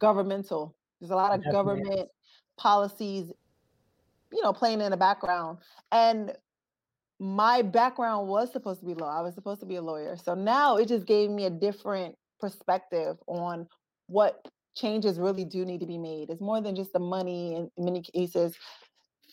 governmental. 0.01 0.75
There's 0.99 1.11
a 1.11 1.15
lot 1.15 1.33
of 1.33 1.43
government 1.51 2.09
policies, 2.57 3.31
you 4.33 4.41
know, 4.41 4.51
playing 4.51 4.81
in 4.81 4.91
the 4.91 4.97
background. 4.97 5.59
And 5.91 6.33
my 7.19 7.61
background 7.61 8.27
was 8.27 8.51
supposed 8.51 8.81
to 8.81 8.85
be 8.85 8.95
law. 8.95 9.17
I 9.17 9.21
was 9.21 9.35
supposed 9.35 9.61
to 9.61 9.65
be 9.65 9.75
a 9.75 9.81
lawyer. 9.81 10.17
So 10.17 10.33
now 10.33 10.77
it 10.77 10.87
just 10.87 11.05
gave 11.05 11.29
me 11.29 11.45
a 11.45 11.49
different 11.49 12.15
perspective 12.39 13.17
on 13.27 13.67
what 14.07 14.47
changes 14.75 15.19
really 15.19 15.45
do 15.45 15.63
need 15.65 15.79
to 15.79 15.85
be 15.85 15.97
made. 15.97 16.29
It's 16.29 16.41
more 16.41 16.61
than 16.61 16.75
just 16.75 16.93
the 16.93 16.99
money 16.99 17.55
in 17.55 17.69
many 17.77 18.01
cases. 18.01 18.55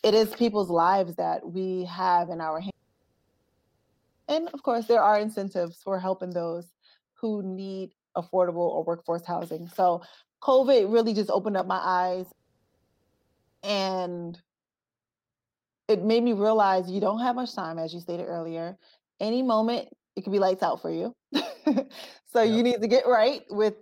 It 0.03 0.13
is 0.13 0.29
people's 0.29 0.69
lives 0.69 1.15
that 1.15 1.45
we 1.45 1.85
have 1.85 2.29
in 2.29 2.39
our 2.41 2.59
hands. 2.59 2.71
And 4.27 4.47
of 4.49 4.61
course, 4.61 4.85
there 4.85 5.01
are 5.01 5.19
incentives 5.19 5.81
for 5.83 5.99
helping 5.99 6.29
those 6.29 6.67
who 7.15 7.41
need 7.43 7.91
affordable 8.15 8.57
or 8.57 8.83
workforce 8.83 9.25
housing. 9.25 9.67
So 9.75 10.01
COVID 10.41 10.91
really 10.91 11.13
just 11.13 11.29
opened 11.29 11.57
up 11.57 11.67
my 11.67 11.79
eyes 11.81 12.25
and 13.63 14.39
it 15.87 16.03
made 16.03 16.23
me 16.23 16.33
realize 16.33 16.89
you 16.89 17.01
don't 17.01 17.19
have 17.19 17.35
much 17.35 17.53
time, 17.55 17.79
as 17.79 17.93
you 17.93 17.99
stated 17.99 18.25
earlier. 18.25 18.77
Any 19.19 19.41
moment, 19.41 19.89
it 20.15 20.23
could 20.23 20.31
be 20.31 20.39
lights 20.39 20.63
out 20.63 20.81
for 20.81 20.91
you. 20.91 21.13
so 22.31 22.41
you 22.41 22.63
need 22.63 22.81
to 22.81 22.87
get 22.87 23.05
right 23.07 23.41
with 23.49 23.73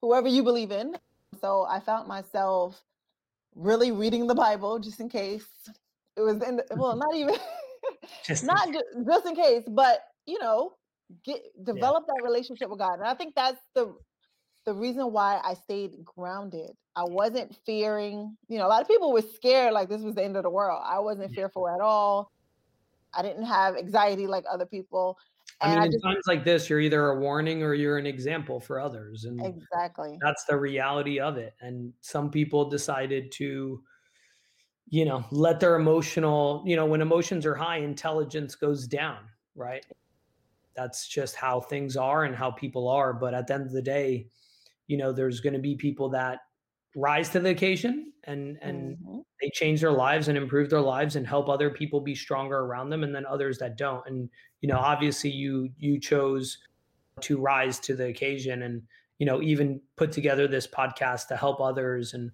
whoever 0.00 0.28
you 0.28 0.42
believe 0.42 0.70
in. 0.70 0.94
So 1.40 1.66
I 1.68 1.80
found 1.80 2.08
myself 2.08 2.80
really 3.54 3.90
reading 3.90 4.26
the 4.26 4.34
Bible 4.34 4.78
just 4.78 5.00
in 5.00 5.08
case 5.08 5.46
it 6.16 6.20
was 6.20 6.42
in 6.42 6.56
the, 6.56 6.64
well, 6.76 6.96
not 6.96 7.14
even 7.14 7.34
just 8.24 8.44
not 8.44 8.72
just, 8.72 8.84
just 9.06 9.26
in 9.26 9.34
case, 9.34 9.64
but 9.66 10.00
you 10.26 10.38
know, 10.38 10.74
get 11.24 11.42
develop 11.64 12.04
yeah. 12.06 12.14
that 12.16 12.24
relationship 12.24 12.70
with 12.70 12.78
God. 12.78 13.00
And 13.00 13.08
I 13.08 13.14
think 13.14 13.34
that's 13.34 13.60
the 13.74 13.94
the 14.68 14.74
reason 14.74 15.12
why 15.12 15.40
I 15.42 15.54
stayed 15.54 16.04
grounded. 16.04 16.72
I 16.94 17.02
wasn't 17.02 17.56
fearing, 17.64 18.36
you 18.48 18.58
know, 18.58 18.66
a 18.66 18.68
lot 18.68 18.82
of 18.82 18.86
people 18.86 19.14
were 19.14 19.22
scared 19.22 19.72
like 19.72 19.88
this 19.88 20.02
was 20.02 20.14
the 20.14 20.22
end 20.22 20.36
of 20.36 20.42
the 20.42 20.50
world. 20.50 20.82
I 20.84 20.98
wasn't 20.98 21.30
yeah. 21.30 21.36
fearful 21.36 21.66
at 21.70 21.80
all. 21.80 22.30
I 23.14 23.22
didn't 23.22 23.46
have 23.46 23.76
anxiety 23.78 24.26
like 24.26 24.44
other 24.52 24.66
people. 24.66 25.16
I 25.62 25.70
mean, 25.70 25.78
I 25.78 25.86
in 25.86 25.92
just, 25.92 26.04
times 26.04 26.24
like 26.26 26.44
this, 26.44 26.68
you're 26.68 26.80
either 26.80 27.12
a 27.12 27.18
warning 27.18 27.62
or 27.62 27.72
you're 27.72 27.96
an 27.96 28.04
example 28.04 28.60
for 28.60 28.78
others. 28.78 29.24
And 29.24 29.40
exactly 29.42 30.18
that's 30.20 30.44
the 30.44 30.58
reality 30.58 31.18
of 31.18 31.38
it. 31.38 31.54
And 31.62 31.94
some 32.02 32.30
people 32.30 32.68
decided 32.68 33.32
to, 33.32 33.82
you 34.90 35.04
know, 35.06 35.24
let 35.30 35.60
their 35.60 35.76
emotional, 35.76 36.62
you 36.66 36.76
know, 36.76 36.84
when 36.84 37.00
emotions 37.00 37.46
are 37.46 37.54
high, 37.54 37.78
intelligence 37.78 38.54
goes 38.54 38.86
down, 38.86 39.20
right? 39.54 39.86
That's 40.76 41.08
just 41.08 41.36
how 41.36 41.58
things 41.58 41.96
are 41.96 42.24
and 42.24 42.36
how 42.36 42.50
people 42.50 42.86
are. 42.86 43.14
But 43.14 43.32
at 43.32 43.46
the 43.46 43.54
end 43.54 43.64
of 43.64 43.72
the 43.72 43.80
day, 43.80 44.26
you 44.88 44.96
know, 44.96 45.12
there's 45.12 45.40
going 45.40 45.52
to 45.52 45.60
be 45.60 45.76
people 45.76 46.10
that 46.10 46.40
rise 46.96 47.28
to 47.30 47.40
the 47.40 47.50
occasion 47.50 48.12
and 48.24 48.58
and 48.60 48.96
mm-hmm. 48.96 49.18
they 49.40 49.50
change 49.50 49.80
their 49.80 49.92
lives 49.92 50.28
and 50.28 50.36
improve 50.36 50.68
their 50.70 50.80
lives 50.80 51.16
and 51.16 51.26
help 51.26 51.48
other 51.48 51.70
people 51.70 52.00
be 52.00 52.14
stronger 52.14 52.58
around 52.58 52.90
them 52.90 53.04
and 53.04 53.14
then 53.14 53.26
others 53.26 53.58
that 53.58 53.76
don't 53.76 54.02
and 54.06 54.28
you 54.62 54.68
know 54.68 54.78
obviously 54.78 55.30
you 55.30 55.68
you 55.78 56.00
chose 56.00 56.58
to 57.20 57.38
rise 57.38 57.78
to 57.78 57.94
the 57.94 58.06
occasion 58.06 58.62
and 58.62 58.82
you 59.18 59.26
know 59.26 59.40
even 59.42 59.80
put 59.96 60.10
together 60.10 60.48
this 60.48 60.66
podcast 60.66 61.28
to 61.28 61.36
help 61.36 61.60
others 61.60 62.14
and 62.14 62.30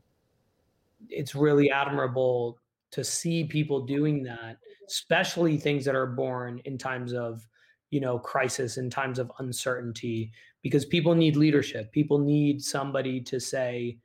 it's 1.10 1.34
really 1.34 1.70
admirable 1.70 2.58
to 2.90 3.02
see 3.02 3.44
people 3.44 3.84
doing 3.84 4.22
that 4.22 4.56
especially 4.88 5.56
things 5.56 5.84
that 5.84 5.96
are 5.96 6.06
born 6.06 6.60
in 6.64 6.78
times 6.78 7.12
of 7.12 7.46
you 7.90 8.00
know 8.00 8.18
crisis 8.18 8.76
in 8.76 8.88
times 8.88 9.18
of 9.18 9.30
uncertainty 9.40 10.32
because 10.64 10.84
people 10.84 11.14
need 11.14 11.36
leadership. 11.36 11.92
People 11.92 12.18
need 12.18 12.60
somebody 12.60 13.20
to 13.20 13.38
say 13.38 13.98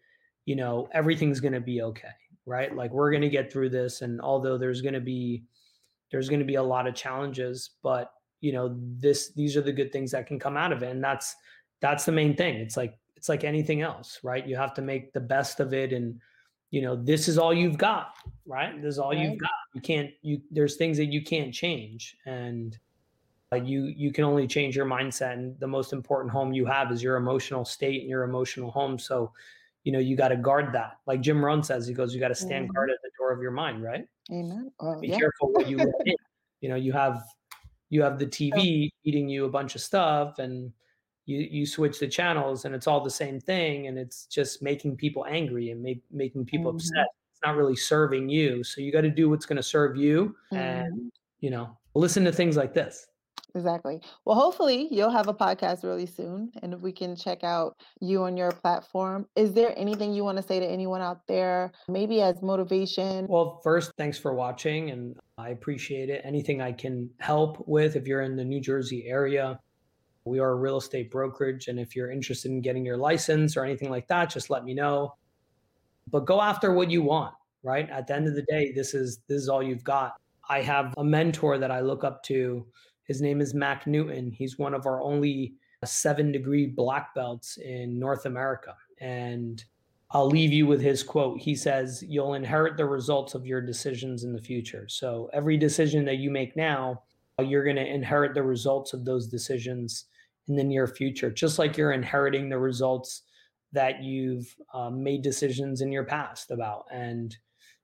you 0.45 0.55
know 0.55 0.88
everything's 0.93 1.39
going 1.39 1.53
to 1.53 1.60
be 1.60 1.82
okay 1.82 2.14
right? 2.49 2.76
Like 2.76 2.91
we're 2.91 3.12
going 3.12 3.22
to 3.22 3.30
get 3.30 3.51
through 3.53 3.70
this 3.70 4.01
and 4.01 4.20
although 4.20 4.57
there's 4.57 4.82
going 4.82 4.95
to 4.95 4.99
be 4.99 5.43
there's 6.12 6.28
going 6.28 6.39
to 6.39 6.45
be 6.45 6.55
a 6.55 6.64
lot 6.64 6.88
of 6.88 6.95
challenges 6.95 7.72
but 7.84 8.12
you 8.41 8.51
know 8.51 8.76
this 8.97 9.32
these 9.34 9.55
are 9.55 9.62
the 9.62 9.72
good 9.72 9.91
things 9.91 10.12
that 10.12 10.26
can 10.26 10.39
come 10.39 10.57
out 10.57 10.72
of 10.72 10.82
it 10.82 10.89
and 10.89 11.03
that's 11.03 11.36
that's 11.82 12.05
the 12.05 12.12
main 12.12 12.36
thing. 12.36 12.55
It's 12.55 12.76
like 12.76 12.97
it's 13.16 13.30
like 13.30 13.43
anything 13.43 13.82
else 13.82 14.20
right? 14.24 14.45
You 14.45 14.55
have 14.55 14.74
to 14.76 14.82
make 14.82 15.14
the 15.14 15.20
best 15.20 15.60
of 15.60 15.74
it 15.74 15.93
and 15.93 16.20
you 16.72 16.82
know 16.82 16.95
this 16.95 17.28
is 17.28 17.38
all 17.38 17.53
you've 17.53 17.78
got 17.78 18.14
right? 18.47 18.82
This 18.82 18.93
is 18.93 18.99
all 18.99 19.12
right. 19.12 19.20
you've 19.20 19.38
got. 19.38 19.51
You 19.76 19.82
can't 19.82 20.10
you 20.24 20.41
there's 20.49 20.76
things 20.78 20.97
that 20.97 21.14
you 21.14 21.22
can't 21.22 21.53
change 21.53 22.18
and 22.26 22.78
you 23.57 23.85
you 23.85 24.11
can 24.11 24.23
only 24.23 24.47
change 24.47 24.75
your 24.75 24.85
mindset 24.85 25.33
and 25.33 25.59
the 25.59 25.67
most 25.67 25.91
important 25.91 26.31
home 26.31 26.53
you 26.53 26.65
have 26.65 26.91
is 26.91 27.01
your 27.01 27.17
emotional 27.17 27.65
state 27.65 28.01
and 28.01 28.09
your 28.09 28.23
emotional 28.23 28.69
home. 28.69 28.99
So 28.99 29.31
you 29.83 29.91
know 29.91 29.99
you 29.99 30.15
got 30.15 30.27
to 30.27 30.37
guard 30.37 30.71
that. 30.73 30.97
Like 31.07 31.21
jim 31.21 31.43
rohn 31.43 31.63
says 31.63 31.87
he 31.87 31.93
goes 31.93 32.13
you 32.13 32.19
got 32.19 32.27
to 32.27 32.35
stand 32.35 32.65
mm-hmm. 32.65 32.75
guard 32.75 32.91
at 32.91 32.97
the 33.01 33.09
door 33.17 33.31
of 33.31 33.41
your 33.41 33.51
mind 33.51 33.81
right? 33.81 34.05
Amen. 34.31 34.71
Be 35.01 35.07
yeah. 35.07 35.17
careful 35.17 35.51
what 35.51 35.67
you 35.67 35.77
let 35.77 35.87
in. 36.05 36.15
You 36.61 36.69
know 36.69 36.75
you 36.75 36.91
have 36.91 37.23
you 37.89 38.03
have 38.03 38.19
the 38.19 38.27
tv 38.27 38.89
feeding 39.03 39.27
you 39.27 39.45
a 39.45 39.49
bunch 39.49 39.73
of 39.73 39.81
stuff 39.81 40.37
and 40.37 40.71
you 41.25 41.39
you 41.39 41.65
switch 41.65 41.99
the 41.99 42.07
channels 42.07 42.65
and 42.65 42.75
it's 42.75 42.85
all 42.85 43.03
the 43.03 43.09
same 43.09 43.39
thing 43.39 43.87
and 43.87 43.97
it's 43.97 44.25
just 44.25 44.61
making 44.61 44.95
people 44.95 45.25
angry 45.27 45.71
and 45.71 45.81
make, 45.81 46.03
making 46.11 46.45
people 46.45 46.71
mm-hmm. 46.71 46.77
upset. 46.77 47.07
It's 47.31 47.41
not 47.43 47.55
really 47.55 47.75
serving 47.75 48.29
you. 48.29 48.63
So 48.63 48.81
you 48.81 48.91
got 48.91 49.01
to 49.01 49.09
do 49.09 49.29
what's 49.29 49.45
going 49.45 49.57
to 49.57 49.63
serve 49.63 49.97
you 49.97 50.35
mm-hmm. 50.53 50.57
and 50.57 51.11
you 51.39 51.49
know 51.49 51.75
listen 51.95 52.23
to 52.25 52.31
things 52.31 52.55
like 52.55 52.75
this 52.75 53.07
Exactly. 53.55 53.99
Well, 54.25 54.35
hopefully 54.35 54.87
you'll 54.91 55.09
have 55.09 55.27
a 55.27 55.33
podcast 55.33 55.83
really 55.83 56.05
soon 56.05 56.51
and 56.61 56.81
we 56.81 56.91
can 56.91 57.15
check 57.15 57.43
out 57.43 57.75
you 57.99 58.23
on 58.23 58.37
your 58.37 58.51
platform. 58.51 59.25
Is 59.35 59.53
there 59.53 59.73
anything 59.77 60.13
you 60.13 60.23
want 60.23 60.37
to 60.37 60.43
say 60.43 60.59
to 60.59 60.65
anyone 60.65 61.01
out 61.01 61.25
there, 61.27 61.71
maybe 61.87 62.21
as 62.21 62.41
motivation? 62.41 63.25
Well, 63.27 63.59
first, 63.63 63.91
thanks 63.97 64.17
for 64.17 64.33
watching 64.33 64.91
and 64.91 65.15
I 65.37 65.49
appreciate 65.49 66.09
it. 66.09 66.21
Anything 66.23 66.61
I 66.61 66.71
can 66.71 67.09
help 67.19 67.67
with 67.67 67.95
if 67.95 68.07
you're 68.07 68.21
in 68.21 68.35
the 68.35 68.45
New 68.45 68.61
Jersey 68.61 69.05
area, 69.07 69.59
we 70.25 70.39
are 70.39 70.51
a 70.51 70.55
real 70.55 70.77
estate 70.77 71.09
brokerage. 71.09 71.67
And 71.67 71.79
if 71.79 71.95
you're 71.95 72.11
interested 72.11 72.51
in 72.51 72.61
getting 72.61 72.85
your 72.85 72.97
license 72.97 73.57
or 73.57 73.65
anything 73.65 73.89
like 73.89 74.07
that, 74.09 74.29
just 74.29 74.49
let 74.49 74.63
me 74.63 74.73
know. 74.73 75.15
But 76.11 76.25
go 76.25 76.41
after 76.41 76.73
what 76.73 76.91
you 76.91 77.01
want, 77.01 77.33
right? 77.63 77.89
At 77.89 78.07
the 78.07 78.15
end 78.15 78.27
of 78.27 78.35
the 78.35 78.43
day, 78.43 78.71
this 78.73 78.93
is 78.93 79.19
this 79.27 79.41
is 79.41 79.49
all 79.49 79.63
you've 79.63 79.83
got. 79.83 80.13
I 80.49 80.61
have 80.61 80.93
a 80.97 81.03
mentor 81.03 81.57
that 81.59 81.71
I 81.71 81.79
look 81.81 82.03
up 82.03 82.23
to 82.23 82.65
his 83.10 83.22
name 83.22 83.41
is 83.41 83.55
Mac 83.55 83.88
Newton. 83.88 84.32
He's 84.32 84.60
one 84.60 84.76
of 84.76 84.86
our 84.86 85.01
only 85.01 85.55
seven 85.84 86.32
degree 86.32 86.68
black 86.68 87.16
belts 87.16 87.57
in 87.57 87.97
North 87.97 88.28
America. 88.28 88.76
And 89.01 89.64
I'll 90.12 90.28
leave 90.28 90.53
you 90.53 90.68
with 90.68 90.80
his 90.80 91.01
quote. 91.01 91.41
He 91.41 91.55
says, 91.55 92.03
You'll 92.07 92.36
inherit 92.36 92.78
the 92.78 92.86
results 92.86 93.34
of 93.34 93.47
your 93.47 93.62
decisions 93.62 94.26
in 94.26 94.32
the 94.32 94.41
future. 94.41 94.88
So 94.88 95.28
every 95.34 95.57
decision 95.57 96.05
that 96.05 96.18
you 96.18 96.30
make 96.30 96.55
now, 96.55 97.01
you're 97.39 97.64
going 97.64 97.78
to 97.78 97.86
inherit 97.86 98.36
the 98.36 98.43
results 98.43 98.93
of 98.93 99.05
those 99.05 99.28
decisions 99.28 100.05
in 100.47 100.55
the 100.55 100.64
near 100.64 100.86
future, 100.86 101.32
just 101.32 101.57
like 101.57 101.78
you're 101.78 101.93
inheriting 101.93 102.47
the 102.47 102.60
results 102.60 103.24
that 103.72 104.03
you've 104.03 104.55
um, 104.72 105.01
made 105.01 105.24
decisions 105.24 105.82
in 105.82 105.91
your 105.91 106.03
past 106.03 106.51
about. 106.51 106.86
And, 106.91 107.36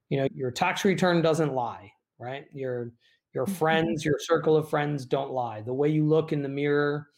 you 0.10 0.20
know, 0.20 0.28
your 0.36 0.52
tax 0.52 0.86
return 0.86 1.24
doesn't 1.24 1.54
lie, 1.54 1.92
right? 2.20 2.46
Your 2.54 2.92
your 3.36 3.46
mm-hmm. 3.46 3.54
friends, 3.54 4.06
your 4.06 4.18
circle 4.20 4.56
of 4.56 4.70
friends 4.70 5.06
don't 5.06 5.32
lie. 5.32 5.62
The 5.62 5.74
way 5.74 5.90
you 5.90 6.08
look 6.08 6.32
in 6.32 6.42
the 6.42 6.50
mirror, 6.50 7.10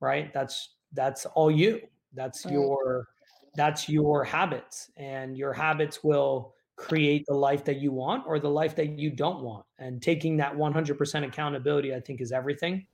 right? 0.00 0.32
That's 0.34 0.74
that's 0.92 1.24
all 1.26 1.50
you. 1.50 1.80
That's 2.12 2.44
right. 2.44 2.54
your 2.54 3.08
that's 3.54 3.88
your 3.88 4.24
habits 4.24 4.90
and 4.96 5.36
your 5.36 5.52
habits 5.52 6.04
will 6.04 6.54
create 6.76 7.24
the 7.26 7.34
life 7.34 7.64
that 7.64 7.76
you 7.76 7.92
want 7.92 8.24
or 8.26 8.38
the 8.38 8.50
life 8.50 8.74
that 8.76 8.98
you 8.98 9.10
don't 9.10 9.42
want. 9.42 9.64
And 9.78 10.00
taking 10.00 10.36
that 10.38 10.54
100% 10.54 11.26
accountability 11.26 11.94
I 11.94 12.00
think 12.00 12.20
is 12.20 12.32
everything. 12.32 12.86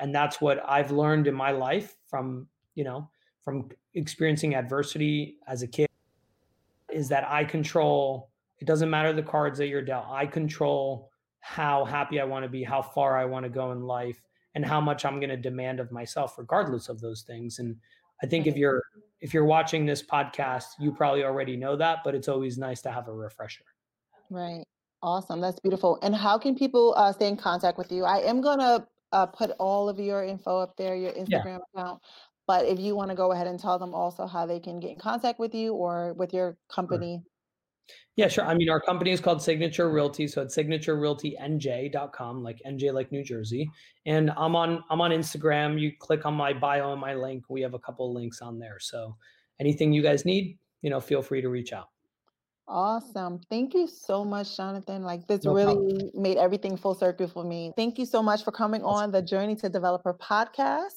And 0.00 0.14
that's 0.14 0.40
what 0.40 0.62
I've 0.68 0.90
learned 0.90 1.26
in 1.26 1.34
my 1.34 1.50
life 1.50 1.96
from, 2.06 2.46
you 2.74 2.84
know, 2.84 3.08
from 3.42 3.68
experiencing 3.94 4.54
adversity 4.54 5.36
as 5.46 5.62
a 5.62 5.66
kid 5.66 5.88
is 6.92 7.08
that 7.08 7.28
I 7.28 7.44
control 7.44 8.30
it 8.58 8.66
doesn't 8.66 8.90
matter 8.90 9.12
the 9.12 9.22
cards 9.22 9.58
that 9.58 9.68
you're 9.68 9.82
dealt. 9.82 10.06
I 10.08 10.26
control 10.26 11.10
how 11.40 11.84
happy 11.84 12.20
I 12.20 12.24
want 12.24 12.44
to 12.44 12.48
be, 12.48 12.62
how 12.62 12.82
far 12.82 13.16
I 13.16 13.24
want 13.24 13.44
to 13.44 13.50
go 13.50 13.72
in 13.72 13.82
life, 13.82 14.20
and 14.54 14.64
how 14.64 14.80
much 14.80 15.04
I'm 15.04 15.20
going 15.20 15.30
to 15.30 15.36
demand 15.36 15.80
of 15.80 15.92
myself, 15.92 16.38
regardless 16.38 16.88
of 16.88 17.00
those 17.00 17.22
things. 17.22 17.58
And 17.58 17.76
I 18.22 18.26
think 18.26 18.46
if 18.46 18.56
you're 18.56 18.82
if 19.20 19.34
you're 19.34 19.44
watching 19.44 19.86
this 19.86 20.02
podcast, 20.02 20.64
you 20.78 20.92
probably 20.92 21.24
already 21.24 21.56
know 21.56 21.76
that, 21.76 21.98
but 22.04 22.14
it's 22.14 22.28
always 22.28 22.58
nice 22.58 22.80
to 22.82 22.90
have 22.90 23.08
a 23.08 23.12
refresher. 23.12 23.64
Right. 24.30 24.64
Awesome. 25.02 25.40
That's 25.40 25.60
beautiful. 25.60 25.98
And 26.02 26.14
how 26.14 26.38
can 26.38 26.54
people 26.54 26.94
uh, 26.96 27.12
stay 27.12 27.28
in 27.28 27.36
contact 27.36 27.78
with 27.78 27.90
you? 27.92 28.04
I 28.04 28.18
am 28.18 28.40
going 28.40 28.58
to 28.58 28.86
uh, 29.12 29.26
put 29.26 29.50
all 29.58 29.88
of 29.88 29.98
your 29.98 30.24
info 30.24 30.58
up 30.58 30.76
there, 30.76 30.94
your 30.94 31.12
Instagram 31.12 31.60
yeah. 31.74 31.82
account. 31.82 32.02
But 32.46 32.66
if 32.66 32.78
you 32.78 32.96
want 32.96 33.10
to 33.10 33.16
go 33.16 33.32
ahead 33.32 33.46
and 33.46 33.60
tell 33.60 33.78
them 33.78 33.94
also 33.94 34.26
how 34.26 34.46
they 34.46 34.58
can 34.58 34.80
get 34.80 34.90
in 34.90 34.98
contact 34.98 35.38
with 35.38 35.54
you 35.54 35.74
or 35.74 36.14
with 36.14 36.32
your 36.32 36.56
company. 36.68 37.22
Yeah, 38.16 38.28
sure. 38.28 38.44
I 38.44 38.54
mean, 38.54 38.68
our 38.68 38.80
company 38.80 39.12
is 39.12 39.20
called 39.20 39.40
Signature 39.40 39.90
Realty, 39.90 40.26
so 40.26 40.42
it's 40.42 40.56
signaturerealtynj.com, 40.56 42.42
like 42.42 42.60
NJ 42.66 42.92
like 42.92 43.12
New 43.12 43.22
Jersey. 43.22 43.70
And 44.06 44.30
I'm 44.36 44.56
on 44.56 44.82
I'm 44.90 45.00
on 45.00 45.12
Instagram. 45.12 45.80
You 45.80 45.92
click 45.98 46.26
on 46.26 46.34
my 46.34 46.52
bio 46.52 46.92
and 46.92 47.00
my 47.00 47.14
link. 47.14 47.44
We 47.48 47.60
have 47.62 47.74
a 47.74 47.78
couple 47.78 48.08
of 48.08 48.14
links 48.14 48.42
on 48.42 48.58
there. 48.58 48.78
So 48.80 49.16
anything 49.60 49.92
you 49.92 50.02
guys 50.02 50.24
need, 50.24 50.58
you 50.82 50.90
know, 50.90 51.00
feel 51.00 51.22
free 51.22 51.40
to 51.42 51.48
reach 51.48 51.72
out. 51.72 51.88
Awesome. 52.66 53.40
Thank 53.48 53.72
you 53.72 53.86
so 53.86 54.24
much, 54.24 54.54
Jonathan. 54.56 55.02
Like 55.02 55.26
this 55.26 55.44
No 55.44 55.54
really 55.54 56.10
made 56.14 56.36
everything 56.36 56.76
full 56.76 56.94
circle 56.94 57.26
for 57.26 57.42
me. 57.42 57.72
Thank 57.76 57.98
you 57.98 58.04
so 58.04 58.22
much 58.22 58.44
for 58.44 58.52
coming 58.52 58.82
Awesome. 58.82 59.04
on 59.04 59.10
the 59.10 59.22
Journey 59.22 59.56
to 59.56 59.70
Developer 59.70 60.12
podcast. 60.12 60.96